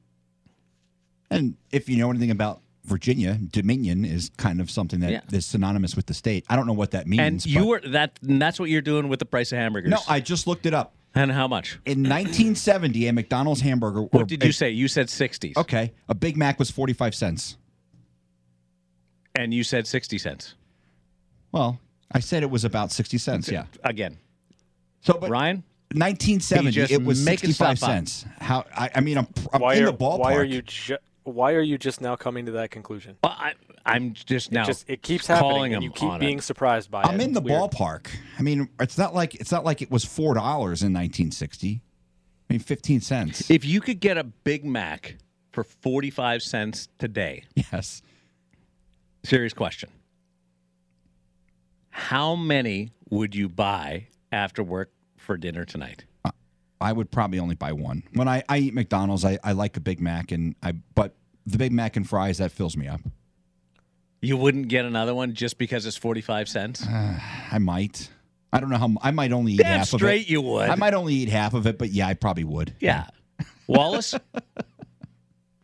And 1.30 1.56
if 1.70 1.90
you 1.90 1.98
know 1.98 2.08
anything 2.08 2.30
about 2.30 2.62
Virginia, 2.84 3.34
Dominion 3.50 4.06
is 4.06 4.30
kind 4.38 4.62
of 4.62 4.70
something 4.70 5.00
that 5.00 5.10
is 5.10 5.20
Yeah. 5.30 5.40
synonymous 5.40 5.94
with 5.94 6.06
the 6.06 6.14
state. 6.14 6.46
I 6.48 6.56
don't 6.56 6.66
know 6.66 6.72
what 6.72 6.92
that 6.92 7.06
means. 7.06 7.20
And 7.20 7.44
you 7.46 7.66
were 7.66 7.80
that. 7.88 8.18
And 8.26 8.40
that's 8.40 8.58
what 8.58 8.70
you're 8.70 8.80
doing 8.80 9.10
with 9.10 9.18
the 9.18 9.26
price 9.26 9.52
of 9.52 9.58
hamburgers. 9.58 9.90
No, 9.90 9.98
I 10.08 10.20
just 10.20 10.46
looked 10.46 10.64
it 10.64 10.72
up. 10.72 10.94
and 11.14 11.30
how 11.32 11.48
much? 11.48 11.78
In 11.84 12.02
1970, 12.04 13.08
a 13.08 13.12
McDonald's 13.12 13.60
hamburger. 13.60 14.04
What 14.04 14.26
did 14.26 14.42
you 14.42 14.52
say? 14.52 14.70
You 14.70 14.88
said 14.88 15.08
60s. 15.08 15.58
Okay, 15.58 15.92
a 16.08 16.14
Big 16.14 16.38
Mac 16.38 16.58
was 16.58 16.70
45 16.70 17.14
cents. 17.14 17.58
And 19.40 19.54
you 19.54 19.64
said 19.64 19.86
60 19.86 20.18
cents. 20.18 20.54
Well, 21.52 21.80
I 22.12 22.20
said 22.20 22.42
it 22.42 22.50
was 22.50 22.64
about 22.64 22.92
60 22.92 23.16
cents. 23.18 23.50
Yeah. 23.50 23.64
Again, 23.84 24.18
So, 25.00 25.14
but 25.14 25.30
Ryan, 25.30 25.64
1970, 25.92 26.70
just 26.72 26.92
it 26.92 27.02
was 27.02 27.24
making 27.24 27.50
65 27.52 27.78
cents. 27.78 28.24
How? 28.38 28.64
I, 28.76 28.90
I 28.96 29.00
mean, 29.00 29.16
I'm, 29.18 29.26
I'm 29.52 29.60
Why 29.62 29.74
in 29.74 29.84
are 29.84 29.86
the 29.86 29.96
ballpark. 29.96 30.18
why 30.18 30.34
are 30.34 30.44
you 30.44 30.62
ju- 30.62 30.98
why 31.24 31.52
are 31.54 31.60
you 31.62 31.78
just 31.78 32.00
now 32.00 32.16
coming 32.16 32.46
to 32.46 32.52
that 32.52 32.70
conclusion? 32.70 33.16
well, 33.24 33.34
I, 33.36 33.54
I'm 33.86 34.12
just 34.14 34.52
now 34.52 34.64
just 34.64 34.88
it 34.88 35.02
keeps 35.02 35.26
happening, 35.26 35.74
and 35.74 35.82
you 35.82 35.90
keep 35.90 36.18
being 36.20 36.38
it. 36.38 36.42
surprised 36.44 36.90
by 36.90 37.00
it. 37.02 37.06
I'm 37.06 37.20
in 37.20 37.32
the 37.32 37.40
weird. 37.40 37.58
ballpark. 37.72 38.08
I 38.38 38.42
mean, 38.42 38.68
it's 38.78 38.98
not 38.98 39.14
like 39.14 39.34
it's 39.36 39.50
not 39.52 39.64
like 39.64 39.80
it 39.82 39.90
was 39.90 40.04
four 40.04 40.34
dollars 40.34 40.82
in 40.82 40.92
1960. 40.92 41.80
I 42.48 42.52
mean, 42.52 42.60
15 42.60 43.00
cents. 43.00 43.48
If 43.50 43.64
you 43.64 43.80
could 43.80 44.00
get 44.00 44.18
a 44.18 44.24
Big 44.24 44.64
Mac 44.64 45.16
for 45.52 45.62
45 45.64 46.42
cents 46.42 46.88
today, 46.98 47.44
yes. 47.54 48.02
Serious 49.22 49.52
question. 49.52 49.90
How 51.90 52.34
many 52.34 52.92
would 53.10 53.34
you 53.34 53.48
buy 53.48 54.06
after 54.32 54.62
work 54.62 54.90
for 55.16 55.36
dinner 55.36 55.64
tonight? 55.64 56.04
I 56.80 56.92
would 56.92 57.10
probably 57.10 57.38
only 57.38 57.56
buy 57.56 57.72
one. 57.72 58.04
When 58.14 58.26
I, 58.26 58.42
I 58.48 58.58
eat 58.58 58.72
McDonald's, 58.74 59.22
I, 59.24 59.38
I 59.44 59.52
like 59.52 59.76
a 59.76 59.80
Big 59.80 60.00
Mac, 60.00 60.32
and 60.32 60.54
I 60.62 60.72
but 60.94 61.14
the 61.44 61.58
Big 61.58 61.72
Mac 61.72 61.96
and 61.96 62.08
fries 62.08 62.38
that 62.38 62.52
fills 62.52 62.74
me 62.76 62.88
up. 62.88 63.00
You 64.22 64.36
wouldn't 64.38 64.68
get 64.68 64.84
another 64.86 65.14
one 65.14 65.34
just 65.34 65.58
because 65.58 65.84
it's 65.84 65.96
45 65.96 66.48
cents? 66.48 66.86
I 66.88 67.58
might. 67.58 68.08
I 68.52 68.60
don't 68.60 68.70
know 68.70 68.78
how. 68.78 68.84
m- 68.86 68.98
I 69.02 69.10
might 69.10 69.30
only 69.32 69.52
eat 69.52 69.58
Damn 69.58 69.78
half 69.80 69.88
straight 69.88 70.22
of 70.22 70.26
it. 70.26 70.30
you 70.30 70.40
would. 70.40 70.70
I 70.70 70.74
might 70.74 70.94
only 70.94 71.14
eat 71.14 71.28
half 71.28 71.52
of 71.52 71.66
it, 71.66 71.76
but 71.78 71.90
yeah, 71.90 72.06
I 72.06 72.14
probably 72.14 72.44
would. 72.44 72.74
Yeah. 72.80 73.06
Wallace, 73.66 74.14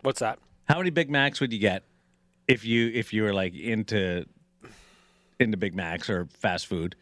What's 0.03 0.21
that? 0.21 0.39
how 0.65 0.77
many 0.79 0.91
Big 0.91 1.11
Macs 1.11 1.41
would 1.41 1.53
you 1.53 1.59
get 1.59 1.83
if 2.49 2.65
you 2.65 2.91
if 2.95 3.13
you 3.13 3.23
were 3.23 3.33
like 3.35 3.55
into 3.55 4.25
into 5.41 5.57
Big 5.57 5.75
Macs 5.75 6.09
or 6.11 6.27
fast 6.39 6.67
food? 6.67 6.97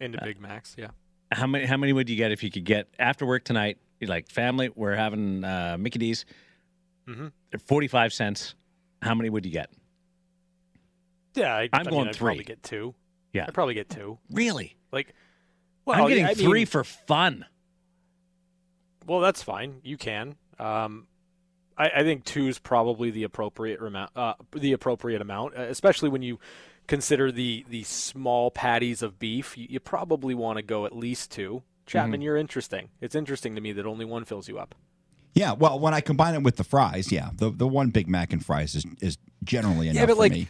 Into 0.00 0.18
Big 0.22 0.40
Macs, 0.40 0.74
yeah. 0.78 0.88
How 1.32 1.46
many 1.46 1.64
how 1.66 1.76
many 1.76 1.92
would 1.92 2.08
you 2.08 2.16
get 2.16 2.32
if 2.32 2.42
you 2.42 2.50
could 2.50 2.64
get 2.64 2.88
after 2.98 3.26
work 3.26 3.44
tonight? 3.44 3.78
You're 4.00 4.10
like 4.10 4.28
family, 4.30 4.70
we're 4.74 4.94
having 4.94 5.42
uh, 5.44 5.76
Mickey 5.78 5.98
D's. 5.98 6.24
Mhm. 7.08 7.32
They're 7.50 7.58
45 7.60 8.12
cents. 8.12 8.54
How 9.02 9.14
many 9.14 9.30
would 9.30 9.46
you 9.46 9.52
get? 9.52 9.70
Yeah, 11.34 11.54
I, 11.54 11.62
I'm 11.62 11.68
I 11.72 11.78
mean, 11.82 11.90
going 11.90 12.08
I'd 12.08 12.14
three. 12.16 12.28
Probably 12.30 12.44
get 12.44 12.62
two. 12.62 12.94
Yeah. 13.32 13.44
I'd 13.46 13.54
probably 13.54 13.74
get 13.74 13.88
two. 13.88 14.18
Really? 14.30 14.76
Like, 14.92 15.14
well, 15.84 16.02
I'm 16.02 16.08
getting 16.08 16.24
I 16.24 16.34
three 16.34 16.60
mean- 16.60 16.66
for 16.66 16.82
fun. 16.84 17.44
Well, 19.06 19.20
that's 19.20 19.42
fine. 19.42 19.80
You 19.84 19.96
can. 19.96 20.34
Um, 20.58 21.06
I, 21.78 21.90
I 21.96 22.02
think 22.02 22.24
two 22.24 22.48
is 22.48 22.58
probably 22.58 23.10
the 23.10 23.24
appropriate 23.24 23.82
amount. 23.82 24.10
Uh, 24.16 24.34
the 24.52 24.72
appropriate 24.72 25.20
amount, 25.20 25.56
uh, 25.56 25.62
especially 25.62 26.08
when 26.08 26.22
you 26.22 26.38
consider 26.86 27.30
the 27.32 27.64
the 27.68 27.82
small 27.84 28.50
patties 28.50 29.02
of 29.02 29.18
beef. 29.18 29.56
You, 29.56 29.66
you 29.70 29.80
probably 29.80 30.34
want 30.34 30.58
to 30.58 30.62
go 30.62 30.86
at 30.86 30.96
least 30.96 31.30
two. 31.30 31.62
Chapman, 31.86 32.20
you're 32.20 32.36
interesting. 32.36 32.88
It's 33.00 33.14
interesting 33.14 33.54
to 33.54 33.60
me 33.60 33.72
that 33.72 33.86
only 33.86 34.04
one 34.04 34.24
fills 34.24 34.48
you 34.48 34.58
up. 34.58 34.74
Yeah. 35.34 35.52
Well, 35.52 35.78
when 35.78 35.94
I 35.94 36.00
combine 36.00 36.34
it 36.34 36.42
with 36.42 36.56
the 36.56 36.64
fries, 36.64 37.12
yeah, 37.12 37.30
the 37.34 37.50
the 37.50 37.66
one 37.66 37.90
Big 37.90 38.08
Mac 38.08 38.32
and 38.32 38.44
fries 38.44 38.74
is 38.74 38.84
is 39.00 39.18
generally 39.44 39.88
enough 39.88 40.00
yeah, 40.00 40.06
but 40.06 40.14
for 40.14 40.20
like- 40.20 40.32
me. 40.32 40.48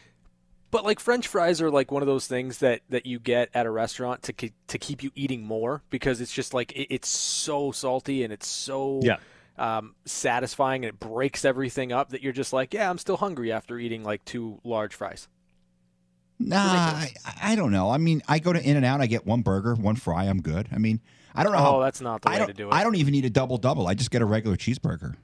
But 0.73 0.85
like 0.85 0.99
French 0.99 1.29
fries 1.29 1.63
are 1.63 1.71
like 1.71 1.93
one 1.93 2.03
of 2.03 2.07
those 2.07 2.27
things 2.27 2.59
that 2.59 2.81
that 2.91 3.07
you 3.07 3.19
get 3.19 3.51
at 3.55 3.67
a 3.67 3.71
restaurant 3.71 4.23
to 4.25 4.33
to 4.33 4.79
keep 4.79 5.03
you 5.03 5.11
eating 5.15 5.43
more 5.45 5.83
because 5.91 6.21
it's 6.21 6.33
just 6.33 6.53
like 6.55 6.73
it, 6.73 6.93
it's 6.93 7.09
so 7.09 7.71
salty 7.71 8.25
and 8.25 8.33
it's 8.33 8.47
so 8.49 9.01
Yeah. 9.03 9.17
Um, 9.59 9.95
satisfying 10.05 10.85
and 10.85 10.91
it 10.95 10.99
breaks 11.01 11.45
everything 11.45 11.93
up 11.93 12.11
that 12.11 12.23
you're 12.23 12.33
just 12.33 12.53
like 12.53 12.75
yeah 12.75 12.91
I'm 12.91 12.99
still 12.99 13.17
hungry 13.17 13.53
after 13.53 13.79
eating 13.79 14.03
like 14.05 14.25
two 14.25 14.61
large 14.65 14.95
fries. 14.95 15.29
Nah, 16.39 16.59
I, 16.59 17.15
I 17.43 17.57
don't 17.57 17.73
know. 17.73 17.89
I 17.89 17.97
mean, 17.97 18.23
I 18.29 18.39
go 18.41 18.53
to 18.53 18.61
In 18.63 18.77
and 18.77 18.85
Out, 18.85 19.01
I 19.01 19.07
get 19.07 19.25
one 19.25 19.41
burger, 19.41 19.75
one 19.75 19.97
fry, 19.97 20.25
I'm 20.25 20.43
good. 20.43 20.69
I 20.71 20.77
mean, 20.77 21.01
I 21.35 21.43
don't 21.43 21.53
know. 21.53 21.59
Oh, 21.59 21.63
how, 21.63 21.81
that's 21.81 22.03
not 22.03 22.21
the 22.21 22.29
I 22.29 22.41
way 22.41 22.47
to 22.47 22.53
do 22.53 22.69
it. 22.69 22.75
I 22.75 22.85
don't 22.85 22.97
even 22.97 23.13
need 23.13 23.25
a 23.25 23.31
double 23.31 23.57
double. 23.57 23.87
I 23.87 23.95
just 23.95 24.11
get 24.11 24.21
a 24.21 24.27
regular 24.27 24.57
cheeseburger. 24.57 25.15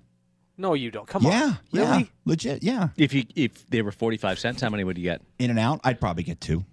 No, 0.56 0.74
you 0.74 0.90
don't. 0.90 1.06
Come 1.06 1.24
yeah, 1.24 1.44
on. 1.44 1.58
yeah, 1.70 1.90
Really? 1.90 2.12
legit. 2.24 2.62
Yeah, 2.62 2.88
If 2.96 3.12
you 3.12 3.24
if 3.34 3.66
they 3.68 3.82
were 3.82 3.92
45 3.92 4.38
cents, 4.38 4.62
how 4.62 4.70
many 4.70 4.84
would 4.84 4.96
you 4.96 5.04
get? 5.04 5.20
In 5.38 5.50
and 5.50 5.58
Out, 5.58 5.80
I'd 5.84 6.00
probably 6.00 6.22
get 6.22 6.40
two. 6.40 6.64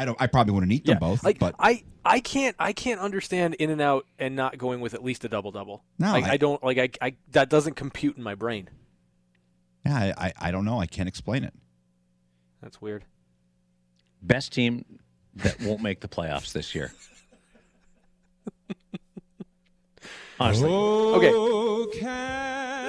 I 0.00 0.04
don't. 0.06 0.16
I 0.20 0.26
probably 0.28 0.54
wouldn't 0.54 0.72
eat 0.72 0.86
them 0.86 0.98
both, 0.98 1.22
like 1.22 1.38
but 1.38 1.54
I, 1.58 1.84
I 2.04 2.20
can't, 2.20 2.56
I 2.58 2.72
can't 2.72 3.00
understand 3.00 3.52
In 3.54 3.68
and 3.68 3.82
Out 3.82 4.06
and 4.18 4.34
not 4.34 4.56
going 4.56 4.80
with 4.80 4.94
at 4.94 5.04
least 5.04 5.24
a 5.26 5.28
double 5.28 5.50
double. 5.50 5.84
No, 5.98 6.12
like, 6.12 6.24
I- 6.24 6.32
I, 6.32 6.36
don't 6.38 6.62
like. 6.64 6.78
I, 6.78 6.88
I 7.06 7.16
that 7.32 7.50
doesn't 7.50 7.74
compute 7.74 8.16
in 8.16 8.22
my 8.22 8.34
brain. 8.34 8.70
yeah, 9.84 10.14
I, 10.16 10.26
I, 10.26 10.32
I 10.38 10.50
don't 10.52 10.64
know. 10.64 10.80
I 10.80 10.86
can't 10.86 11.06
explain 11.08 11.44
it. 11.44 11.52
That's 12.62 12.80
weird. 12.80 13.04
Best 14.22 14.52
team 14.54 14.86
that 15.36 15.60
won't 15.60 15.82
make 15.82 16.00
the 16.00 16.08
playoffs 16.08 16.52
this 16.52 16.74
year. 16.74 16.92
Honestly, 20.40 20.70
Okay. 20.70 21.32
Oh, 21.34 21.90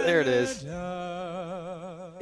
There 0.06 0.22
it 0.22 0.28
is. 0.30 0.64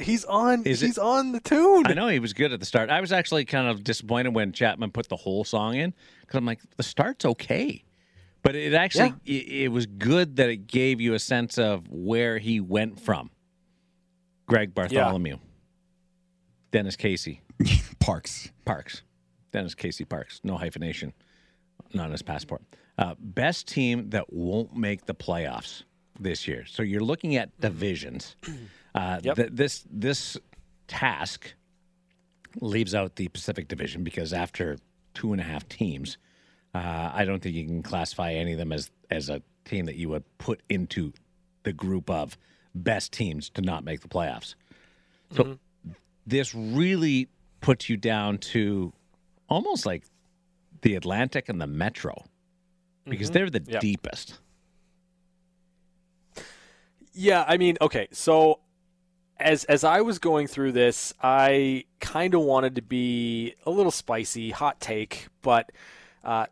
He's 0.00 0.24
on. 0.24 0.64
Is 0.64 0.82
it- 0.82 0.86
he's 0.86 0.98
on 0.98 1.32
the 1.32 1.40
tune. 1.40 1.86
I 1.86 1.92
know 1.94 2.08
he 2.08 2.18
was 2.18 2.32
good 2.32 2.52
at 2.52 2.60
the 2.60 2.66
start. 2.66 2.90
I 2.90 3.00
was 3.00 3.12
actually 3.12 3.44
kind 3.44 3.68
of 3.68 3.84
disappointed 3.84 4.34
when 4.34 4.52
Chapman 4.52 4.90
put 4.90 5.08
the 5.08 5.16
whole 5.16 5.44
song 5.44 5.76
in 5.76 5.94
because 6.22 6.36
I'm 6.38 6.46
like, 6.46 6.60
the 6.76 6.82
start's 6.82 7.24
okay, 7.24 7.84
but 8.42 8.54
it 8.54 8.74
actually 8.74 9.14
it, 9.26 9.48
it 9.64 9.68
was 9.72 9.86
good 9.86 10.36
that 10.36 10.48
it 10.48 10.66
gave 10.66 11.00
you 11.00 11.14
a 11.14 11.18
sense 11.18 11.58
of 11.58 11.86
where 11.88 12.38
he 12.38 12.60
went 12.60 12.98
from. 13.00 13.30
Greg 14.46 14.74
Bartholomew, 14.74 15.38
Dennis 16.72 16.96
Casey, 16.96 17.40
Parks. 18.00 18.50
Parks, 18.64 19.02
Dennis 19.52 19.74
Casey 19.74 20.04
Parks, 20.04 20.40
no 20.44 20.56
hyphenation, 20.56 21.12
not 21.94 22.06
on 22.06 22.12
his 22.12 22.22
passport. 22.22 22.62
Uh, 22.98 23.14
best 23.18 23.66
team 23.66 24.10
that 24.10 24.32
won't 24.32 24.76
make 24.76 25.06
the 25.06 25.14
playoffs 25.14 25.82
this 26.18 26.46
year. 26.46 26.64
So 26.66 26.82
you're 26.82 27.00
looking 27.00 27.36
at 27.36 27.58
divisions. 27.60 28.36
Uh, 28.94 29.20
Yep. 29.22 29.36
th- 29.36 29.48
this 29.52 29.84
this 29.90 30.36
task 30.88 31.54
leaves 32.60 32.94
out 32.94 33.16
the 33.16 33.28
Pacific 33.28 33.68
Division 33.68 34.02
because 34.02 34.32
after 34.32 34.78
two 35.14 35.32
and 35.32 35.40
a 35.40 35.44
half 35.44 35.68
teams, 35.68 36.18
uh, 36.74 37.10
I 37.12 37.24
don't 37.24 37.40
think 37.40 37.54
you 37.54 37.64
can 37.66 37.82
classify 37.82 38.32
any 38.32 38.52
of 38.52 38.58
them 38.58 38.72
as 38.72 38.90
as 39.10 39.28
a 39.28 39.42
team 39.64 39.86
that 39.86 39.96
you 39.96 40.08
would 40.08 40.24
put 40.38 40.62
into 40.68 41.12
the 41.62 41.72
group 41.72 42.08
of 42.10 42.36
best 42.74 43.12
teams 43.12 43.50
to 43.50 43.60
not 43.62 43.84
make 43.84 44.00
the 44.00 44.08
playoffs. 44.08 44.54
So 45.32 45.58
this 46.26 46.54
really 46.54 47.28
puts 47.60 47.88
you 47.88 47.96
down 47.96 48.38
to 48.38 48.92
almost 49.48 49.86
like 49.86 50.04
the 50.82 50.94
Atlantic 50.96 51.48
and 51.48 51.60
the 51.60 51.66
Metro 51.66 52.24
because 53.04 53.30
they're 53.30 53.50
the 53.50 53.62
Yep. 53.66 53.80
deepest. 53.80 54.38
Yeah, 57.12 57.44
I 57.46 57.56
mean, 57.58 57.76
okay, 57.80 58.08
so 58.12 58.60
as 59.40 59.64
as 59.64 59.84
I 59.84 60.02
was 60.02 60.18
going 60.18 60.46
through 60.46 60.72
this, 60.72 61.12
I 61.22 61.84
kind 62.00 62.34
of 62.34 62.42
wanted 62.42 62.76
to 62.76 62.82
be 62.82 63.54
a 63.64 63.70
little 63.70 63.90
spicy, 63.90 64.50
hot 64.50 64.80
take, 64.80 65.28
but 65.42 65.72
uh, 66.22 66.46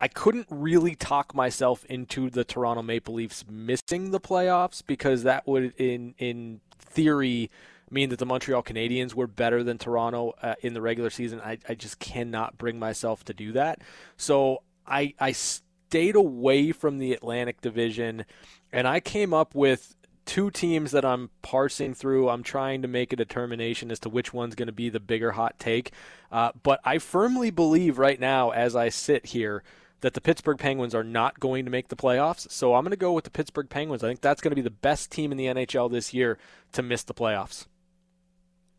I 0.00 0.08
couldn't 0.08 0.46
really 0.50 0.94
talk 0.94 1.34
myself 1.34 1.84
into 1.86 2.30
the 2.30 2.44
Toronto 2.44 2.82
Maple 2.82 3.14
Leafs 3.14 3.44
missing 3.48 4.10
the 4.10 4.20
playoffs 4.20 4.82
because 4.86 5.24
that 5.24 5.46
would, 5.46 5.74
in 5.76 6.14
in 6.18 6.60
theory, 6.78 7.50
mean 7.90 8.08
that 8.10 8.18
the 8.18 8.26
Montreal 8.26 8.62
Canadiens 8.62 9.14
were 9.14 9.26
better 9.26 9.62
than 9.62 9.78
Toronto 9.78 10.34
uh, 10.42 10.54
in 10.60 10.74
the 10.74 10.80
regular 10.80 11.10
season. 11.10 11.40
I, 11.40 11.58
I 11.68 11.74
just 11.74 11.98
cannot 11.98 12.56
bring 12.56 12.78
myself 12.78 13.24
to 13.24 13.34
do 13.34 13.52
that. 13.52 13.80
So 14.16 14.62
I 14.86 15.14
I 15.20 15.32
stayed 15.32 16.16
away 16.16 16.72
from 16.72 16.98
the 16.98 17.12
Atlantic 17.12 17.60
Division, 17.60 18.24
and 18.72 18.86
I 18.86 19.00
came 19.00 19.34
up 19.34 19.54
with 19.54 19.96
two 20.24 20.50
teams 20.50 20.92
that 20.92 21.04
I'm 21.04 21.30
parsing 21.42 21.94
through. 21.94 22.28
I'm 22.28 22.42
trying 22.42 22.82
to 22.82 22.88
make 22.88 23.12
a 23.12 23.16
determination 23.16 23.90
as 23.90 23.98
to 24.00 24.08
which 24.08 24.32
one's 24.32 24.54
going 24.54 24.66
to 24.66 24.72
be 24.72 24.88
the 24.88 25.00
bigger 25.00 25.32
hot 25.32 25.58
take. 25.58 25.92
Uh, 26.30 26.52
but 26.62 26.80
I 26.84 26.98
firmly 26.98 27.50
believe 27.50 27.98
right 27.98 28.18
now, 28.20 28.50
as 28.50 28.76
I 28.76 28.88
sit 28.88 29.26
here, 29.26 29.62
that 30.00 30.14
the 30.14 30.20
Pittsburgh 30.20 30.58
Penguins 30.58 30.94
are 30.94 31.04
not 31.04 31.38
going 31.40 31.64
to 31.64 31.70
make 31.70 31.88
the 31.88 31.96
playoffs. 31.96 32.50
So 32.50 32.74
I'm 32.74 32.82
going 32.84 32.90
to 32.90 32.96
go 32.96 33.12
with 33.12 33.24
the 33.24 33.30
Pittsburgh 33.30 33.68
Penguins. 33.68 34.02
I 34.02 34.08
think 34.08 34.20
that's 34.20 34.40
going 34.40 34.50
to 34.50 34.56
be 34.56 34.62
the 34.62 34.70
best 34.70 35.10
team 35.10 35.30
in 35.32 35.38
the 35.38 35.46
NHL 35.46 35.90
this 35.90 36.12
year 36.12 36.38
to 36.72 36.82
miss 36.82 37.02
the 37.04 37.14
playoffs. 37.14 37.66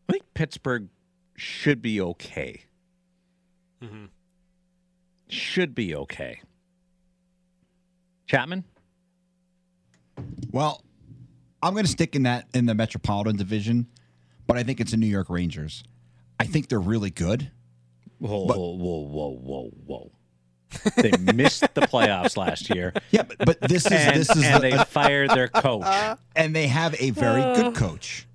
I 0.08 0.12
think 0.12 0.24
Pittsburgh 0.34 0.88
should 1.36 1.80
be 1.80 2.00
okay. 2.00 2.64
Mhm. 3.82 4.08
Should 5.28 5.74
be 5.74 5.94
okay. 5.94 6.40
Chapman? 8.26 8.64
Well, 10.52 10.82
I'm 11.64 11.72
going 11.72 11.86
to 11.86 11.90
stick 11.90 12.14
in 12.14 12.24
that 12.24 12.46
in 12.52 12.66
the 12.66 12.74
Metropolitan 12.74 13.36
Division, 13.36 13.86
but 14.46 14.58
I 14.58 14.62
think 14.62 14.80
it's 14.80 14.90
the 14.90 14.98
New 14.98 15.06
York 15.06 15.30
Rangers. 15.30 15.82
I 16.38 16.44
think 16.44 16.68
they're 16.68 16.78
really 16.78 17.10
good. 17.10 17.50
Whoa, 18.18 18.44
whoa, 18.44 18.54
whoa, 18.54 19.00
whoa, 19.06 19.30
whoa, 19.30 19.70
whoa. 19.86 20.10
They 20.96 21.12
missed 21.32 21.62
the 21.74 21.82
playoffs 21.82 22.36
last 22.36 22.68
year. 22.74 22.92
Yeah, 23.10 23.22
but, 23.22 23.38
but 23.38 23.60
this 23.60 23.86
is 23.86 23.92
And, 23.92 24.16
this 24.16 24.30
is 24.36 24.44
and 24.44 24.56
a- 24.56 24.70
they 24.70 24.84
fired 24.84 25.30
their 25.30 25.48
coach. 25.48 26.18
and 26.36 26.54
they 26.54 26.66
have 26.66 26.94
a 27.00 27.10
very 27.10 27.42
good 27.54 27.66
uh. 27.66 27.72
coach 27.72 28.26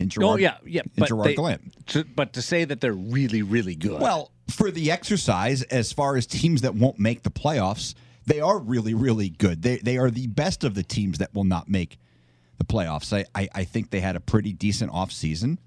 in 0.00 0.06
oh, 0.06 0.08
Gerard. 0.08 0.30
oh 0.30 0.36
yeah, 0.36 0.56
yeah. 0.64 0.80
in 0.82 0.90
But, 0.96 1.08
Gerard 1.08 1.28
they- 1.28 1.34
Gallant. 1.36 1.86
to, 1.88 2.04
but 2.04 2.32
to 2.32 2.42
say 2.42 2.64
that 2.64 2.80
they're 2.80 2.92
really, 2.92 3.42
really 3.42 3.74
good. 3.76 4.00
Well, 4.00 4.32
for 4.48 4.70
the 4.70 4.90
exercise, 4.90 5.62
as 5.64 5.92
far 5.92 6.16
as 6.16 6.26
teams 6.26 6.62
that 6.62 6.74
won't 6.74 6.98
make 6.98 7.22
the 7.22 7.30
playoffs, 7.30 7.94
they 8.26 8.40
are 8.40 8.58
really, 8.58 8.94
really 8.94 9.28
good. 9.28 9.62
They 9.62 9.76
they 9.76 9.96
are 9.98 10.10
the 10.10 10.26
best 10.26 10.64
of 10.64 10.74
the 10.74 10.82
teams 10.82 11.18
that 11.18 11.34
will 11.34 11.44
not 11.44 11.68
make 11.68 11.98
the 12.58 12.64
playoffs. 12.64 13.12
I, 13.12 13.24
I, 13.34 13.48
I 13.54 13.64
think 13.64 13.90
they 13.90 14.00
had 14.00 14.16
a 14.16 14.20
pretty 14.20 14.52
decent 14.52 14.92
offseason. 14.92 15.58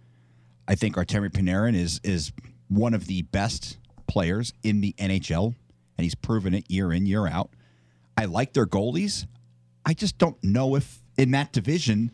I 0.68 0.76
think 0.76 0.96
Artemi 0.96 1.30
Panarin 1.30 1.76
is 1.76 2.02
is 2.04 2.32
one 2.68 2.94
of 2.94 3.08
the 3.08 3.22
best 3.24 3.78
players 4.08 4.54
in 4.64 4.82
the 4.82 4.94
NHL, 4.98 5.56
and 5.98 6.04
he's 6.04 6.16
proven 6.16 6.54
it 6.54 6.70
year 6.70 6.92
in, 6.92 7.06
year 7.06 7.28
out. 7.28 7.50
I 8.18 8.26
like 8.26 8.54
their 8.54 8.66
goalies. 8.66 9.26
I 9.86 9.94
just 9.94 10.18
don't 10.18 10.42
know 10.44 10.76
if 10.76 11.02
in 11.18 11.32
that 11.32 11.54
division 11.54 12.12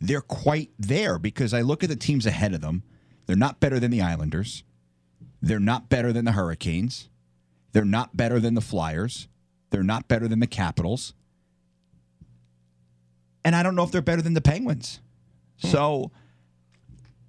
they're 0.00 0.20
quite 0.20 0.70
there 0.78 1.18
because 1.18 1.52
I 1.52 1.60
look 1.60 1.82
at 1.82 1.90
the 1.90 1.96
teams 1.96 2.26
ahead 2.26 2.54
of 2.54 2.60
them. 2.60 2.82
They're 3.26 3.36
not 3.36 3.60
better 3.60 3.78
than 3.78 3.90
the 3.90 4.02
Islanders. 4.02 4.64
They're 5.40 5.60
not 5.60 5.88
better 5.88 6.12
than 6.12 6.24
the 6.24 6.32
Hurricanes. 6.32 7.08
They're 7.72 7.84
not 7.84 8.16
better 8.16 8.40
than 8.40 8.54
the 8.54 8.60
Flyers. 8.60 9.28
They're 9.70 9.82
not 9.82 10.08
better 10.08 10.28
than 10.28 10.40
the 10.40 10.46
Capitals. 10.46 11.14
And 13.44 13.56
I 13.56 13.62
don't 13.62 13.74
know 13.74 13.82
if 13.82 13.90
they're 13.90 14.02
better 14.02 14.22
than 14.22 14.34
the 14.34 14.40
Penguins. 14.40 15.00
Hmm. 15.60 15.68
So 15.68 16.10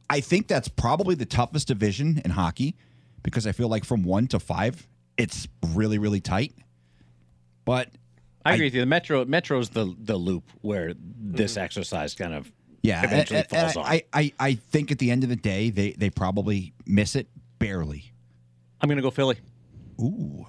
I 0.10 0.20
think 0.20 0.48
that's 0.48 0.68
probably 0.68 1.16
the 1.16 1.26
toughest 1.26 1.68
division 1.68 2.22
in 2.24 2.32
hockey 2.32 2.76
because 3.24 3.48
I 3.48 3.52
feel 3.52 3.68
like 3.68 3.86
from 3.86 4.04
one 4.04 4.28
to 4.28 4.40
five, 4.40 4.88
it's 5.18 5.48
really, 5.74 5.98
really 5.98 6.22
tight. 6.22 6.54
But 7.66 7.90
I 8.46 8.54
agree 8.54 8.68
with 8.68 8.76
you. 8.76 8.82
The 8.82 8.86
Metro 8.86 9.24
Metro's 9.26 9.70
the 9.70 9.96
the 9.98 10.18
loop 10.18 10.44
where 10.62 10.94
this 10.96 11.54
mm-hmm. 11.54 11.64
exercise 11.64 12.14
kind 12.14 12.34
of 12.34 12.52
yeah, 12.84 13.04
eventually 13.04 13.40
and- 13.40 13.48
and 13.54 13.62
falls 13.62 13.78
on. 13.78 13.86
I, 13.86 14.04
I, 14.14 14.34
I 14.40 14.54
think 14.56 14.92
at 14.92 15.00
the 15.00 15.10
end 15.10 15.24
of 15.24 15.30
the 15.30 15.38
day, 15.38 15.70
they, 15.70 15.94
they 15.94 16.10
probably 16.10 16.74
miss 16.86 17.16
it 17.16 17.28
barely. 17.58 18.12
I'm 18.82 18.90
going 18.90 18.98
to 18.98 19.02
go 19.02 19.10
Philly. 19.10 19.38
Ooh. 20.02 20.46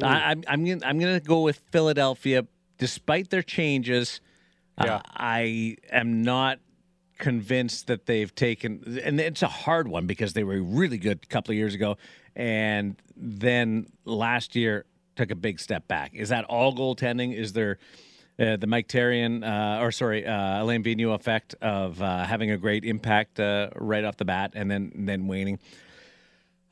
I, 0.00 0.30
I'm 0.30 0.44
I'm 0.46 0.64
gonna, 0.64 0.80
I'm 0.84 0.98
going 0.98 1.18
to 1.18 1.26
go 1.26 1.40
with 1.40 1.60
Philadelphia, 1.72 2.46
despite 2.78 3.30
their 3.30 3.42
changes. 3.42 4.20
Yeah. 4.82 4.96
Uh, 4.96 5.00
I 5.16 5.76
am 5.90 6.22
not 6.22 6.58
convinced 7.18 7.86
that 7.86 8.06
they've 8.06 8.34
taken, 8.34 9.00
and 9.02 9.20
it's 9.20 9.42
a 9.42 9.48
hard 9.48 9.88
one 9.88 10.06
because 10.06 10.34
they 10.34 10.44
were 10.44 10.60
really 10.60 10.98
good 10.98 11.20
a 11.22 11.26
couple 11.26 11.52
of 11.52 11.56
years 11.56 11.74
ago, 11.74 11.96
and 12.34 13.00
then 13.16 13.86
last 14.04 14.54
year 14.54 14.84
took 15.16 15.30
a 15.30 15.34
big 15.34 15.58
step 15.58 15.88
back. 15.88 16.12
Is 16.14 16.28
that 16.28 16.44
all 16.44 16.74
goaltending? 16.74 17.34
Is 17.34 17.54
there 17.54 17.78
uh, 18.38 18.56
the 18.56 18.66
Mike 18.66 18.86
Terrian, 18.88 19.42
uh, 19.42 19.82
or 19.82 19.90
sorry, 19.90 20.26
uh, 20.26 20.62
Alain 20.62 20.84
Vigneault 20.84 21.14
effect 21.14 21.54
of 21.62 22.00
uh, 22.02 22.24
having 22.24 22.50
a 22.50 22.58
great 22.58 22.84
impact 22.84 23.40
uh, 23.40 23.70
right 23.76 24.04
off 24.04 24.18
the 24.18 24.26
bat 24.26 24.52
and 24.54 24.70
then 24.70 24.92
then 24.94 25.26
waning? 25.26 25.58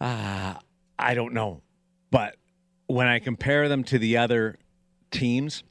Uh, 0.00 0.54
I 0.98 1.14
don't 1.14 1.32
know, 1.32 1.62
but 2.10 2.36
when 2.86 3.06
I 3.06 3.18
compare 3.18 3.68
them 3.68 3.82
to 3.84 3.98
the 3.98 4.18
other 4.18 4.58
teams, 5.10 5.64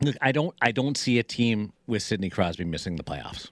look, 0.00 0.16
I 0.20 0.32
don't 0.32 0.54
I 0.60 0.72
don't 0.72 0.96
see 0.96 1.18
a 1.18 1.22
team 1.22 1.72
with 1.86 2.02
Sidney 2.02 2.30
Crosby 2.30 2.64
missing 2.64 2.96
the 2.96 3.04
playoffs. 3.04 3.50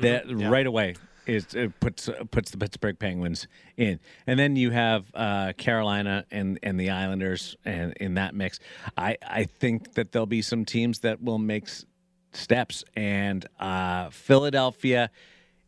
That 0.00 0.24
right 0.28 0.66
away 0.66 0.96
is 1.26 1.54
it 1.54 1.78
puts 1.80 2.08
uh, 2.08 2.24
puts 2.30 2.50
the 2.50 2.58
Pittsburgh 2.58 2.98
Penguins 2.98 3.48
in, 3.76 3.98
and 4.26 4.38
then 4.38 4.56
you 4.56 4.70
have 4.70 5.06
uh, 5.14 5.52
Carolina 5.56 6.24
and 6.30 6.58
and 6.62 6.78
the 6.78 6.90
Islanders 6.90 7.56
and 7.64 7.92
in 7.94 8.14
that 8.14 8.34
mix. 8.34 8.60
I 8.96 9.16
I 9.26 9.44
think 9.44 9.94
that 9.94 10.12
there'll 10.12 10.26
be 10.26 10.42
some 10.42 10.64
teams 10.64 11.00
that 11.00 11.22
will 11.22 11.38
make 11.38 11.64
s- 11.64 11.84
steps, 12.32 12.84
and 12.94 13.46
uh, 13.58 14.10
Philadelphia 14.10 15.10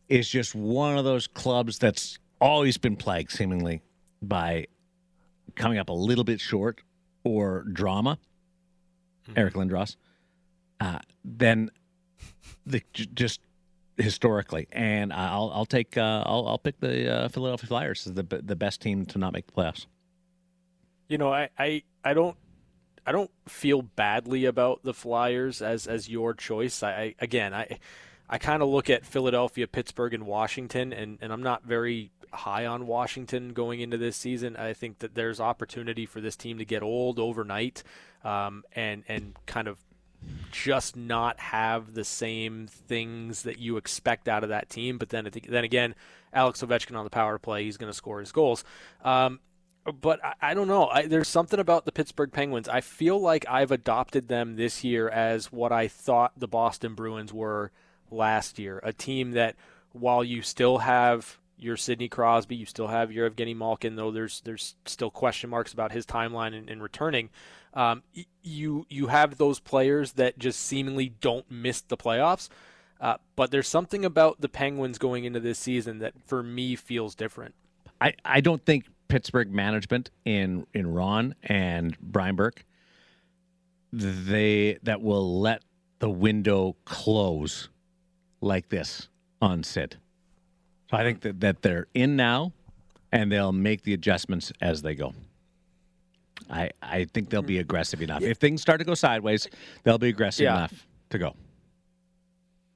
is 0.07 0.29
just 0.29 0.55
one 0.55 0.97
of 0.97 1.05
those 1.05 1.27
clubs 1.27 1.77
that's 1.77 2.17
always 2.39 2.77
been 2.77 2.95
plagued 2.95 3.31
seemingly 3.31 3.81
by 4.21 4.65
coming 5.55 5.77
up 5.77 5.89
a 5.89 5.93
little 5.93 6.23
bit 6.23 6.39
short 6.39 6.81
or 7.23 7.63
drama, 7.73 8.17
Eric 9.35 9.53
Lindros, 9.53 9.95
uh, 10.79 10.99
then 11.23 11.71
the 12.65 12.81
just 12.93 13.41
historically, 13.97 14.67
and 14.71 15.11
I'll 15.11 15.51
I'll 15.53 15.65
take 15.65 15.97
uh, 15.97 16.23
I'll 16.25 16.47
I'll 16.47 16.57
pick 16.57 16.79
the 16.79 17.11
uh, 17.11 17.27
Philadelphia 17.29 17.67
Flyers 17.67 18.07
as 18.07 18.13
the 18.13 18.23
the 18.23 18.55
best 18.55 18.81
team 18.81 19.05
to 19.07 19.17
not 19.17 19.33
make 19.33 19.47
the 19.47 19.53
playoffs. 19.53 19.85
You 21.07 21.17
know, 21.17 21.33
I, 21.33 21.49
I, 21.57 21.83
I 22.03 22.13
don't 22.13 22.37
I 23.05 23.11
don't 23.11 23.31
feel 23.47 23.81
badly 23.81 24.45
about 24.45 24.83
the 24.83 24.93
Flyers 24.93 25.61
as 25.61 25.87
as 25.87 26.07
your 26.07 26.33
choice. 26.33 26.83
I, 26.83 26.91
I 26.91 27.15
again 27.19 27.53
I 27.53 27.79
I 28.29 28.37
kind 28.37 28.61
of 28.61 28.69
look 28.69 28.89
at 28.89 29.05
Philadelphia, 29.05 29.67
Pittsburgh, 29.67 30.13
and 30.13 30.27
Washington, 30.27 30.93
and, 30.93 31.17
and 31.19 31.33
I'm 31.33 31.41
not 31.41 31.63
very 31.63 32.11
high 32.31 32.65
on 32.65 32.87
Washington 32.87 33.53
going 33.53 33.79
into 33.79 33.97
this 33.97 34.15
season. 34.15 34.55
I 34.55 34.73
think 34.73 34.99
that 34.99 35.15
there's 35.15 35.39
opportunity 35.39 36.05
for 36.05 36.21
this 36.21 36.35
team 36.35 36.57
to 36.59 36.65
get 36.65 36.83
old 36.83 37.19
overnight, 37.19 37.83
um, 38.23 38.63
and 38.73 39.03
and 39.07 39.35
kind 39.45 39.67
of 39.67 39.79
just 40.51 40.97
not 40.97 41.39
have 41.39 41.93
the 41.93 42.03
same 42.03 42.67
things 42.67 43.43
that 43.43 43.59
you 43.59 43.77
expect 43.77 44.27
out 44.27 44.43
of 44.43 44.49
that 44.49 44.69
team. 44.69 44.97
But 44.97 45.09
then 45.09 45.29
then 45.47 45.63
again, 45.63 45.95
Alex 46.33 46.61
Ovechkin 46.61 46.97
on 46.97 47.03
the 47.03 47.09
power 47.09 47.37
play, 47.37 47.63
he's 47.63 47.77
going 47.77 47.91
to 47.91 47.97
score 47.97 48.19
his 48.19 48.31
goals. 48.31 48.63
Um, 49.03 49.39
but 50.01 50.23
I, 50.23 50.33
I, 50.41 50.53
don't 50.53 50.67
know. 50.67 50.87
I, 50.87 51.07
there's 51.07 51.27
something 51.27 51.59
about 51.59 51.85
the 51.85 51.91
Pittsburgh 51.91 52.31
Penguins. 52.31 52.67
I 52.67 52.81
feel 52.81 53.19
like 53.19 53.45
I've 53.49 53.71
adopted 53.71 54.27
them 54.27 54.55
this 54.55 54.83
year 54.83 55.09
as 55.09 55.51
what 55.51 55.71
I 55.71 55.87
thought 55.87 56.33
the 56.37 56.47
Boston 56.47 56.95
Bruins 56.95 57.33
were 57.33 57.71
last 58.11 58.59
year. 58.59 58.79
A 58.83 58.93
team 58.93 59.31
that, 59.31 59.55
while 59.91 60.23
you 60.23 60.41
still 60.41 60.79
have 60.79 61.39
your 61.59 61.77
Sidney 61.77 62.07
Crosby, 62.07 62.55
you 62.55 62.65
still 62.65 62.87
have 62.87 63.11
your 63.11 63.29
Evgeny 63.29 63.55
Malkin, 63.55 63.95
though 63.95 64.11
there's 64.11 64.41
there's 64.41 64.75
still 64.85 65.11
question 65.11 65.49
marks 65.49 65.73
about 65.73 65.91
his 65.91 66.05
timeline 66.05 66.53
in, 66.53 66.69
in 66.69 66.81
returning. 66.81 67.29
Um, 67.73 68.03
you 68.41 68.85
you 68.89 69.07
have 69.07 69.37
those 69.37 69.59
players 69.59 70.13
that 70.13 70.39
just 70.39 70.59
seemingly 70.59 71.09
don't 71.21 71.49
miss 71.49 71.81
the 71.81 71.97
playoffs. 71.97 72.49
Uh, 72.99 73.15
but 73.37 73.49
there's 73.49 73.67
something 73.67 74.03
about 74.03 74.41
the 74.41 74.49
Penguins 74.49 74.97
going 74.97 75.23
into 75.23 75.39
this 75.39 75.57
season 75.57 75.99
that, 75.99 76.13
for 76.27 76.43
me, 76.43 76.75
feels 76.75 77.15
different. 77.15 77.55
I, 78.01 78.13
I 78.25 78.41
don't 78.41 78.65
think 78.65 78.87
Pittsburgh 79.07 79.51
management 79.51 80.11
in 80.25 80.65
in 80.73 80.93
Ron 80.93 81.35
and 81.43 81.97
Brian 81.99 82.35
Burke 82.35 82.65
they 83.91 84.77
that 84.83 85.01
will 85.01 85.39
let 85.39 85.63
the 85.99 86.09
window 86.09 86.75
close 86.85 87.69
like 88.41 88.69
this 88.69 89.09
on 89.41 89.63
Sid. 89.63 89.97
So 90.89 90.97
I 90.97 91.03
think 91.03 91.21
that, 91.21 91.39
that 91.41 91.61
they're 91.61 91.87
in 91.93 92.15
now 92.15 92.51
and 93.11 93.31
they'll 93.31 93.51
make 93.51 93.83
the 93.83 93.93
adjustments 93.93 94.51
as 94.61 94.81
they 94.81 94.95
go. 94.95 95.13
I 96.49 96.71
I 96.81 97.05
think 97.05 97.29
they'll 97.29 97.41
be 97.41 97.59
aggressive 97.59 98.01
enough. 98.01 98.23
If 98.23 98.37
things 98.37 98.61
start 98.61 98.79
to 98.79 98.85
go 98.85 98.95
sideways, 98.95 99.47
they'll 99.83 99.97
be 99.97 100.09
aggressive 100.09 100.45
yeah. 100.45 100.57
enough 100.57 100.87
to 101.11 101.17
go. 101.17 101.35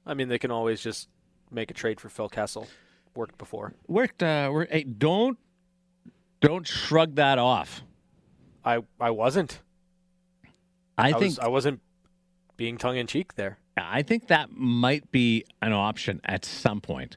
I 0.06 0.14
mean, 0.14 0.28
they 0.28 0.38
can 0.38 0.50
always 0.50 0.80
just 0.80 1.08
make 1.50 1.70
a 1.70 1.74
trade 1.74 2.00
for 2.00 2.08
Phil 2.08 2.28
Kessel. 2.28 2.68
Worked 3.16 3.38
before. 3.38 3.72
Worked. 3.88 4.22
Uh, 4.22 4.50
worked, 4.52 4.72
hey, 4.72 4.84
don't 4.84 5.38
don't 6.40 6.66
shrug 6.66 7.16
that 7.16 7.38
off. 7.38 7.82
I 8.64 8.82
I 9.00 9.10
wasn't. 9.10 9.60
I, 10.96 11.08
I 11.08 11.12
think 11.12 11.22
was, 11.22 11.38
I 11.38 11.48
wasn't 11.48 11.80
being 12.56 12.76
tongue 12.76 12.96
in 12.96 13.06
cheek 13.06 13.34
there. 13.34 13.58
I 13.76 14.02
think 14.02 14.28
that 14.28 14.50
might 14.52 15.10
be 15.10 15.44
an 15.60 15.72
option 15.72 16.20
at 16.24 16.44
some 16.44 16.80
point. 16.80 17.16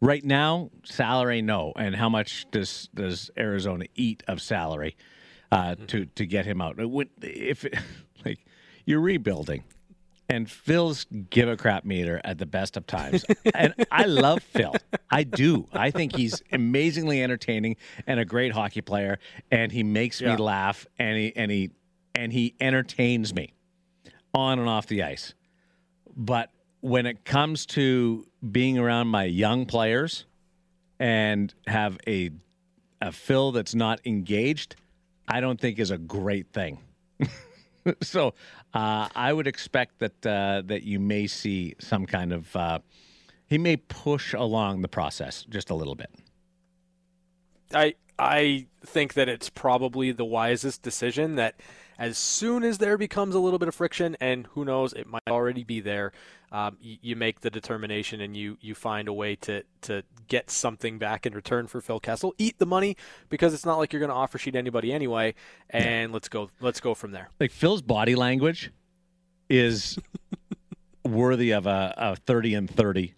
Right 0.00 0.24
now, 0.24 0.70
salary 0.84 1.42
no, 1.42 1.72
and 1.76 1.94
how 1.94 2.08
much 2.08 2.46
does 2.50 2.88
does 2.94 3.30
Arizona 3.36 3.86
eat 3.96 4.22
of 4.28 4.40
salary 4.40 4.96
uh, 5.50 5.72
mm-hmm. 5.72 5.86
to 5.86 6.04
to 6.06 6.26
get 6.26 6.46
him 6.46 6.60
out? 6.60 6.76
If 7.22 7.66
like 8.24 8.44
you're 8.84 9.00
rebuilding, 9.00 9.64
and 10.28 10.50
Phil's 10.50 11.06
give 11.30 11.48
a 11.48 11.56
crap 11.56 11.84
meter 11.84 12.20
at 12.22 12.38
the 12.38 12.46
best 12.46 12.76
of 12.76 12.86
times. 12.86 13.24
and 13.54 13.74
I 13.90 14.04
love 14.04 14.42
Phil. 14.42 14.74
I 15.10 15.24
do. 15.24 15.66
I 15.72 15.90
think 15.90 16.14
he's 16.14 16.42
amazingly 16.52 17.22
entertaining 17.22 17.76
and 18.06 18.20
a 18.20 18.24
great 18.24 18.52
hockey 18.52 18.82
player 18.82 19.18
and 19.50 19.72
he 19.72 19.82
makes 19.82 20.20
yeah. 20.20 20.36
me 20.36 20.42
laugh 20.42 20.86
and 20.98 21.16
he 21.16 21.34
and 21.34 21.50
he 21.50 21.70
and 22.14 22.32
he 22.32 22.54
entertains 22.60 23.34
me 23.34 23.54
on 24.34 24.58
and 24.58 24.68
off 24.68 24.86
the 24.86 25.02
ice. 25.02 25.34
But 26.14 26.50
when 26.80 27.06
it 27.06 27.24
comes 27.24 27.66
to 27.66 28.26
being 28.50 28.78
around 28.78 29.08
my 29.08 29.24
young 29.24 29.66
players 29.66 30.24
and 30.98 31.52
have 31.66 31.98
a 32.06 32.30
a 33.00 33.12
Phil 33.12 33.52
that's 33.52 33.76
not 33.76 34.00
engaged, 34.04 34.74
I 35.28 35.40
don't 35.40 35.60
think 35.60 35.78
is 35.78 35.92
a 35.92 35.98
great 35.98 36.52
thing. 36.52 36.78
so 38.02 38.34
uh, 38.74 39.08
I 39.14 39.32
would 39.32 39.46
expect 39.46 40.00
that 40.00 40.26
uh, 40.26 40.62
that 40.66 40.82
you 40.82 40.98
may 40.98 41.26
see 41.26 41.74
some 41.78 42.06
kind 42.06 42.32
of 42.32 42.54
uh, 42.56 42.78
he 43.46 43.58
may 43.58 43.76
push 43.76 44.34
along 44.34 44.82
the 44.82 44.88
process 44.88 45.44
just 45.48 45.70
a 45.70 45.74
little 45.74 45.94
bit. 45.94 46.10
I 47.72 47.94
I 48.18 48.66
think 48.84 49.14
that 49.14 49.28
it's 49.28 49.48
probably 49.48 50.12
the 50.12 50.24
wisest 50.24 50.82
decision 50.82 51.36
that 51.36 51.60
as 51.98 52.16
soon 52.16 52.62
as 52.62 52.78
there 52.78 52.96
becomes 52.96 53.34
a 53.34 53.40
little 53.40 53.58
bit 53.58 53.68
of 53.68 53.74
friction, 53.74 54.16
and 54.20 54.46
who 54.52 54.64
knows, 54.64 54.92
it 54.92 55.06
might 55.06 55.26
already 55.28 55.64
be 55.64 55.80
there, 55.80 56.12
um, 56.52 56.78
you, 56.80 56.96
you, 57.02 57.16
make 57.16 57.40
the 57.40 57.50
determination 57.50 58.20
and 58.20 58.34
you 58.36 58.56
you 58.60 58.74
find 58.74 59.06
a 59.08 59.12
way 59.12 59.36
to 59.36 59.64
to 59.82 60.02
get 60.28 60.48
something 60.48 60.98
back 60.98 61.26
in 61.26 61.34
return 61.34 61.66
for 61.66 61.80
Phil 61.80 62.00
Kessel. 62.00 62.34
Eat 62.38 62.58
the 62.58 62.66
money 62.66 62.96
because 63.28 63.52
it's 63.52 63.66
not 63.66 63.76
like 63.76 63.92
you're 63.92 64.00
going 64.00 64.10
to 64.10 64.16
offer 64.16 64.38
sheet 64.38 64.54
anybody 64.54 64.92
anyway, 64.92 65.34
and 65.70 66.10
yeah. 66.10 66.14
let's 66.14 66.28
go 66.28 66.48
let's 66.60 66.80
go 66.80 66.94
from 66.94 67.10
there. 67.10 67.28
Like 67.38 67.50
Phil's 67.50 67.82
body 67.82 68.14
language 68.14 68.70
is 69.50 69.98
worthy 71.04 71.50
of 71.50 71.66
a, 71.66 71.94
a 71.98 72.16
thirty 72.16 72.54
and 72.54 72.70
thirty 72.70 73.14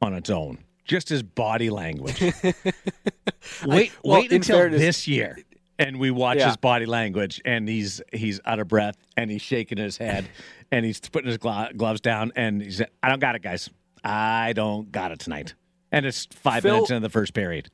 on 0.00 0.14
its 0.14 0.30
own. 0.30 0.58
Just 0.84 1.08
his 1.08 1.22
body 1.22 1.68
language. 1.68 2.20
wait, 2.22 2.32
I, 3.64 3.90
well, 4.02 4.20
wait 4.20 4.32
until 4.32 4.58
fairness, 4.58 4.80
this 4.80 5.08
year 5.08 5.36
and 5.78 5.98
we 5.98 6.10
watch 6.10 6.38
yeah. 6.38 6.46
his 6.46 6.56
body 6.56 6.86
language 6.86 7.40
and 7.44 7.68
he's 7.68 8.00
he's 8.12 8.40
out 8.44 8.58
of 8.58 8.68
breath 8.68 8.96
and 9.16 9.30
he's 9.30 9.42
shaking 9.42 9.78
his 9.78 9.96
head 9.96 10.28
and 10.70 10.84
he's 10.84 11.00
putting 11.00 11.28
his 11.28 11.38
glo- 11.38 11.68
gloves 11.76 12.00
down 12.00 12.32
and 12.36 12.62
he's 12.62 12.80
I 13.02 13.08
don't 13.08 13.20
got 13.20 13.34
it 13.34 13.42
guys 13.42 13.70
I 14.04 14.52
don't 14.52 14.90
got 14.90 15.12
it 15.12 15.18
tonight 15.18 15.54
and 15.92 16.06
it's 16.06 16.26
five 16.26 16.62
Phil, 16.62 16.74
minutes 16.74 16.90
into 16.90 17.00
the 17.00 17.10
first 17.10 17.34
period 17.34 17.70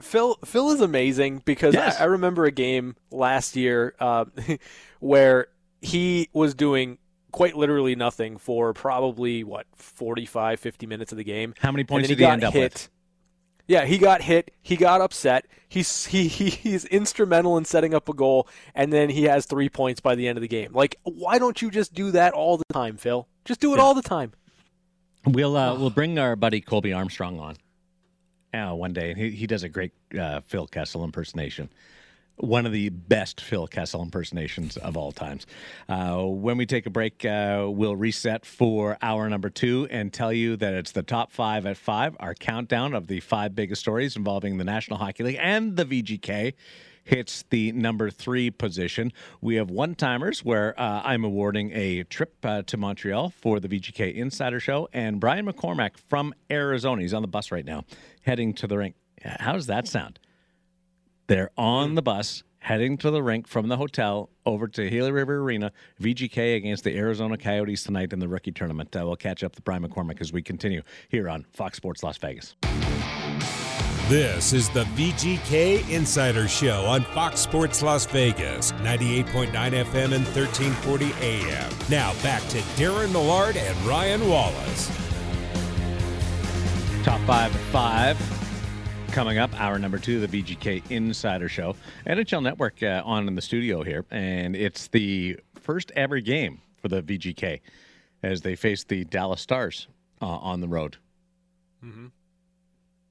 Phil 0.00 0.38
Phil 0.44 0.70
is 0.70 0.80
amazing 0.80 1.42
because 1.44 1.74
yes. 1.74 2.00
I, 2.00 2.04
I, 2.04 2.06
remember 2.06 2.44
a 2.44 2.50
game 2.50 2.96
last 3.10 3.56
year 3.56 3.94
uh, 4.00 4.24
where 5.00 5.48
he 5.80 6.28
was 6.32 6.54
doing 6.54 6.98
quite 7.30 7.56
literally 7.56 7.96
nothing 7.96 8.36
for 8.36 8.72
probably 8.72 9.42
what 9.44 9.66
45 9.74 10.60
50 10.60 10.86
minutes 10.86 11.12
of 11.12 11.18
the 11.18 11.24
game 11.24 11.54
how 11.58 11.72
many 11.72 11.84
points 11.84 12.08
did 12.08 12.18
he, 12.18 12.24
he 12.24 12.30
end 12.30 12.44
up 12.44 12.52
hit. 12.52 12.72
with 12.72 12.90
yeah, 13.66 13.84
he 13.84 13.98
got 13.98 14.22
hit. 14.22 14.52
He 14.62 14.76
got 14.76 15.00
upset. 15.00 15.46
He's 15.68 16.06
he, 16.06 16.28
he 16.28 16.50
he's 16.50 16.84
instrumental 16.86 17.56
in 17.56 17.64
setting 17.64 17.94
up 17.94 18.08
a 18.08 18.14
goal, 18.14 18.48
and 18.74 18.92
then 18.92 19.10
he 19.10 19.24
has 19.24 19.46
three 19.46 19.68
points 19.68 20.00
by 20.00 20.14
the 20.14 20.28
end 20.28 20.38
of 20.38 20.42
the 20.42 20.48
game. 20.48 20.72
Like, 20.72 20.96
why 21.04 21.38
don't 21.38 21.60
you 21.62 21.70
just 21.70 21.94
do 21.94 22.10
that 22.12 22.32
all 22.32 22.56
the 22.56 22.64
time, 22.72 22.96
Phil? 22.96 23.26
Just 23.44 23.60
do 23.60 23.72
it 23.74 23.78
yeah. 23.78 23.82
all 23.82 23.94
the 23.94 24.02
time. 24.02 24.32
We'll 25.24 25.56
uh, 25.56 25.76
we'll 25.76 25.90
bring 25.90 26.18
our 26.18 26.36
buddy 26.36 26.60
Colby 26.60 26.92
Armstrong 26.92 27.38
on 27.38 27.56
uh, 28.52 28.74
one 28.74 28.92
day. 28.92 29.14
He 29.14 29.30
he 29.30 29.46
does 29.46 29.62
a 29.62 29.68
great 29.68 29.92
uh, 30.18 30.40
Phil 30.46 30.66
Kessel 30.66 31.04
impersonation 31.04 31.70
one 32.36 32.66
of 32.66 32.72
the 32.72 32.88
best 32.88 33.40
Phil 33.40 33.66
Kessel 33.66 34.02
impersonations 34.02 34.76
of 34.76 34.96
all 34.96 35.12
times. 35.12 35.46
Uh, 35.88 36.22
when 36.22 36.56
we 36.56 36.66
take 36.66 36.86
a 36.86 36.90
break, 36.90 37.24
uh, 37.24 37.66
we'll 37.68 37.96
reset 37.96 38.44
for 38.44 38.98
hour 39.02 39.28
number 39.28 39.50
two 39.50 39.86
and 39.90 40.12
tell 40.12 40.32
you 40.32 40.56
that 40.56 40.74
it's 40.74 40.92
the 40.92 41.02
top 41.02 41.30
five 41.32 41.66
at 41.66 41.76
five, 41.76 42.16
our 42.20 42.34
countdown 42.34 42.94
of 42.94 43.06
the 43.06 43.20
five 43.20 43.54
biggest 43.54 43.80
stories 43.80 44.16
involving 44.16 44.58
the 44.58 44.64
National 44.64 44.98
Hockey 44.98 45.24
League 45.24 45.38
and 45.40 45.76
the 45.76 45.84
VGK. 45.84 46.54
Hits 47.04 47.44
the 47.50 47.72
number 47.72 48.10
three 48.10 48.48
position. 48.52 49.12
We 49.40 49.56
have 49.56 49.70
one 49.70 49.96
timers 49.96 50.44
where 50.44 50.78
uh, 50.80 51.02
I'm 51.02 51.24
awarding 51.24 51.72
a 51.72 52.04
trip 52.04 52.36
uh, 52.44 52.62
to 52.62 52.76
Montreal 52.76 53.30
for 53.30 53.58
the 53.58 53.66
VGK 53.66 54.14
Insider 54.14 54.60
Show, 54.60 54.88
and 54.92 55.18
Brian 55.18 55.44
McCormack 55.44 55.96
from 55.96 56.32
Arizona. 56.48 57.02
He's 57.02 57.12
on 57.12 57.22
the 57.22 57.26
bus 57.26 57.50
right 57.50 57.64
now, 57.64 57.82
heading 58.20 58.52
to 58.54 58.68
the 58.68 58.78
rink. 58.78 58.94
How 59.20 59.54
does 59.54 59.66
that 59.66 59.88
sound? 59.88 60.20
They're 61.32 61.50
on 61.56 61.94
the 61.94 62.02
bus 62.02 62.42
heading 62.58 62.98
to 62.98 63.10
the 63.10 63.22
rink 63.22 63.48
from 63.48 63.68
the 63.68 63.78
hotel 63.78 64.28
over 64.44 64.68
to 64.68 64.90
Gila 64.90 65.14
River 65.14 65.38
Arena, 65.38 65.72
VGK 65.98 66.56
against 66.56 66.84
the 66.84 66.94
Arizona 66.94 67.38
Coyotes 67.38 67.84
tonight 67.84 68.12
in 68.12 68.18
the 68.18 68.28
rookie 68.28 68.52
tournament. 68.52 68.94
Uh, 68.94 69.06
we'll 69.06 69.16
catch 69.16 69.42
up 69.42 69.54
with 69.54 69.64
Brian 69.64 69.82
McCormick 69.82 70.20
as 70.20 70.30
we 70.30 70.42
continue 70.42 70.82
here 71.08 71.30
on 71.30 71.46
Fox 71.54 71.78
Sports 71.78 72.02
Las 72.02 72.18
Vegas. 72.18 72.54
This 74.10 74.52
is 74.52 74.68
the 74.68 74.84
VGK 74.94 75.88
Insider 75.88 76.48
Show 76.48 76.84
on 76.84 77.00
Fox 77.00 77.40
Sports 77.40 77.82
Las 77.82 78.04
Vegas, 78.04 78.72
98.9 78.72 79.52
FM 79.52 80.12
and 80.12 80.26
1340 80.36 81.14
AM. 81.22 81.72
Now 81.88 82.12
back 82.22 82.46
to 82.48 82.58
Darren 82.76 83.10
Millard 83.10 83.56
and 83.56 83.74
Ryan 83.86 84.28
Wallace. 84.28 84.88
Top 87.02 87.22
five 87.22 87.56
at 87.56 87.62
five. 87.72 88.41
Coming 89.12 89.36
up, 89.36 89.54
hour 89.60 89.78
number 89.78 89.98
two, 89.98 90.26
the 90.26 90.42
VGK 90.42 90.90
Insider 90.90 91.46
Show. 91.46 91.76
NHL 92.06 92.42
Network 92.42 92.82
uh, 92.82 93.02
on 93.04 93.28
in 93.28 93.34
the 93.34 93.42
studio 93.42 93.82
here, 93.82 94.06
and 94.10 94.56
it's 94.56 94.88
the 94.88 95.38
first 95.54 95.92
ever 95.94 96.18
game 96.20 96.62
for 96.80 96.88
the 96.88 97.02
VGK 97.02 97.60
as 98.22 98.40
they 98.40 98.56
face 98.56 98.84
the 98.84 99.04
Dallas 99.04 99.42
Stars 99.42 99.86
uh, 100.22 100.26
on 100.26 100.62
the 100.62 100.66
road. 100.68 100.96
Mm-hmm. 101.84 102.06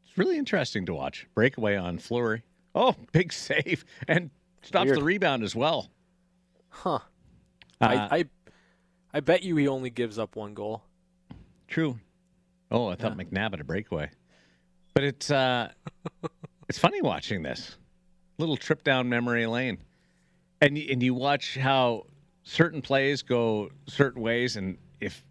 It's 0.04 0.18
really 0.18 0.40
interesting 0.40 0.88
to 0.88 0.94
watch. 0.96 1.28
Breakaway 1.36 1.76
on 1.76 2.00
Fleury. 2.00 2.42
Oh, 2.74 2.96
big 3.12 3.32
save 3.32 3.86
and 4.08 4.32
stops 4.64 4.86
Weird. 4.86 4.98
the 4.98 5.04
rebound 5.04 5.44
as 5.44 5.56
well. 5.56 5.92
Huh. 6.70 7.00
Uh, 7.80 7.86
I, 8.10 8.18
I 8.18 8.26
I 9.14 9.20
bet 9.20 9.44
you 9.44 9.56
he 9.56 9.68
only 9.68 9.92
gives 9.92 10.18
up 10.18 10.36
one 10.36 10.56
goal. 10.56 10.82
True. 11.68 12.00
Oh, 12.72 12.88
I 12.88 12.96
thought 12.96 13.16
McNabb 13.16 13.52
had 13.52 13.60
a 13.60 13.64
breakaway. 13.64 14.10
But 14.94 15.04
it's 15.04 15.32
uh 15.32 15.72
it's 16.70 16.80
funny 16.80 17.02
watching 17.02 17.44
this. 17.44 17.78
Little 18.38 18.58
trip 18.58 18.84
down 18.84 19.10
memory 19.10 19.46
lane. 19.46 19.78
And 20.62 20.78
and 20.78 21.02
you 21.02 21.14
watch 21.14 21.56
how 21.58 22.06
certain 22.44 22.82
plays 22.82 23.22
go 23.22 23.70
certain 23.88 24.22
ways 24.22 24.58
and 24.58 24.78
if 25.00 25.24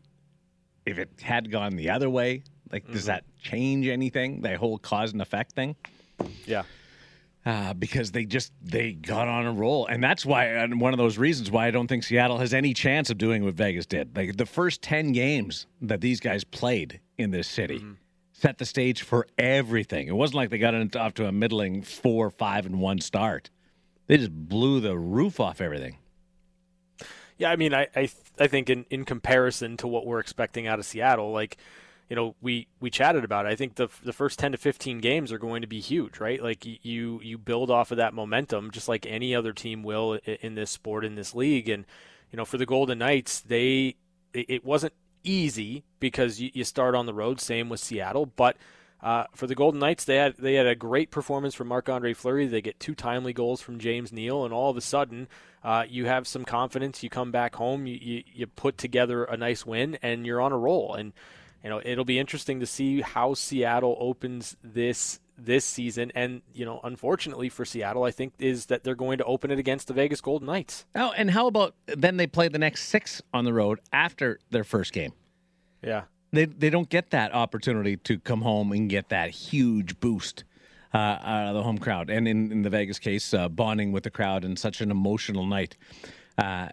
if 0.87 0.99
it 0.99 1.11
had 1.21 1.51
gone 1.51 1.77
the 1.77 1.91
other 1.91 2.09
way, 2.11 2.43
like 2.73 2.91
does 2.91 3.05
that 3.07 3.25
change 3.39 3.87
anything? 3.87 4.41
That 4.43 4.57
whole 4.57 4.79
cause 4.79 5.13
and 5.13 5.21
effect 5.21 5.53
thing? 5.53 5.77
Yeah. 6.47 6.63
uh, 7.47 7.73
because 7.75 8.11
they 8.13 8.25
just 8.25 8.53
they 8.63 8.93
got 8.93 9.27
on 9.29 9.47
a 9.47 9.53
roll, 9.53 9.87
and 9.87 10.03
that's 10.03 10.27
why 10.27 10.45
and 10.47 10.81
one 10.81 10.93
of 10.93 10.99
those 10.99 11.17
reasons 11.19 11.51
why 11.51 11.67
I 11.67 11.71
don't 11.71 11.87
think 11.87 12.03
Seattle 12.05 12.39
has 12.39 12.53
any 12.53 12.75
chance 12.75 13.09
of 13.11 13.19
doing 13.19 13.45
what 13.45 13.55
Vegas 13.55 13.87
did. 13.87 14.17
Like 14.17 14.37
the 14.37 14.47
first 14.47 14.83
ten 14.83 15.13
games 15.13 15.67
that 15.83 16.01
these 16.01 16.21
guys 16.21 16.45
played 16.45 17.01
in 17.19 17.31
this 17.31 17.49
city 17.49 17.85
set 18.41 18.59
the 18.59 18.65
stage 18.65 19.03
for 19.03 19.27
everything. 19.37 20.09
It 20.09 20.17
wasn't 20.17 20.37
like 20.37 20.51
they 20.51 20.59
got 20.59 20.97
off 20.97 21.15
to 21.15 21.27
a 21.27 21.33
middling 21.33 21.83
four, 21.83 22.31
five, 22.31 22.65
and 22.65 22.81
one 22.81 23.01
start. 23.01 23.51
They 24.07 24.17
just 24.17 24.33
blew 24.33 24.81
the 24.81 24.97
roof 24.99 25.39
off 25.39 25.61
everything. 25.61 25.99
Yeah, 27.37 27.51
I 27.51 27.57
mean, 27.57 27.75
I 27.75 27.89
I, 27.95 28.11
I 28.39 28.47
think 28.47 28.71
in, 28.71 28.87
in 28.91 29.05
comparison 29.05 29.77
to 29.79 29.87
what 29.87 30.07
we're 30.07 30.21
expecting 30.21 30.67
out 30.67 30.79
of 30.79 30.87
Seattle, 30.87 31.33
like, 31.33 31.59
you 32.09 32.17
know, 32.17 32.35
we, 32.41 32.67
we 32.81 32.91
chatted 32.91 33.25
about 33.25 33.47
it. 33.47 33.51
I 33.51 33.57
think 33.57 33.77
the 33.77 33.89
the 34.03 34.13
first 34.13 34.39
ten 34.39 34.53
to 34.53 34.59
fifteen 34.59 34.99
games 34.99 35.33
are 35.33 35.39
going 35.39 35.61
to 35.61 35.69
be 35.69 35.81
huge, 35.81 36.19
right? 36.19 36.43
Like 36.43 36.65
you 36.65 37.21
you 37.23 37.39
build 37.39 37.71
off 37.71 37.91
of 37.91 37.99
that 37.99 38.15
momentum, 38.15 38.71
just 38.71 38.89
like 38.89 39.07
any 39.07 39.35
other 39.35 39.53
team 39.53 39.83
will 39.83 40.19
in 40.25 40.55
this 40.55 40.71
sport 40.71 41.05
in 41.05 41.15
this 41.15 41.35
league. 41.35 41.69
And 41.69 41.85
you 42.33 42.37
know, 42.37 42.45
for 42.45 42.59
the 42.59 42.67
Golden 42.67 42.99
Knights, 42.99 43.41
they 43.41 43.97
it 44.33 44.65
wasn't 44.65 44.95
easy 45.25 45.85
because 45.99 46.41
you, 46.41 46.51
you 46.53 46.65
start 46.65 46.95
on 46.95 47.07
the 47.07 47.15
road. 47.15 47.41
Same 47.41 47.69
with 47.69 47.81
Seattle, 47.81 48.27
but 48.27 48.57
uh, 49.03 49.25
for 49.35 49.47
the 49.47 49.55
Golden 49.55 49.81
Knights, 49.81 50.05
they 50.05 50.17
had 50.17 50.37
they 50.37 50.55
had 50.55 50.67
a 50.67 50.75
great 50.75 51.11
performance 51.11 51.55
from 51.55 51.69
Marc 51.69 51.89
Andre 51.89 52.13
Fleury. 52.13 52.47
They 52.47 52.61
get 52.61 52.79
two 52.79 52.95
timely 52.95 53.33
goals 53.33 53.63
from 53.63 53.79
James 53.79 54.13
Neal, 54.13 54.45
and 54.45 54.53
all 54.53 54.71
of 54.71 54.77
a 54.77 54.83
sudden, 54.83 55.29
uh, 55.65 55.85
you 55.89 56.07
have 56.07 56.27
some 56.27 56.45
confidence. 56.45 57.03
You 57.03 57.09
come 57.09 57.31
back 57.31 57.55
home, 57.55 57.87
you, 57.87 57.99
you 58.01 58.23
you 58.33 58.47
put 58.47 58.77
together 58.77 59.25
a 59.25 59.37
nice 59.37 59.65
win, 59.65 59.99
and 60.03 60.27
you're 60.27 60.41
on 60.41 60.53
a 60.53 60.59
roll. 60.59 60.95
And 60.95 61.13
you 61.65 61.71
know 61.71 61.81
it'll 61.83 62.05
be 62.05 62.19
interesting 62.19 62.61
to 62.61 62.67
see 62.67 63.01
how 63.01 63.33
Seattle 63.33 63.97
opens 63.99 64.57
this 64.63 65.19
this 65.45 65.65
season. 65.65 66.13
And 66.15 66.43
you 66.53 66.65
know, 66.65 66.81
unfortunately 66.85 67.49
for 67.49 67.65
Seattle, 67.65 68.05
I 68.05 68.11
think 68.11 68.35
is 68.39 68.67
that 68.67 68.85
they're 68.85 68.95
going 68.95 69.19
to 69.19 69.25
open 69.25 69.51
it 69.51 69.59
against 69.59 69.89
the 69.89 69.95
Vegas 69.95 70.21
Golden 70.21 70.47
Knights. 70.47 70.87
Oh, 70.95 71.13
and 71.17 71.31
how 71.31 71.47
about 71.47 71.75
then 71.87 72.17
they 72.17 72.27
play 72.27 72.49
the 72.49 72.59
next 72.59 72.85
six 72.89 73.23
on 73.33 73.45
the 73.45 73.53
road 73.53 73.81
after 73.93 74.39
their 74.51 74.65
first 74.65 74.93
game? 74.93 75.13
Yeah. 75.83 76.03
they 76.33 76.45
they 76.45 76.71
don't 76.71 76.89
get 76.89 77.11
that 77.11 77.35
opportunity 77.35 77.97
to 77.97 78.19
come 78.19 78.43
home 78.43 78.73
and 78.73 78.89
get 78.89 79.09
that 79.09 79.31
huge 79.31 79.99
boost 80.01 80.45
uh, 80.93 80.99
out 80.99 81.49
of 81.49 81.55
the 81.55 81.63
home 81.63 81.79
crowd. 81.79 82.11
And 82.11 82.29
in, 82.29 82.53
in 82.53 82.63
the 82.63 82.71
Vegas 82.71 82.99
case, 82.99 83.33
uh, 83.33 83.49
bonding 83.49 83.93
with 83.93 84.03
the 84.03 84.11
crowd 84.11 84.45
in 84.45 84.57
such 84.57 84.81
an 84.81 84.91
emotional 84.91 85.47
night, 85.47 85.77
uh, 86.39 86.69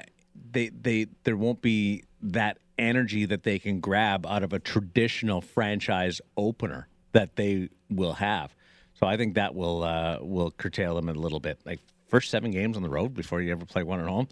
they 0.51 0.69
they 0.69 1.07
there 1.23 1.37
won't 1.37 1.61
be 1.61 2.03
that 2.21 2.57
energy 2.77 3.25
that 3.25 3.43
they 3.43 3.59
can 3.59 3.79
grab 3.79 4.25
out 4.25 4.43
of 4.43 4.53
a 4.53 4.59
traditional 4.59 5.41
franchise 5.41 6.21
opener 6.35 6.87
that 7.17 7.35
they 7.35 7.67
will 7.89 8.13
have. 8.13 8.53
So 8.93 9.07
I 9.07 9.17
think 9.17 9.33
that 9.35 9.55
will 9.55 9.83
uh, 9.83 10.19
will 10.21 10.51
curtail 10.51 10.93
them 10.95 11.09
a 11.09 11.13
little 11.13 11.39
bit. 11.39 11.59
Like 11.65 11.79
first 12.07 12.29
seven 12.29 12.51
games 12.51 12.77
on 12.77 12.83
the 12.83 12.89
road 12.89 13.15
before 13.15 13.41
you 13.41 13.51
ever 13.51 13.65
play 13.65 13.81
one 13.81 13.99
at 13.99 14.07
home, 14.07 14.27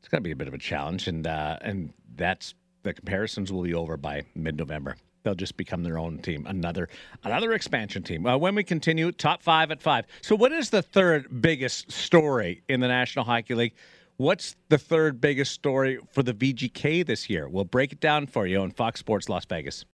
it's 0.00 0.08
going 0.08 0.20
to 0.20 0.24
be 0.24 0.32
a 0.32 0.36
bit 0.36 0.48
of 0.48 0.54
a 0.54 0.58
challenge, 0.58 1.06
and 1.06 1.28
uh, 1.28 1.58
and 1.62 1.92
that's 2.16 2.54
the 2.82 2.92
comparisons 2.92 3.52
will 3.52 3.62
be 3.62 3.72
over 3.72 3.96
by 3.96 4.24
mid-November. 4.34 4.96
They'll 5.22 5.36
just 5.36 5.56
become 5.56 5.84
their 5.84 5.96
own 5.96 6.18
team, 6.18 6.44
another 6.46 6.88
another 7.22 7.52
expansion 7.52 8.02
team. 8.02 8.26
Uh, 8.26 8.36
when 8.36 8.56
we 8.56 8.64
continue, 8.64 9.12
top 9.12 9.40
five 9.40 9.70
at 9.70 9.80
five. 9.80 10.04
So, 10.20 10.34
what 10.34 10.50
is 10.50 10.70
the 10.70 10.82
third 10.82 11.40
biggest 11.40 11.92
story 11.92 12.62
in 12.68 12.80
the 12.80 12.88
National 12.88 13.24
Hockey 13.24 13.54
League? 13.54 13.74
What's 14.16 14.54
the 14.68 14.78
third 14.78 15.20
biggest 15.20 15.52
story 15.52 15.98
for 16.12 16.22
the 16.22 16.32
VGK 16.32 17.04
this 17.04 17.28
year? 17.28 17.48
We'll 17.48 17.64
break 17.64 17.92
it 17.92 17.98
down 17.98 18.28
for 18.28 18.46
you 18.46 18.60
on 18.60 18.70
Fox 18.70 19.00
Sports 19.00 19.28
Las 19.28 19.44
Vegas. 19.44 19.82